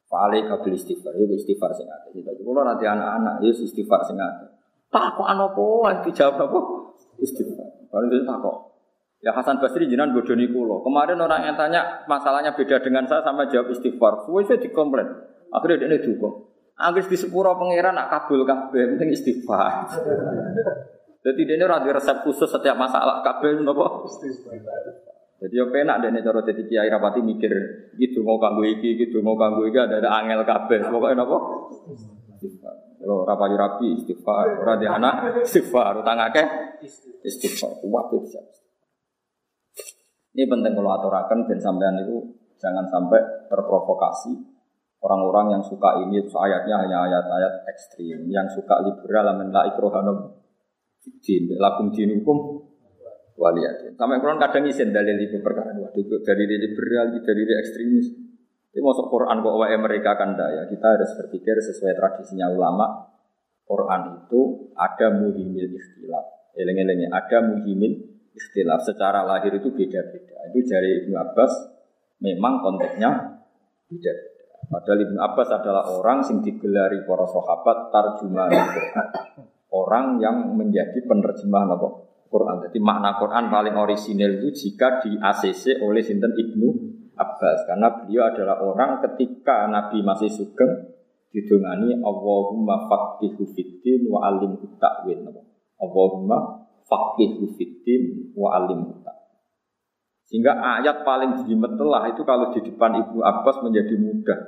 [0.09, 2.25] Fa'alai kabel istighfar, ya istighfar sing akeh.
[2.25, 4.49] Jadi kulo nanti anak-anak, ya istighfar sing akeh.
[4.89, 6.61] Tak kok ana apa dijawab apa?
[7.21, 7.69] Istighfar.
[7.93, 8.57] Baru itu tak kok.
[9.21, 10.81] Ya Hasan Basri jinan bodoni kulo.
[10.81, 14.25] Kemarin orang yang tanya masalahnya beda dengan saya sama jawab istighfar.
[14.25, 15.09] Suwe saya dikomplain.
[15.53, 16.49] Akhirnya dia duga.
[16.81, 19.85] Anggis di sepuro pangeran nak kabul kabeh penting istighfar.
[21.25, 24.09] Jadi dia ini resep khusus setiap masalah kabel nopo.
[24.09, 25.14] Istighfar.
[25.35, 27.53] Jadi yo penak dene cara dadi kiai rapati mikir
[27.99, 30.89] gitu mau kanggo iki, gitu mau kanggo iki ada ada angel kabeh.
[30.89, 31.39] Pokoke napa?
[33.05, 36.47] Kalau rapayu rapi istighfar, ora di anak istighfar, utang akeh
[37.25, 37.85] istighfar.
[37.85, 38.41] Kuat bisa.
[40.35, 42.17] Ini penting kalau aturakan dan sampean itu
[42.57, 43.21] jangan sampai
[43.53, 44.35] terprovokasi
[45.05, 50.41] orang-orang yang suka ini ayatnya hanya ayat-ayat ekstrim, yang suka liberal amin la ikrohanum
[51.21, 52.65] din, lakum dinukum
[53.35, 53.95] waliyat.
[53.99, 58.07] Sampai Quran kadang izin dalil itu perkara itu dari liberal, dari ekstremis.
[58.75, 60.67] Ini masuk Quran kok wae mereka kan ya.
[60.67, 63.07] Kita harus berpikir sesuai tradisinya ulama.
[63.65, 66.55] Quran itu ada muhimil ikhtilaf.
[66.59, 68.03] Eleng-elengnya ada muhimil
[68.35, 68.83] ikhtilaf.
[68.83, 70.37] Secara lahir itu beda-beda.
[70.51, 71.53] Itu dari Ibnu Abbas
[72.19, 73.11] memang konteksnya
[73.87, 74.35] beda-beda.
[74.67, 79.09] Padahal Ibnu Abbas adalah orang yang digelari para sahabat tarjumah Quran.
[79.75, 82.14] Orang yang menjadi penerjemah apa?
[82.35, 82.67] Quran.
[82.67, 86.69] Jadi makna Quran paling orisinil itu jika di ACC oleh Sinten Ibnu
[87.15, 90.99] Abbas karena beliau adalah orang ketika Nabi masih sugeng
[91.31, 95.31] didongani Allahumma faqihu fiddin wa alim ta'wil.
[95.79, 98.99] Allahumma faqihu fiddin wa alim
[100.27, 104.41] Sehingga ayat paling telah itu kalau di depan Ibnu Abbas menjadi mudah.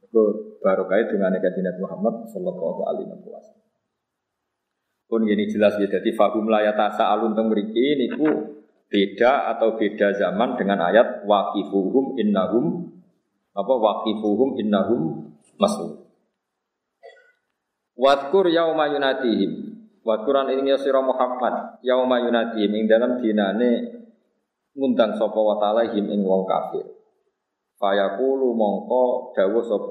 [0.00, 3.69] Itu baru kait dengan Nabi Muhammad Sallallahu Alaihi Wasallam.
[5.10, 10.54] Pun ini jelas ya, jadi fahum layatasa alun teng mriki niku beda atau beda zaman
[10.54, 12.94] dengan ayat waqifuhum innahum
[13.50, 16.06] apa waqifuhum innahum mas'ul.
[17.98, 19.82] Wadkur yauma yunatihim.
[20.06, 23.90] Wadkuran ini ya sira Muhammad yauma yunatihim ing dalam dinane
[24.78, 26.86] ngundang sapa wa ta'ala him ing wong kafir.
[27.82, 29.90] Fayaqulu mongko sapa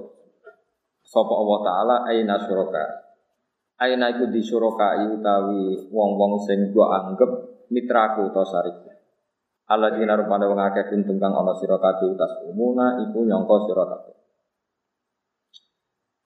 [1.09, 3.08] sapa Allah taala aina syuraka
[3.79, 7.31] Aina iku disurokai utawi wong-wong sing gua anggap
[7.71, 8.75] mitraku utawa sarik.
[9.71, 14.15] Allah dina rupane wong akeh kuntung kang ana utas umuna iku nyangka sira kabeh.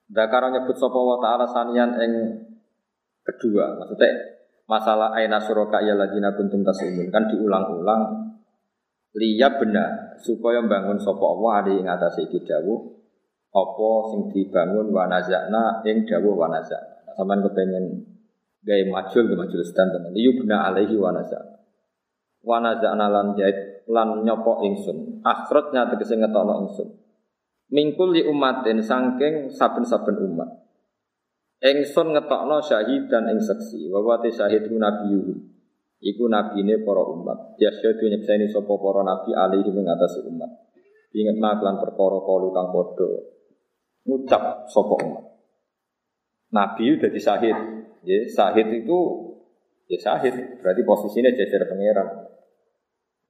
[0.10, 2.14] Dakara nyebut sapa wa ta'ala sanian ing
[3.22, 4.34] kedua, maksudnya
[4.66, 8.34] masalah aina suraka ya ladina kuntum tasumun kan diulang-ulang
[9.14, 12.80] liya benar supaya bangun sapa Allah adi ing atase iki dawuh
[13.54, 17.86] apa sing dibangun wa nazakna ing dawuh wa nazakna Sampai kepengen
[18.64, 21.40] gaya majul ke majul stand dan yubna alaihi wa naza.
[22.42, 25.22] Wa naza lan jahit lan nyopok ingsun.
[25.24, 26.90] Akhirnya tegese ngetokno ingsun.
[27.74, 30.50] Mingkul li umatin sangking saben-saben umat.
[31.64, 33.92] Ingsun ngetokno syahid dan ing saksi.
[33.92, 35.34] Wa wa syahid nabiyuhu.
[36.04, 37.56] Iku nabine para umat.
[37.56, 40.52] Yasyadu nyekseni sapa para nabi alaihi ing atase umat.
[41.16, 43.10] Ingat maklan perkara kalu kang padha
[44.04, 45.33] ngucap sapa umat.
[46.54, 47.58] Nabi udah disahid.
[48.04, 48.98] Ya, sahid itu
[49.90, 52.08] ya sahid, berarti posisinya jajar pangeran.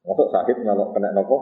[0.03, 1.37] Masuk sahid kalau kena nopo,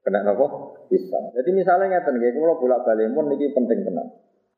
[0.00, 1.18] kena nopo bisa.
[1.36, 4.08] Jadi misalnya ngeten nggih, kalau bolak balik pun niki penting tenan.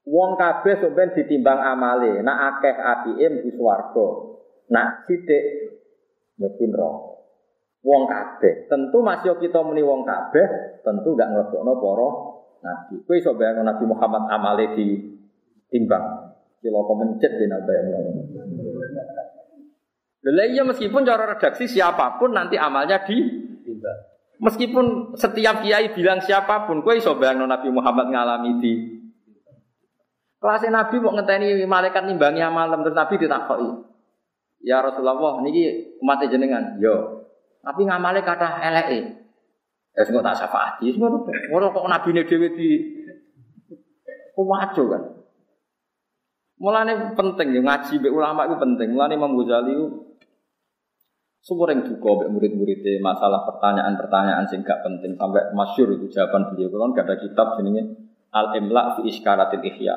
[0.06, 4.06] Wong kabeh sampeyan ditimbang amale, nak akeh apike mlebu swarga.
[4.70, 5.44] Nak sithik
[6.38, 7.10] mlebu neraka.
[7.82, 12.08] Wong kabeh, tentu masih kita muni wong kabeh, tentu gak nglebokno para
[12.62, 12.94] nabi.
[13.02, 16.31] Kowe iso bayangno Nabi Muhammad amale ditimbang.
[16.62, 17.86] Kilo mencet di nabi yang
[20.22, 23.18] Lha iya meskipun cara redaksi siapa pun nanti amalnya di
[24.42, 28.72] Meskipun setiap kiai bilang siapa pun, kue iso bayang Nabi Muhammad ngalami di
[30.42, 33.70] kelasnya Nabi mau ngenteni malaikat nimbangi malam terus Nabi ditakoki.
[34.66, 36.74] Ya Rasulullah, niki umat jenengan.
[36.82, 37.22] Yo.
[37.62, 39.22] Tapi ngamale kata eleke.
[39.94, 41.22] Ya sing tak syafaati, ngono
[41.54, 42.68] Ora kok nabine dhewe di
[44.34, 45.02] kuwajo kan.
[46.62, 48.94] Mulane penting ya ngaji mbek ulama itu penting.
[48.94, 49.74] Mulane Imam Ghazali
[51.42, 56.70] yang duka mbek murid-muridnya masalah pertanyaan-pertanyaan sing gak penting sampai masyur itu jawaban beliau.
[56.70, 57.82] Kalau ada kitab jenenge
[58.30, 59.96] Al Imla fi Iskaratil Ihya.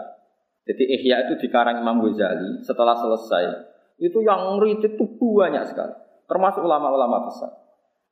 [0.66, 5.94] Jadi Ihya itu dikarang Imam Ghazali setelah selesai itu yang murid itu banyak sekali,
[6.26, 7.54] termasuk ulama-ulama besar.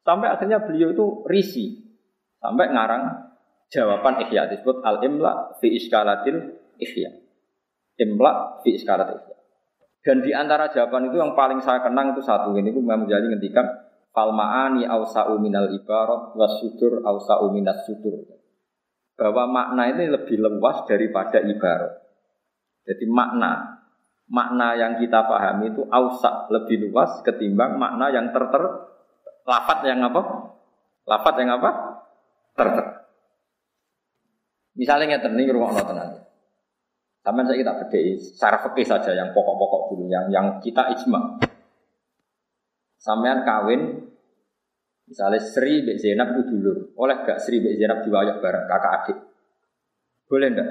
[0.05, 1.81] Sampai akhirnya beliau itu risi
[2.37, 3.33] sampai ngarang
[3.73, 7.22] jawaban Ihya disebut Al Imla fi Iskaratil Ihya.
[7.99, 9.35] Imla fi Iskaratil Ihya.
[10.03, 13.63] Dan di antara jawaban itu yang paling saya kenang itu satu ini, Imam Ghazali ngendikan
[14.11, 18.27] fal ma'ani ausa'u minal ibarat was sudur ausa'u minas sudur.
[19.15, 22.03] Bahwa makna ini lebih luas daripada ibarat.
[22.83, 23.79] Jadi makna
[24.33, 28.63] makna yang kita pahami itu ausa lebih luas ketimbang makna yang terter
[29.45, 30.21] lafat yang apa?
[31.03, 31.69] Lafat yang apa?
[32.55, 32.85] Terter.
[34.73, 36.25] Misalnya ngeten ning rumah tenan.
[37.23, 41.39] Sampai saya kita bedai secara fikih saja yang pokok-pokok dulu, yang yang kita ijma.
[42.99, 44.11] Sampean kawin,
[45.07, 49.17] misalnya Sri Bek Zainab itu dulur, oleh gak Sri Bek Zainab diwayah bareng kakak adik?
[50.27, 50.67] Boleh ndak?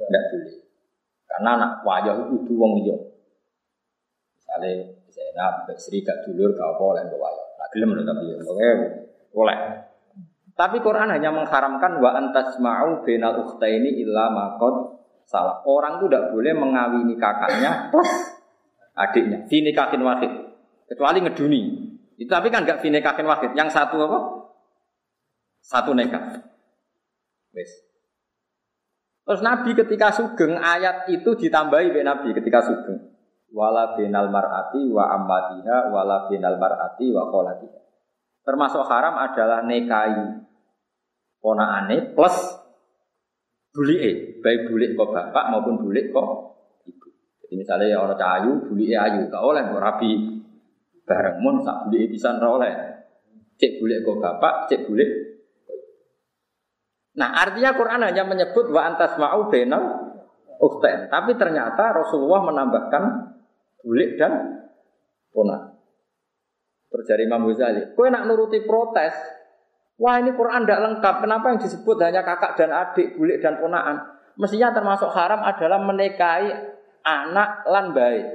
[0.00, 0.54] Ndak boleh.
[1.28, 2.96] Karena anak wayah itu kudu wong liya.
[4.32, 4.72] Misalnya
[5.12, 7.46] Zainab Bek Sri gak dulur gak apa oleh wayah.
[7.60, 8.68] Nah gelem tapi ya, oke
[9.36, 9.58] boleh.
[10.56, 15.60] Tapi Quran hanya mengharamkan wa antasma'u bainal ukhtaini illa maqad salah.
[15.66, 18.08] Orang itu tidak boleh mengawini kakaknya plus
[18.94, 19.44] adiknya.
[19.50, 20.32] Fini kakin wakid.
[20.86, 21.62] Kecuali ngeduni.
[22.16, 23.52] Itu tapi kan nggak fini kakin wakid.
[23.58, 24.18] Yang satu apa?
[25.60, 26.46] Satu nekat.
[27.52, 27.70] Wes.
[29.26, 33.10] Terus Nabi ketika sugeng ayat itu ditambahi oleh Nabi ketika sugeng.
[33.50, 37.80] Wala binal mar'ati wa ammatiha wala binal mar'ati wa kholatiha.
[38.46, 40.46] Termasuk haram adalah nekai
[41.42, 42.34] ponaane plus
[43.76, 46.56] bulike, baik bulik kok bapak maupun bulik kok
[46.88, 47.12] ibu.
[47.44, 50.12] Jadi misalnya ya orang cahayu, bulike ayu, tak oleh kok rabi
[51.04, 52.72] bareng mun sak bulike bisa oleh.
[53.60, 55.10] Cek bulik kok bapak, cek bulik.
[57.16, 60.16] Nah artinya Quran hanya menyebut wa antas mau benal
[60.56, 63.02] ukten, tapi ternyata Rasulullah menambahkan
[63.84, 64.64] bulik dan
[65.32, 65.76] ponak.
[66.92, 69.12] Terjadi Imam Ghazali, kue nak nuruti protes,
[69.96, 71.14] Wah ini Quran tidak lengkap.
[71.24, 73.96] Kenapa yang disebut hanya kakak dan adik, bulik dan ponaan?
[74.36, 76.52] Mestinya termasuk haram adalah menikahi
[77.00, 78.26] anak lan baik.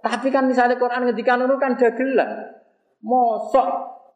[0.00, 2.56] Tapi kan misalnya Quran ketika nurut kan dagelan.
[3.02, 3.68] Mosok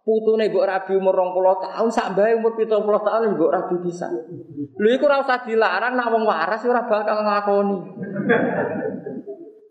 [0.04, 4.06] putune mbok rabi umur 20 tahun sak bae umur 70 tahun mbok rabi bisa.
[4.78, 7.78] Iku ora usah dilarang nak wong waras ora bakal nglakoni.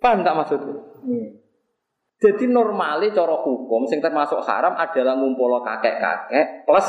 [0.01, 0.76] Paham tak maksudnya?
[2.24, 6.88] Jadi normali cara hukum sing termasuk haram adalah ngumpul kakek-kakek plus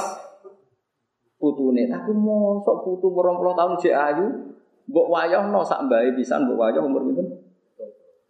[1.42, 1.90] putune.
[1.90, 4.26] Tapi mosok putu 20 tahun jek ayu,
[4.86, 5.10] mbok
[5.50, 7.26] no sak mbae pisan mbok wayah umur pinten?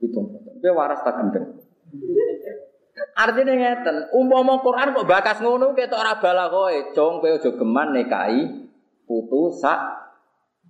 [0.00, 0.32] Hitung.
[0.32, 1.60] Kowe waras tak gendeng.
[3.14, 7.92] Artinya ngeten, umpama Quran kok bakas ngono ketok ora bala kowe, jong kowe aja geman
[7.92, 8.64] nekai
[9.04, 10.08] putu sak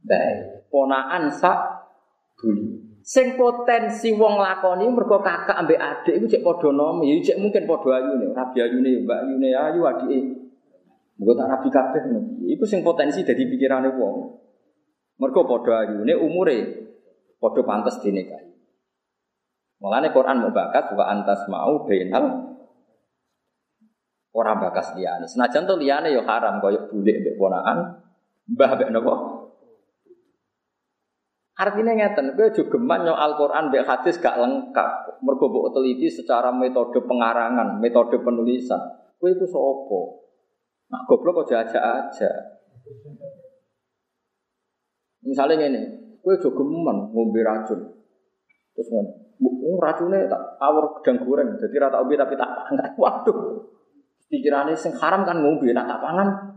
[0.02, 0.66] bae.
[0.66, 1.86] Ponaan sak
[2.42, 2.83] buli.
[3.04, 7.68] Sing potensi wong lakoni mergo kakak ambek adik iku cek padha nom, ya cek mungkin
[7.68, 10.20] padha ayune, rabi ayune, mbak ayune ayu adike.
[11.20, 12.00] Mugo tak rabi kabeh.
[12.48, 14.40] Iku sing potensi dadi pikirane wong.
[15.20, 16.58] Mergo padha ayune umure
[17.36, 18.56] padha pantes dinikahi.
[19.84, 22.56] Mulane Quran mau bakat wa antas mau bainal
[24.32, 25.28] ora bakas liyane.
[25.28, 28.00] Senajan to liyane ya haram kaya bulik mbek ponakan,
[28.48, 29.14] mbah mbek napa?
[31.54, 35.22] Artinya ngeten, gue juga geman Al-Quran mbek hadis gak lengkap.
[35.22, 38.82] Mergo teliti secara metode pengarangan, metode penulisan.
[39.22, 40.26] Gue itu sopo.
[40.90, 42.30] Nah, goblok aja aja aja.
[45.22, 45.82] Misalnya ini,
[46.18, 47.80] gue juga geman ngombe racun.
[48.74, 49.10] Terus ngono,
[49.70, 52.90] oh, racunnya tak awur gedang goreng, jadi rata ubi tapi tak pangan.
[53.02, 53.62] Waduh,
[54.26, 56.53] pikirannya sing haram kan ngombe, nak tak pangan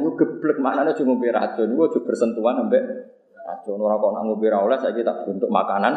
[0.00, 2.82] Yuk geblek maknanya cuma ngombe racun, gue juga bersentuhan sampai
[3.36, 3.78] racun.
[3.78, 5.94] Orang kok nak ngombe oleh saya kita bentuk makanan.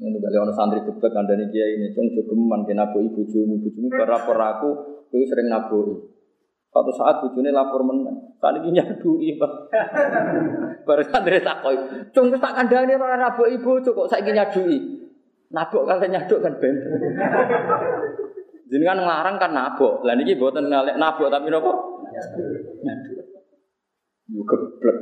[0.00, 3.88] Ini balik orang santri geblek kandani dia ini, cung jogeman kena ibu jumu, ibu jumu
[3.92, 4.70] berapor aku,
[5.12, 6.08] gue sering nabu.
[6.70, 9.54] Suatu saat bujune lapor menang, saat ini nyadui bang.
[10.86, 11.76] Baru santri takoi,
[12.14, 14.78] cung tak kandani orang nabu ibu, saya ingin nyadui.
[15.50, 16.74] Nabok kalian nyaduk kan ben.
[18.70, 20.06] Jenengan ngelarang kan nabok.
[20.06, 21.72] Lah niki mboten ngalek nabok tapi napa?
[22.86, 23.26] Nyaduk.
[24.30, 24.98] Yo geblek.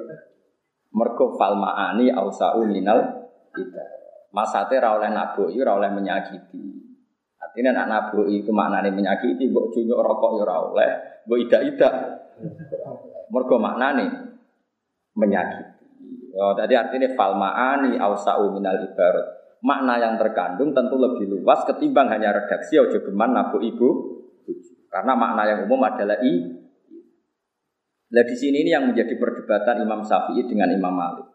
[0.89, 3.85] Mergo falmaani ausau minal kita.
[4.33, 6.64] Masate ra oleh nabok ora oleh menyakiti.
[7.39, 10.91] Artinya nak nabok itu maknane menyakiti, mbok junyuk rokok yo ora oleh,
[11.29, 11.95] mbok idak-idak.
[13.29, 14.07] Mergo maknane
[15.12, 15.77] menyakiti.
[16.41, 22.30] Oh, tadi artinya falmaani ausau minal ibarat makna yang terkandung tentu lebih luas ketimbang hanya
[22.30, 23.88] redaksi ojo geman nabu ibu
[24.88, 26.59] karena makna yang umum adalah i
[28.09, 31.28] Nah di sini ini yang menjadi perdebatan Imam Syafi'i dengan Imam Malik.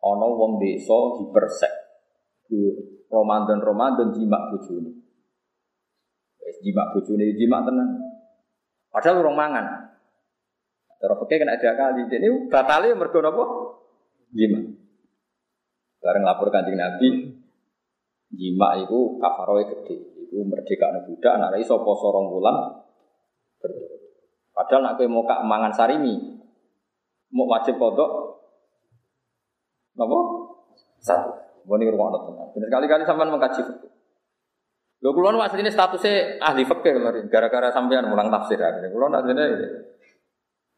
[0.00, 1.74] Ono wong desa hipersek.
[3.12, 4.56] Ramadan Ramadan jimak.
[6.40, 7.88] Wis jimak bojone jimak tenan.
[8.88, 9.92] Padahal urung mangan.
[10.96, 12.08] Terus kena ada kali.
[12.08, 13.44] Ini batalnya mergo napa?
[14.32, 14.79] Jimak.
[16.00, 17.28] Bareng lapor kanjeng Nabi,
[18.32, 19.96] jima itu kafaroe gede.
[20.26, 22.56] Itu merdeka anak budak, anak iso poso rong bulan.
[24.56, 26.16] Padahal nak mau kak mangan sarimi,
[27.36, 28.10] mau wajib kodok,
[29.96, 30.18] nopo
[31.00, 31.50] satu.
[31.60, 32.56] Boni rumah nonton.
[32.56, 33.72] Bener kali-kali sampean mengkaji itu.
[35.00, 38.60] Lho kula nu asline statusnya ahli fikih kemarin gara-gara sampean mulang tafsir.
[38.60, 39.44] Kula asline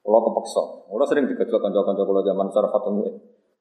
[0.03, 0.63] kula kepeksa.
[0.91, 3.07] Kula sering digejok kanca-kanca kula zaman saraf ketemu.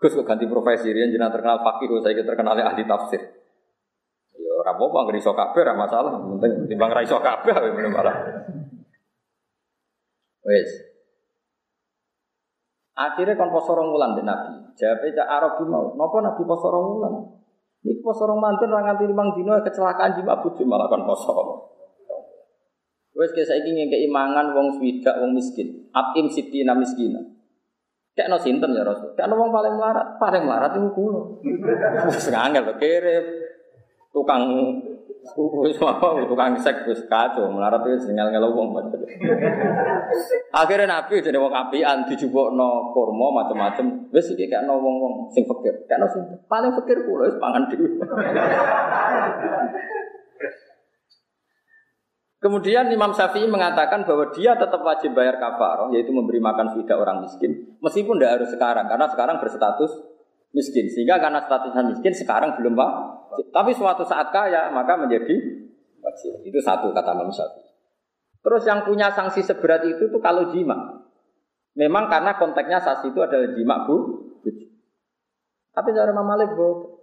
[0.01, 3.21] Gus kok ganti profesi, rian jenengan terkenal fakih, saya terkenal ahli tafsir.
[4.33, 8.17] Ya ora apa-apa nggak iso kabeh masalah, penting timbang ra iso kabeh belum malah.
[10.41, 10.69] Wes.
[12.97, 14.73] Akhirnya kon poso rong wulan di Nabi.
[14.73, 17.13] Jawabe cak Arab mau, napa Nabi poso rong wulan?
[17.85, 21.33] Iki poso rong mantun ra nganti limang dino kecelakaan jimat bojo malah kon poso.
[23.13, 25.93] Wes kaya saiki ngekeki mangan wong swidak wong miskin.
[25.93, 27.21] Atim sitina miskina.
[28.11, 29.15] Kayak no sinten ya Rasul.
[29.15, 31.39] Kayak no wong paling melarat, paling melarat itu kulo.
[32.19, 33.23] Sengangel lo kirim
[34.11, 34.43] tukang
[35.63, 38.75] wis apa tukang sek wis kacau melarat wis ngel ngel wong
[40.51, 44.11] Akhirnya Nabi jadi wong apian dijupukno kurma macam-macam.
[44.11, 45.87] Wis iki kayak no wong wong sing fakir.
[45.87, 47.95] Kayak no sing paling fakir kulo wis pangan dhewe.
[52.41, 57.21] Kemudian Imam Syafi'i mengatakan bahwa dia tetap wajib bayar kafaroh, yaitu memberi makan fidah orang
[57.21, 59.93] miskin, meskipun tidak harus sekarang, karena sekarang berstatus
[60.49, 60.89] miskin.
[60.89, 62.91] Sehingga karena statusnya miskin sekarang belum pak.
[63.53, 65.37] Tapi suatu saat kaya maka menjadi
[66.01, 66.41] wajib.
[66.41, 67.69] Itu satu kata Imam Syafi'i.
[68.41, 70.97] Terus yang punya sanksi seberat itu tuh kalau jima.
[71.77, 73.97] Memang karena konteksnya sanksi itu adalah jima bu.
[75.71, 76.99] Tapi cara Imam Malik bu,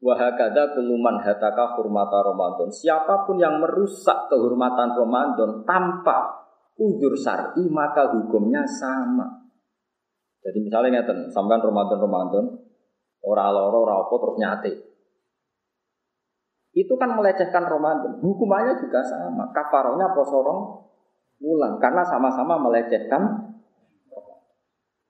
[0.00, 2.72] Wahakada kuluman hataka hurmata Ramadan.
[2.72, 6.48] Siapa pun yang merusak kehormatan Ramadan tanpa
[6.80, 9.44] udur syar'i maka hukumnya sama.
[10.40, 12.44] Jadi misalnya ngeten, sampean Ramadan Ramadan
[13.20, 14.72] ora loro ora apa terus nyate.
[16.72, 18.24] Itu kan melecehkan Ramadan.
[18.24, 19.52] Hukumannya juga sama.
[19.52, 20.80] Kafarohnya posorong
[21.36, 23.52] bulan karena sama-sama melecehkan.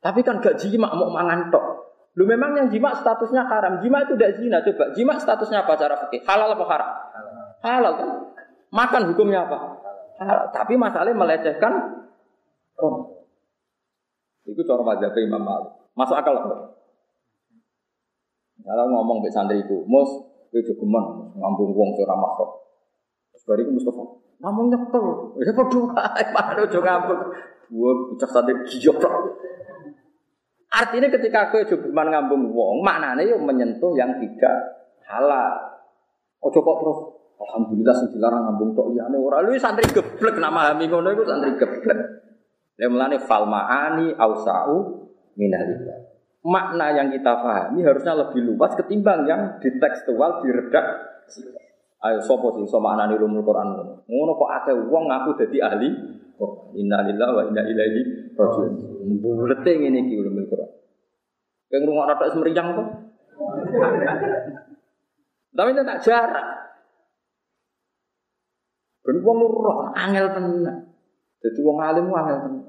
[0.01, 1.80] Tapi kan gak jima mau mangan tok.
[2.19, 3.79] Lu memang yang jima statusnya haram.
[3.79, 4.59] Jima itu tidak zina.
[4.67, 6.27] Coba jima statusnya apa cara fikih?
[6.27, 6.91] Halal apa haram?
[7.63, 8.09] Halal kan?
[8.75, 9.59] Makan hukumnya apa?
[10.19, 10.47] Halal.
[10.51, 11.73] Tapi masalahnya melecehkan
[12.83, 13.23] oh.
[14.43, 15.71] Itu cara mazhab Imam Malik.
[15.95, 16.81] Masuk akal apa?
[18.61, 20.11] Kalau ngomong be santriku, mus,
[20.53, 22.61] kowe jogeman ngambung wong sing makro.
[23.33, 24.05] Terus bariku Mustafa,
[24.45, 25.07] ngomong nyekel.
[25.41, 27.21] Ya padha wae, padha aja ngambung.
[27.71, 29.15] Gua bocah santri giyoprok.
[30.71, 35.83] Artinya ketika kowe coba ngambung wong, maknanya yo menyentuh yang tidak halal.
[36.41, 36.99] Ojo kok terus
[37.43, 39.43] alhamdulillah sing dilarang ngambung tok liyane ora.
[39.43, 42.01] Lu santri geblek nama hami ngono iku santri geblek.
[42.81, 46.07] Lha mulane fal maani ausau minalika.
[46.41, 50.87] Makna yang kita pahami harusnya lebih luas ketimbang yang di tekstual diredak.
[52.01, 53.95] Ayo sopo sing iso maknani ulumul Quran ngono.
[54.09, 55.89] Ngono kok akeh wong ngaku dadi ahli
[56.41, 56.73] Quran.
[56.73, 58.01] Innalillahi wa inna ilaihi
[58.33, 58.73] rajiun.
[59.21, 60.71] Bulete ngene iki ulumul Quran.
[61.69, 62.87] Yang rumah rata semeriang tuh.
[65.53, 66.47] Tapi tak jarak.
[69.05, 70.89] Ben wong roh angel tenan.
[71.45, 72.65] Dadi wong alim angel tenan.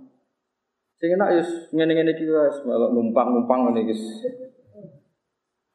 [0.99, 3.95] Sing enak yus ngene-ngene iki wis numpang-numpang ngene iki.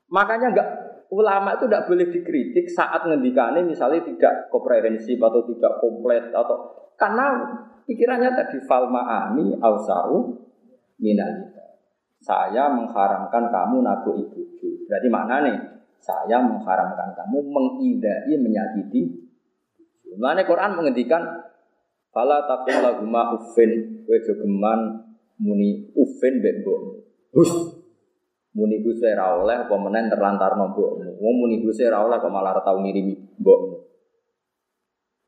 [0.07, 0.69] Makanya enggak
[1.11, 6.57] ulama itu tidak boleh dikritik saat ngendikane misalnya tidak komprehensif atau tidak komplit atau
[6.99, 7.27] karena
[7.87, 10.37] pikirannya tadi falmaani ausau
[10.99, 11.79] minalita.
[12.21, 14.43] Saya mengharamkan kamu nabu ibu.
[14.91, 15.57] Berarti mana nih?
[16.03, 19.27] Saya mengharamkan kamu mengidai menyakiti.
[20.17, 21.23] Mana Quran menghentikan
[22.09, 25.05] Fala takul laguma uffin Kue jogeman
[25.37, 27.05] muni uffin bebo
[27.37, 27.77] Hus
[28.57, 31.21] Muni oleh apa menen terlantar mbokmu.
[31.21, 33.86] Wong muni Gusti ora oleh kok malah ngirimi mbokmu.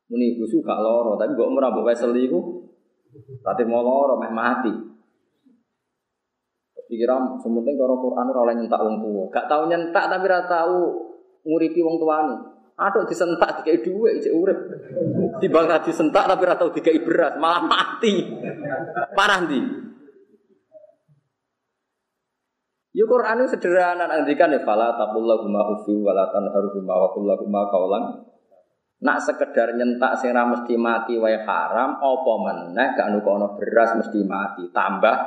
[0.09, 2.65] Muni Gusti gak lara, tapi mbokmu ora mbok wesel iku.
[3.45, 4.73] Tadi mau lara meh mati.
[6.89, 9.23] Pikiran sementing karo Quran ora oleh nyentak wong tuwa.
[9.29, 10.77] Gak tau nyentak tapi ora tau
[11.45, 12.35] nguripi wong tuane.
[12.79, 14.57] Aduh disentak dikai dhuwit cek urip.
[15.37, 18.25] Timbang ra disentak tapi ora tau dikai beras, malah mati.
[19.13, 19.61] Parah ndi?
[22.89, 28.03] Ya Quran sederhana ngendikan ya fala taqullahuma ufi wala tanharhuma wa kullahuma qaulan
[28.99, 34.19] Nak sekedar nyentak sing ra mesti mati wae haram apa meneh gak nukono beras mesti
[34.27, 35.17] mati tambah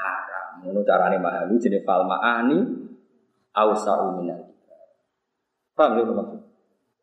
[0.00, 0.46] haram.
[0.64, 2.56] Ngono carane mahali jenenge fal maani
[3.52, 4.48] ausa'u minal.
[5.76, 6.40] Paham ya maksud?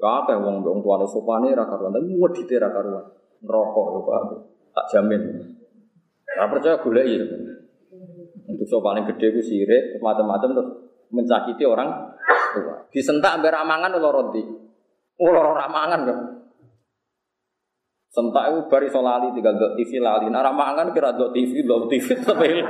[0.02, 3.06] Ya akeh wong wong tuane sopane ra karuan tapi wedite ra karuan.
[3.46, 4.26] Neraka ya paham.
[4.74, 5.22] Tak jamin.
[6.34, 7.22] Ora percaya golek ya.
[8.50, 10.70] Untuk so paling gede itu sirik, macam-macam terus
[11.14, 12.18] mencakiti orang
[12.58, 12.90] tua.
[12.90, 14.44] Disentak ambil ramangan ulo roti.
[15.22, 16.20] Ulo ramangan kan.
[18.14, 20.30] Sentak itu bari solali tiga dot TV lali.
[20.30, 22.62] Ramangan kira dot TV, dot TV tetap eling.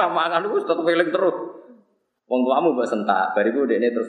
[0.00, 1.36] ramangan itu tetap eling terus.
[2.24, 4.08] Wong tuamu mbok sentak, bariku ini terus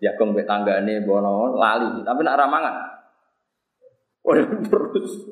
[0.00, 2.00] jagong mbek tanggane bono lali.
[2.00, 2.76] Tapi nak ramangan.
[4.24, 4.32] Oh
[4.72, 5.28] terus.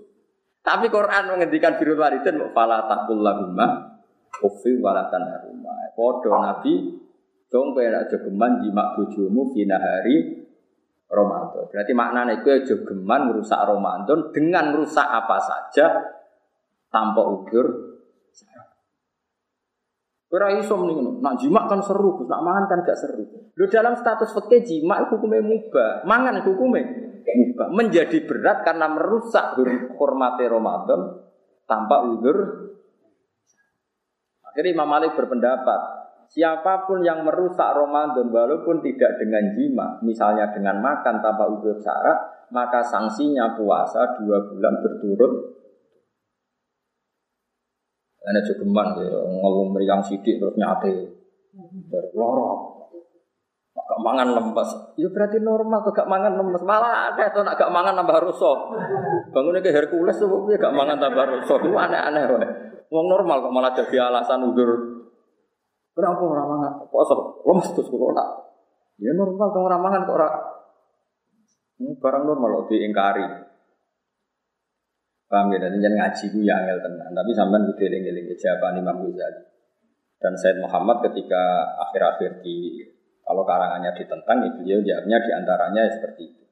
[0.60, 3.96] Tapi Quran menghentikan birul walidin fala taqul lahumma
[4.44, 5.72] ufi walatan haruma.
[5.96, 7.05] Padha Nabi
[7.46, 10.46] dong kowe nek jogeman jimak bojomu fina hari
[11.06, 11.70] Ramadan.
[11.70, 15.86] Berarti maknanya itu jogeman merusak Ramadan dengan merusak apa saja
[16.90, 17.96] tanpa udur.
[20.26, 23.24] Ora iso mending Nak jimak kan seru, nak mangan kan gak seru.
[23.54, 26.82] Lu dalam status fikih jimak hukumnya mubah, mangan hukumnya
[27.24, 27.70] mubah.
[27.70, 29.54] Menjadi berat karena merusak
[29.96, 31.22] hormati Ramadan
[31.64, 32.68] tanpa udur.
[34.44, 35.80] Akhirnya Imam Malik berpendapat,
[36.30, 42.48] siapa pun yang merusak Ramadan walaupun tidak dengan jima, misalnya dengan makan tanpa udur syarat,
[42.50, 45.56] maka sanksinya puasa dua bulan berturut
[48.26, 51.14] ana jogeman ya ngomong meriang sidik terus nyate.
[52.18, 52.74] Loro.
[53.76, 54.70] Gak mangan lemes.
[54.98, 56.58] Ya berarti normal tuh gak mangan lemes.
[56.66, 58.74] Malah ada tuh nak gak mangan nambah rusuh.
[59.30, 60.26] Bangunnya ke Hercules tuh
[60.58, 61.60] gak mangan tambah rusuh.
[61.62, 62.24] Itu aneh-aneh.
[62.90, 64.95] Wong normal kok malah jadi alasan udur.
[65.96, 66.72] Kenapa orang mangan?
[66.92, 68.28] Puasa lemes terus kulo nak.
[69.00, 70.28] Ya normal tuh orang mangan kok ora.
[71.96, 73.24] Barang normal loh diingkari.
[75.26, 75.58] Paham ya?
[75.58, 77.10] Dan ngaji gue yang angel tenan.
[77.16, 79.42] Tapi sampean kudu eling-eling jawaban Imam Ghazali.
[80.20, 82.84] Dan Said Muhammad ketika akhir-akhir di
[83.26, 86.44] kalau karangannya ditentang, itu beliau jawabnya di antaranya seperti itu.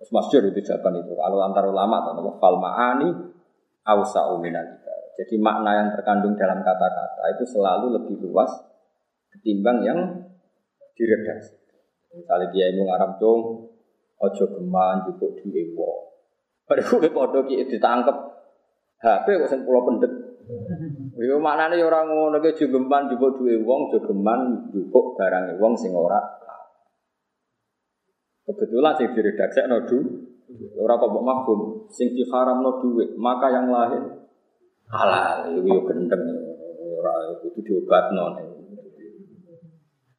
[0.00, 1.12] Terus masyur itu jawaban itu.
[1.12, 3.12] Kalau antar ulama atau fal ma'ani
[3.84, 4.40] awsa'u
[5.12, 8.48] Jadi makna yang terkandung dalam kata-kata itu selalu lebih luas
[9.32, 9.98] ketimbang yang
[10.94, 11.56] diredaksi.
[12.12, 13.40] Misalnya dia ilmu Arab dong,
[14.20, 16.12] ojo geman, cukup diwewo.
[16.68, 18.16] Pada gue podo ki ditangkep
[19.02, 20.12] HP kok sing pulau pendet.
[21.18, 25.90] Yo maknane ya ora ngono ki jogeman njupuk duwe wong, jogeman njupuk barang wong sing
[25.94, 26.18] ora
[28.42, 29.98] Kebetulan sing diredaksekno du
[30.78, 31.60] ora kok mbok mafhum,
[31.90, 34.02] sing diharamno duit, maka yang lain
[34.90, 35.46] halal.
[35.50, 36.22] Iku yo gendeng
[36.98, 38.51] ora itu diobatno.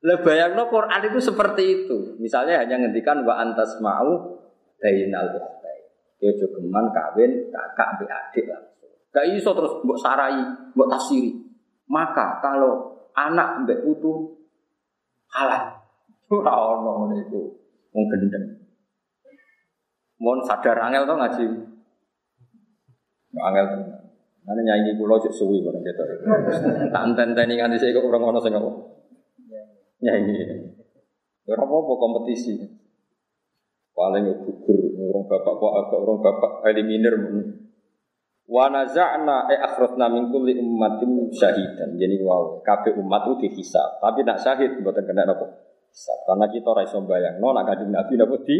[0.04, 2.20] Lebayangno Quran itu seperti itu.
[2.20, 4.36] Misalnya hanya ngendikan wa antas mau
[4.84, 5.32] bainal
[6.24, 8.60] Ya jogeman kawin kakak ambil adik lah.
[9.12, 10.40] Gak iso terus mbok sarai,
[10.72, 11.36] mbok tafsiri.
[11.92, 14.40] Maka kalau anak mbek putu
[15.32, 15.84] halal.
[16.32, 17.42] Ora ono ngene iku.
[17.92, 18.46] Wong gendeng.
[20.20, 21.46] Mohon sadar angel to ngaji.
[23.36, 23.78] Angel to.
[24.44, 26.04] Mana nyanyi pulau cek suwi barang kita.
[26.92, 28.56] Tak enten-enteni nganti saya kok orang ono sing
[30.04, 30.12] apa.
[30.20, 30.36] Nyanyi.
[31.48, 32.56] Ora apa-apa kompetisi.
[33.94, 37.16] Paling gugur orang bapak kok agak orang bapak eliminir.
[38.44, 41.96] Wa naza'na e akhrajna min kulli ummatin syahidan.
[41.96, 44.04] Jadi wow, kabeh umat itu dihisab.
[44.04, 45.46] Tapi nak syahid mboten kena napa?
[45.94, 46.20] Hisab.
[46.26, 48.58] Karena kita ora iso bayangno nak kanjeng Nabi napa di.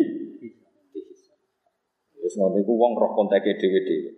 [2.24, 4.12] Wis ngono iku wong roh konteke dhewe-dhewe.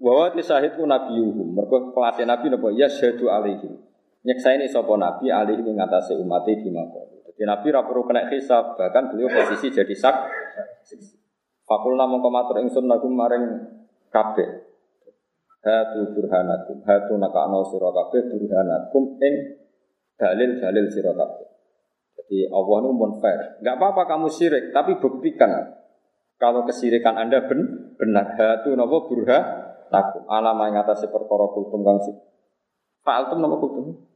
[0.00, 1.52] Bahwa ti syahid ku nabiyuhum.
[1.52, 2.72] Mergo pelatih Nabi napa?
[2.72, 3.93] Ya syahadu alaihim.
[4.24, 7.28] Nyeksaini sapa Nabi alaihim ngatasi umat di mako.
[7.28, 10.16] Jadi Nabi ra perlu kena hisab, bahkan beliau posisi jadi sak.
[11.68, 13.44] Fakulna mongko matur ingsun lagu maring
[14.08, 14.48] kabeh.
[15.64, 19.60] Hatu burhanakum, hatu nakano sira kabeh burhanakum ing
[20.16, 21.48] dalil-dalil sira kabeh.
[22.16, 23.60] Jadi Allah ini pun fair.
[23.60, 25.52] Enggak apa-apa kamu syirik, tapi buktikan
[26.40, 28.40] kalau kesirikan Anda ben, benar.
[28.40, 29.38] Hatu napa burha
[29.92, 30.24] takum.
[30.32, 32.00] Alam yang atas perkara kultum kang
[33.04, 34.13] Fa'altum nama kultum?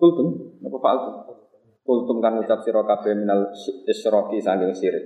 [0.00, 1.14] Kultum, apa fa'altum?
[1.84, 3.52] Kultum kan ucap sira kabeh minal
[3.84, 5.04] isyraki saking syirik.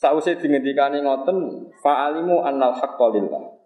[0.00, 3.60] Sausé dingendikane ngoten fa'alimu annal haqqo lillah.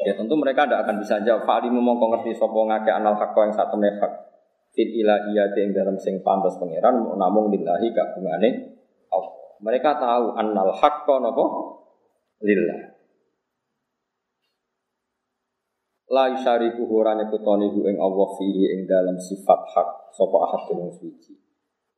[0.00, 3.52] Ya tentu mereka tidak akan bisa jawab fa'alimu mongko ngerti sapa ngake annal haqqo yang
[3.52, 4.12] satu hak.
[4.72, 8.80] Fil ilahiyati ing dalam sing pantas pangeran namung lillahi kagungane
[9.12, 9.32] Allah.
[9.60, 11.44] Mereka tahu annal haqqo napa
[12.40, 12.89] lillah.
[16.10, 20.90] La yusyariku ora nyekutoni hu ing Allah fihi ing dalam sifat hak sapa ahad wong
[20.90, 21.38] suci.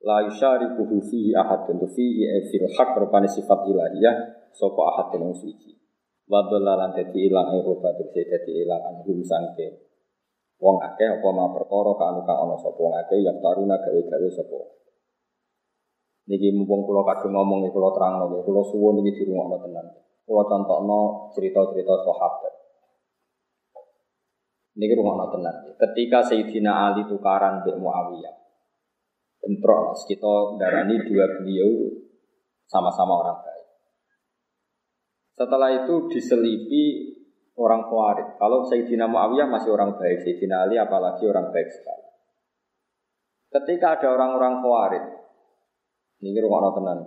[0.04, 4.16] La yusyariku hu fihi ahad tu fihi e fil hak rupane sifat ilahiyah
[4.52, 5.72] sapa ahad wong suci.
[6.28, 9.80] Wa lan dadi ilang ing rupa dadi ilang anhum sangke.
[10.60, 14.60] Wong akeh apa ma perkara kanu kang ana sapa wong akeh yang taruna gawe-gawe sapa.
[16.28, 19.86] Niki mumpung kula kadung ngomong kula terangno kula suwun iki dirungokno tenan.
[20.22, 22.61] Kula contohno cerita-cerita sahabat
[24.72, 25.76] ini rumah tenan.
[25.76, 28.36] Ketika Sayyidina Ali tukaran Mbak Muawiyah,
[29.44, 31.92] bentrok kita darani dua beliau
[32.64, 33.66] sama-sama orang baik.
[35.36, 37.12] Setelah itu diselipi
[37.60, 38.40] orang Khawarij.
[38.40, 42.08] Kalau Sayyidina Muawiyah masih orang baik, Sayyidina Ali apalagi orang baik sekali.
[43.52, 45.04] Ketika ada orang-orang Khawarij,
[46.24, 46.98] ini rumah tenan.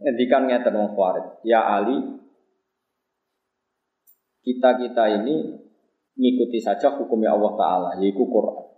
[0.00, 1.98] Ngendikan ngeten wong Khawarij, ya Ali,
[4.46, 5.59] kita-kita ini
[6.20, 8.68] ngikuti saja hukumnya Allah Ta'ala, yaitu Quran.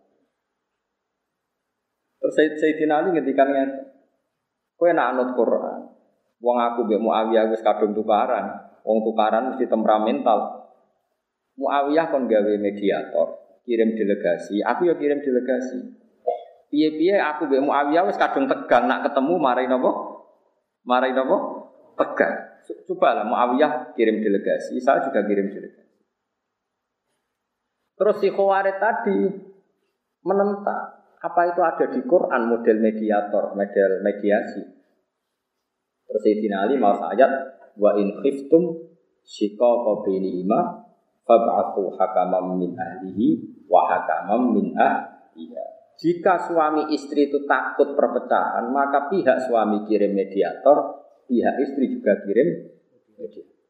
[2.22, 3.90] Terus Sayyidina Ali ngendikan ngeten.
[4.78, 5.90] Kowe nak anut Quran.
[6.38, 8.62] Wong aku mbek Muawiyah wis kadung tukaran.
[8.86, 10.70] Wong tukaran mesti temperamental.
[11.58, 15.78] Muawiyah kon gawe mediator, kirim delegasi, aku ya kirim delegasi.
[16.70, 19.90] Piye-piye aku mbek Muawiyah wis kadung tegang nak ketemu marai napa?
[20.86, 21.36] Marai napa?
[21.98, 22.34] Tegang.
[22.86, 25.81] Coba lah Muawiyah kirim delegasi, saya juga kirim delegasi.
[28.02, 29.30] Terus si Khawarij tadi
[30.26, 34.58] menentang apa itu ada di Quran model mediator, model mediasi.
[36.10, 37.30] Terus Sayyidina Ali mau ayat
[37.78, 38.90] wa in khiftum
[39.22, 40.82] shiqaqa bainihima
[41.22, 43.38] fab'athu hakamam min ahlihi
[43.70, 45.94] wa hakamam min ahliha.
[45.94, 52.66] Jika suami istri itu takut perpecahan, maka pihak suami kirim mediator, pihak istri juga kirim
[53.14, 53.61] mediator.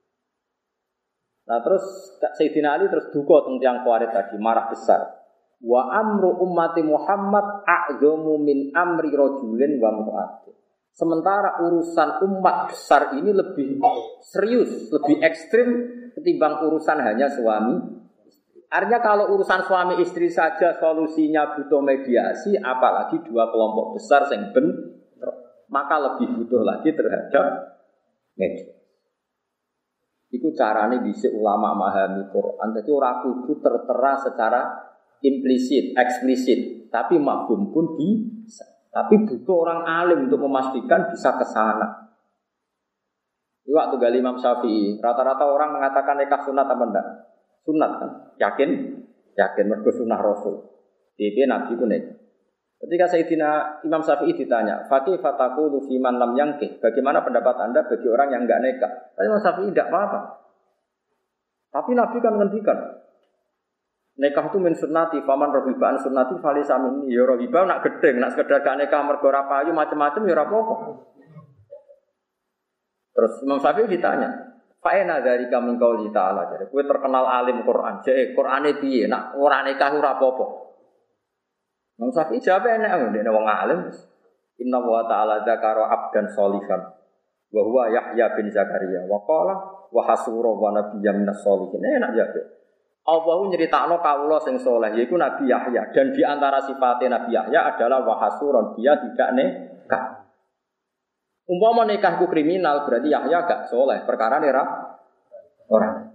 [1.52, 1.84] Nah terus
[2.16, 5.20] Sayyidina Ali terus duka tentang tiang kuarit tadi, marah besar.
[5.60, 10.48] Wa amru ummati Muhammad a'zamu min amri rojulin wa mu'ati.
[10.96, 13.84] Sementara urusan umat besar ini lebih
[14.24, 15.68] serius, lebih ekstrim
[16.16, 18.00] ketimbang urusan hanya suami.
[18.72, 24.72] Artinya kalau urusan suami istri saja solusinya butuh mediasi, apalagi dua kelompok besar yang ben,
[25.68, 27.76] maka lebih butuh lagi terhadap
[28.40, 28.71] mediasi.
[30.32, 32.68] Iku carane bisa ulama memahami Quran.
[32.72, 34.60] Jadi orang kudu tertera secara
[35.20, 38.64] implisit, eksplisit, tapi mafhum pun bisa.
[38.88, 42.12] Tapi butuh orang alim untuk memastikan bisa ke sana.
[43.62, 47.06] Waktu gali Imam Syafi'i, rata-rata orang mengatakan nikah sunat apa enggak?
[47.62, 48.10] Sunat kan?
[48.40, 48.70] Yakin?
[49.36, 50.60] Yakin mergo sunnah Rasul.
[51.16, 51.86] Jadi Nabi itu.
[52.82, 58.34] Ketika Sayyidina Imam Syafi'i ditanya, Fakih fataku lufiman lam yangke, bagaimana pendapat anda bagi orang
[58.34, 58.92] yang enggak nikah?
[59.14, 60.20] Tapi Imam Syafi'i tidak apa-apa.
[61.70, 62.78] Tapi Nabi kan ngendikan,
[64.18, 68.66] nikah itu min sunnati, faman rohibaan sunnati fali samin ya rohibah nak gedeng, nak sekedar
[68.66, 70.58] gak nikah mergo payu macam-macam ya apa
[73.14, 78.34] Terus Imam Syafi'i ditanya, Fa'ena dari kami kau ta'ala jadi, kue terkenal alim Quran, jadi
[78.34, 80.18] Qurannya piye, nak orang nikah ora.
[82.02, 83.86] Imam Syafi'i jawab enak, dia wong alim.
[84.58, 86.82] Inna wa ta'ala zakara abdan solihan.
[87.54, 89.06] Wa huwa Yahya bin Zakaria.
[89.06, 89.54] Wa qala
[89.86, 91.78] wa hasura wa nabiyya minas solihin.
[91.78, 92.42] Enak jawab.
[93.02, 97.98] Allah nyeritakno kawula sing soleh yaiku Nabi Yahya dan di antara sifatnya Nabi Yahya adalah
[98.06, 100.22] wahasuron dia tidak nikah.
[101.50, 104.62] Umpama nikahku kriminal berarti Yahya gak soleh perkara nera
[105.66, 106.14] orang.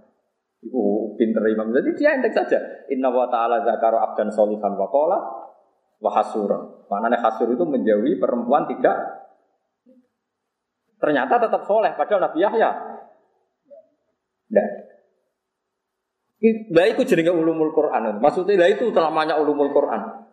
[0.64, 1.70] Ibu pinter imam.
[1.76, 2.58] Jadi dia indeks saja.
[2.88, 5.37] Inna wa ta'ala zakara abdan solihan wa qala
[5.98, 6.50] wahasur.
[6.88, 8.96] Maknanya hasur itu menjauhi perempuan tidak
[10.98, 12.70] ternyata tetap soleh padahal Nabi Yahya.
[14.50, 14.68] Nah.
[16.70, 18.22] Lah itu jenenge ulumul Quran.
[18.22, 20.30] Maksudnya lah itu namanya ulumul Quran.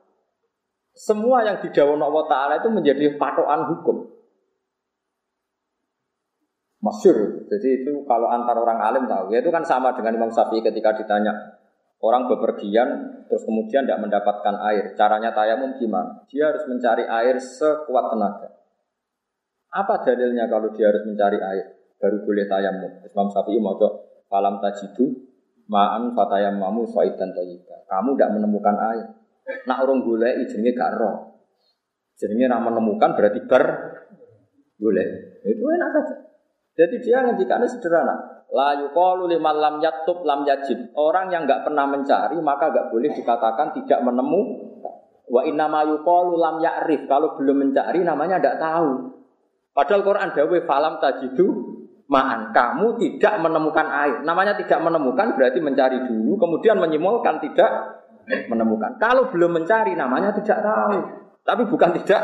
[0.95, 4.15] Semua yang didawon Allah Ta'ala itu menjadi patokan hukum.
[6.79, 7.49] Masyur.
[7.49, 9.33] Jadi itu kalau antar orang alim tahu.
[9.33, 11.54] Ya itu kan sama dengan Imam Syafi'i ketika ditanya
[12.03, 14.93] Orang bepergian terus kemudian tidak mendapatkan air.
[14.93, 16.27] Caranya tayamum gimana?
[16.27, 18.49] Dia harus mencari air sekuat tenaga.
[19.71, 21.65] Apa dalilnya kalau dia harus mencari air?
[21.97, 22.91] Baru boleh tayamum.
[23.01, 23.79] Imam Syafi'i mau
[24.27, 25.25] falam tajidu
[25.65, 27.89] Ma'an fatayam mamu dan toyibah.
[27.89, 29.07] Kamu tidak menemukan air.
[29.65, 31.41] Nak orang gulai jenenge gak roh.
[32.17, 33.63] Jenenge ra menemukan berarti ber
[34.77, 35.41] gulai.
[35.41, 36.15] Itu enak saja.
[36.75, 38.34] Jadi dia ngendikannya sederhana.
[38.53, 40.93] La yuqalu liman lam yatub lam yajid.
[40.93, 44.41] Orang yang nggak pernah mencari maka nggak boleh dikatakan tidak menemu.
[45.25, 47.09] Wa inna ma yuqalu lam ya'rif.
[47.09, 48.89] Kalau belum mencari namanya tidak tahu.
[49.75, 51.47] Padahal Quran dawe falam tajidu
[52.07, 52.53] ma'an.
[52.53, 54.17] Kamu tidak menemukan air.
[54.23, 57.71] Namanya tidak menemukan berarti mencari dulu, kemudian menyimulkan tidak
[58.47, 58.97] menemukan.
[59.01, 60.97] Kalau belum mencari namanya tidak tahu.
[61.45, 62.21] Tapi bukan tidak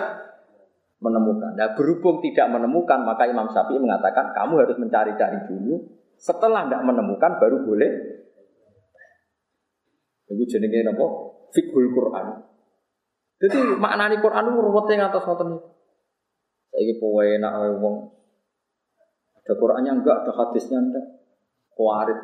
[1.02, 1.54] menemukan.
[1.58, 6.01] Nah, berhubung tidak menemukan, maka Imam Syafi'i mengatakan kamu harus mencari-cari dulu.
[6.22, 7.92] Setelah tidak menemukan baru boleh.
[10.30, 11.06] Itu jenenge apa?
[11.50, 12.46] Fikhul Quran.
[13.42, 15.58] Jadi maknani Quran itu ruwetnya atas ngoten.
[16.72, 18.22] Saiki powe enak wong
[19.42, 21.06] ada Qurannya enggak, ada hadisnya enggak.
[21.74, 22.20] Khawarid.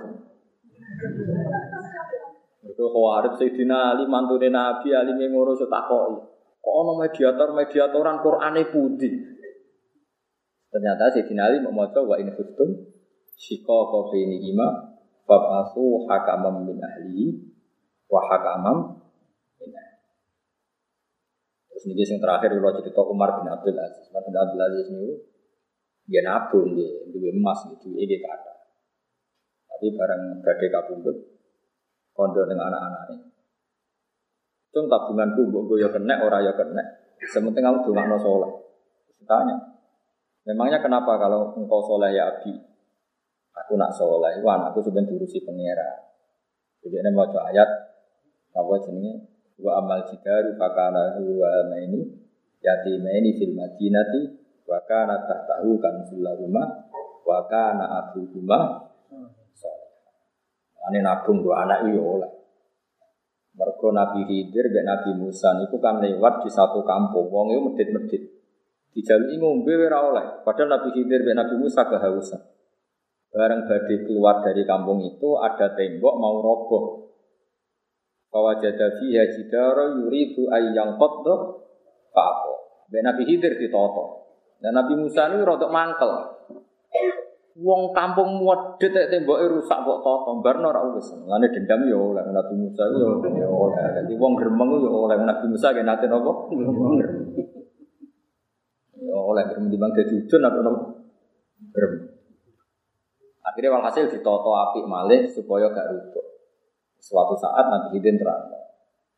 [2.70, 6.16] Itu khawarid Sayyidina Ali, mantune Nabi, Ali ngurus takoi.
[6.62, 9.14] Kok ono mediator-mediatoran Qur'ane putih.
[10.70, 12.30] Ternyata Sayyidina Ali mau maca wa in
[13.38, 13.80] shika
[14.18, 14.98] ini ima
[15.30, 17.38] fabasu hakamam min ahli
[18.10, 18.98] wa hakamam
[19.62, 20.02] min ahli.
[21.70, 24.10] Terus ini yang terakhir kalau cerita Umar bin Abdul Aziz.
[24.10, 25.14] Umar bin Abdul Aziz ini
[26.10, 28.54] dia nabung dia duwe emas gitu ini kata.
[29.70, 31.18] Tapi barang badai kabundut
[32.18, 33.28] kondo dengan anak-anak ini
[34.68, 36.84] itu tabunganku gue ya kena orang ya kena.
[37.18, 38.68] Sementing aku cuma no soleh
[39.28, 39.58] tanya
[40.48, 42.56] memangnya kenapa kalau engkau soleh ya abi
[43.66, 46.08] aku nak soleh wan aku sebenarnya diurusi pengira
[46.84, 47.70] jadi ini mau ayat
[48.54, 49.14] apa jenisnya
[49.58, 52.02] wa amal jidaru fakana huwa ini
[52.62, 54.22] ini fil madinati
[54.68, 56.68] wa kana tahtahu kanzul rumah
[57.26, 58.88] wa kana abuhuma
[60.88, 62.32] Ane nabung dua anak iyo oleh.
[63.60, 68.24] Mergo Nabi Khidir dan Nabi Musa itu kan lewat di satu kampung, wong itu medit-medit.
[68.96, 70.26] Dijalui ngombe ora oleh.
[70.48, 72.40] Padahal Nabi Khidir dan Nabi Musa kehausan.
[73.38, 77.14] Bareng badai keluar dari kampung itu ada tembok mau roboh.
[78.34, 81.36] Bahwa jada fiha jidara yuridu ayyang qadda
[82.10, 82.54] fa'aqo.
[82.98, 84.26] Nabi Khidir ditoto.
[84.58, 86.10] Dan Nabi Musa ini rotok mangkel.
[87.62, 91.10] Wong kampung muat detek temboknya rusak kok toto, barno ora wis.
[91.26, 94.02] Lane dendam yo oleh Nabi Musa yo oleh.
[94.02, 96.34] Jadi wong gremeng yo oleh Nabi Musa ge nate napa?
[98.98, 100.82] Yo oleh gremeng di bang dadi udun apa napa?
[103.58, 106.22] Akhirnya walhasil ditoto api malih supaya gak rubuh.
[107.02, 108.54] Suatu saat Nabi Hidin terang.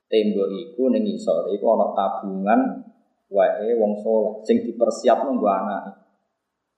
[0.07, 2.87] Tembok iku ning isor iku ana tabungan
[3.27, 5.91] wae wong soleh sing dipersiapno nggo anake.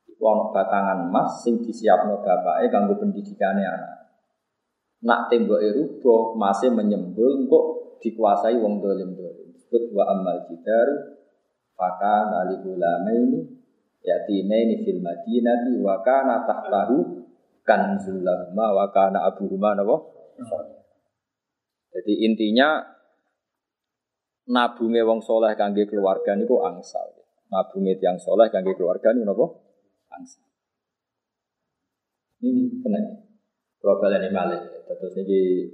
[0.10, 4.10] Iku ana batangan emas sing disiapno bapake kanggo pendidikane anak.
[5.06, 7.66] Nak temboke rubuh masih menyembul kok
[8.02, 9.54] dikuasai wong dolim-dolim.
[9.54, 11.14] Disebut wa amal jidar
[11.78, 13.46] faka nali ulamaini
[14.02, 17.21] yatimaini fil madinati wa kana tahtahu
[17.72, 18.20] kanzul
[18.52, 19.96] wa kana abuhuma napa?
[21.96, 22.84] Jadi intinya
[24.52, 27.08] nabunge wong soleh kangge keluarga niku angsal.
[27.48, 29.46] Nabunge tiang soleh kangge keluarga niku napa?
[30.12, 30.44] Angsal.
[32.44, 33.00] Ini kena.
[33.82, 35.66] Kalian ini malih, terus ini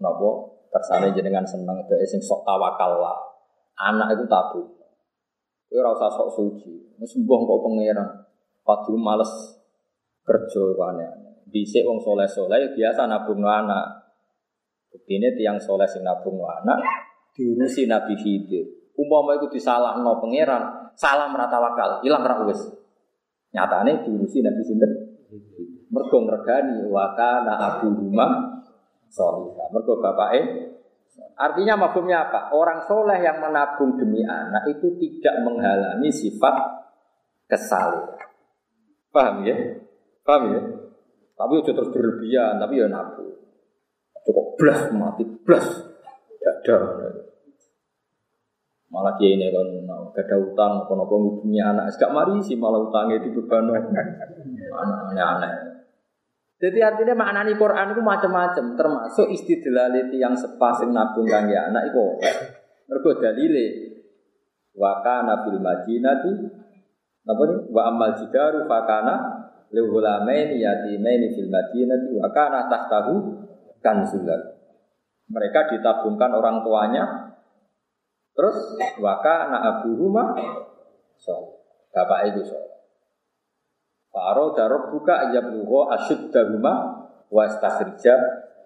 [0.00, 3.20] nopo kersane jenengan seneng ke sing sok tawakal lah.
[3.76, 4.80] Anak itu tabung.
[5.68, 6.96] Kowe ora usah sok suci.
[6.96, 8.08] Wis mbah kok pangeran.
[8.64, 9.59] Padu males
[10.30, 11.46] aneh-aneh.
[11.50, 14.14] Dhisik wong soleh-soleh biasa nabung anak.
[14.90, 16.78] Buktinya tiang soleh sing nabung anak,
[17.34, 18.94] diurusi Nabi Khidir.
[18.98, 22.58] Umpama itu disalah no pangeran, salah merata wakal, hilang ra wis.
[23.54, 24.92] Nyatane diurusi Nabi Sinten.
[25.90, 28.62] Mergo ngregani wa kana abu rumah
[29.10, 29.66] solihah.
[29.74, 30.70] Mergo bapake
[31.40, 32.52] Artinya mafhumnya apa?
[32.52, 36.52] Orang soleh yang menabung demi anak itu tidak menghalangi sifat
[37.48, 38.28] kesalehan.
[39.08, 39.56] Paham ya?
[40.24, 40.60] Paham ya?
[41.36, 43.32] Tapi udah terus berlebihan, tapi ya nabung.
[44.24, 45.66] Cukup blas mati blas.
[46.40, 46.76] Dada.
[48.90, 49.70] Malah dia ini kan
[50.10, 55.24] gak ada utang, apa apa punya anak, gak mari sih malah utangnya itu beban anaknya
[55.24, 55.52] aneh.
[56.60, 62.04] Jadi artinya maknani Quran itu macam-macam, termasuk istidlaliti yang sepasing nabung kangge anak itu.
[62.90, 63.66] Mergo dalile
[64.76, 66.32] wa kana fil madinati
[67.24, 67.58] apa nih?
[67.70, 69.39] Wa amal jidaru fakana
[69.70, 73.14] li ghulamaini yatimaini fil madinati wa kana tahtahu
[73.82, 74.26] kanzul.
[75.30, 77.30] Mereka ditabungkan orang tuanya
[78.40, 78.56] Terus
[79.02, 80.32] waka na abu rumah
[81.20, 81.60] so
[81.92, 82.56] bapak itu so.
[84.10, 88.16] Faro darab buka asyud rumah wastasrija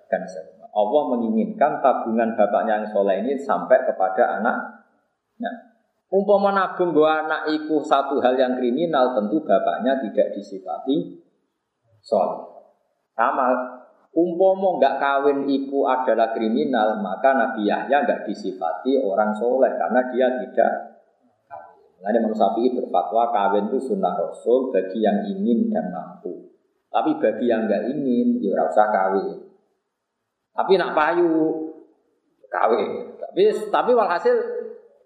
[0.09, 0.70] dan sebagainya.
[0.74, 5.73] Allah menginginkan tabungan bapaknya yang soleh ini sampai kepada anaknya.
[6.15, 11.19] Umpama nabung gua anak iku satu hal yang kriminal, tentu bapaknya tidak disifati
[11.99, 12.55] soleh.
[13.19, 13.51] Sama,
[14.15, 20.27] umpama nggak kawin iku adalah kriminal, maka Nabi Yahya nggak disifati orang soleh karena dia
[20.39, 20.95] tidak
[22.05, 26.53] Nanti Imam Syafi'i berfatwa kawin itu sunnah Rasul bagi yang ingin dan mampu.
[26.93, 29.41] Tapi bagi yang nggak ingin, ya usah kawin.
[30.53, 31.32] Tapi nak payu
[32.53, 33.16] kawin.
[33.16, 33.43] Tapi
[33.73, 34.36] tapi walhasil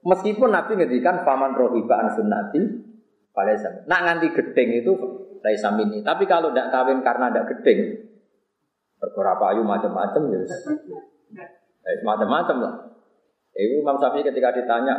[0.08, 2.88] meskipun Nabi ngedikan paman rohibaan sunnati
[3.36, 3.54] pada
[3.86, 4.92] Nak nganti gedeng itu
[5.44, 6.02] laisa ini.
[6.02, 8.08] Tapi kalau tidak kawin karena tidak gedeng,
[8.98, 10.40] perkara payu macam-macam ya.
[11.86, 12.74] Ya macam-macam lah.
[13.54, 14.94] Itu Imam Syafi'i ketika ditanya,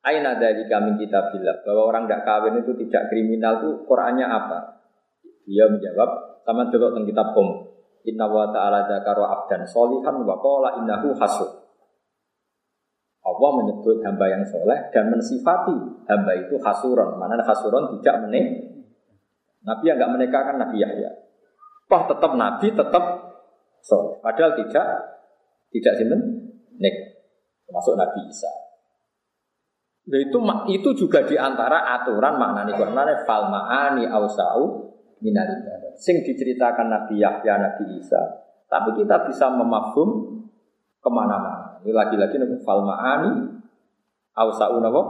[0.00, 4.80] Aina dari kami kita bilang bahwa orang tidak kawin itu tidak kriminal itu Qurannya apa?
[5.44, 7.48] Dia menjawab sama dulu tentang kitab Qom.
[8.08, 11.49] Inna wa ta'ala dzakara abdan solihan wa qala innahu hasud.
[13.50, 17.18] Allah menyebut hamba yang soleh dan mensifati hamba itu hasuron.
[17.18, 18.46] Mana hasuron tidak menik.
[19.66, 21.10] Nabi yang nggak menikahkan Nabi Yahya.
[21.90, 23.04] Wah tetap Nabi tetap
[23.82, 24.22] soleh.
[24.22, 24.86] Padahal tidak
[25.74, 26.20] tidak sinten
[26.78, 26.94] nek
[27.66, 28.52] termasuk Nabi Isa.
[30.10, 30.38] Nah, itu
[30.70, 34.90] itu juga di antara aturan maknani Quran fal ma'ani ausau
[35.20, 35.50] minal
[36.00, 38.22] Sing diceritakan Nabi Yahya, Nabi Isa.
[38.70, 40.40] Tapi kita bisa memahum
[40.96, 41.59] ke mana-mana.
[41.80, 43.32] Ini lagi-lagi nabi fal ma'ani
[44.36, 45.02] ausau nabo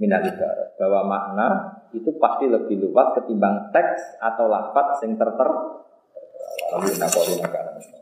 [0.00, 0.24] minal
[0.80, 1.48] Bahwa makna
[1.94, 5.48] itu pasti lebih luas ketimbang teks atau lafaz sing terter.
[6.74, 7.93] Alhamdulillah,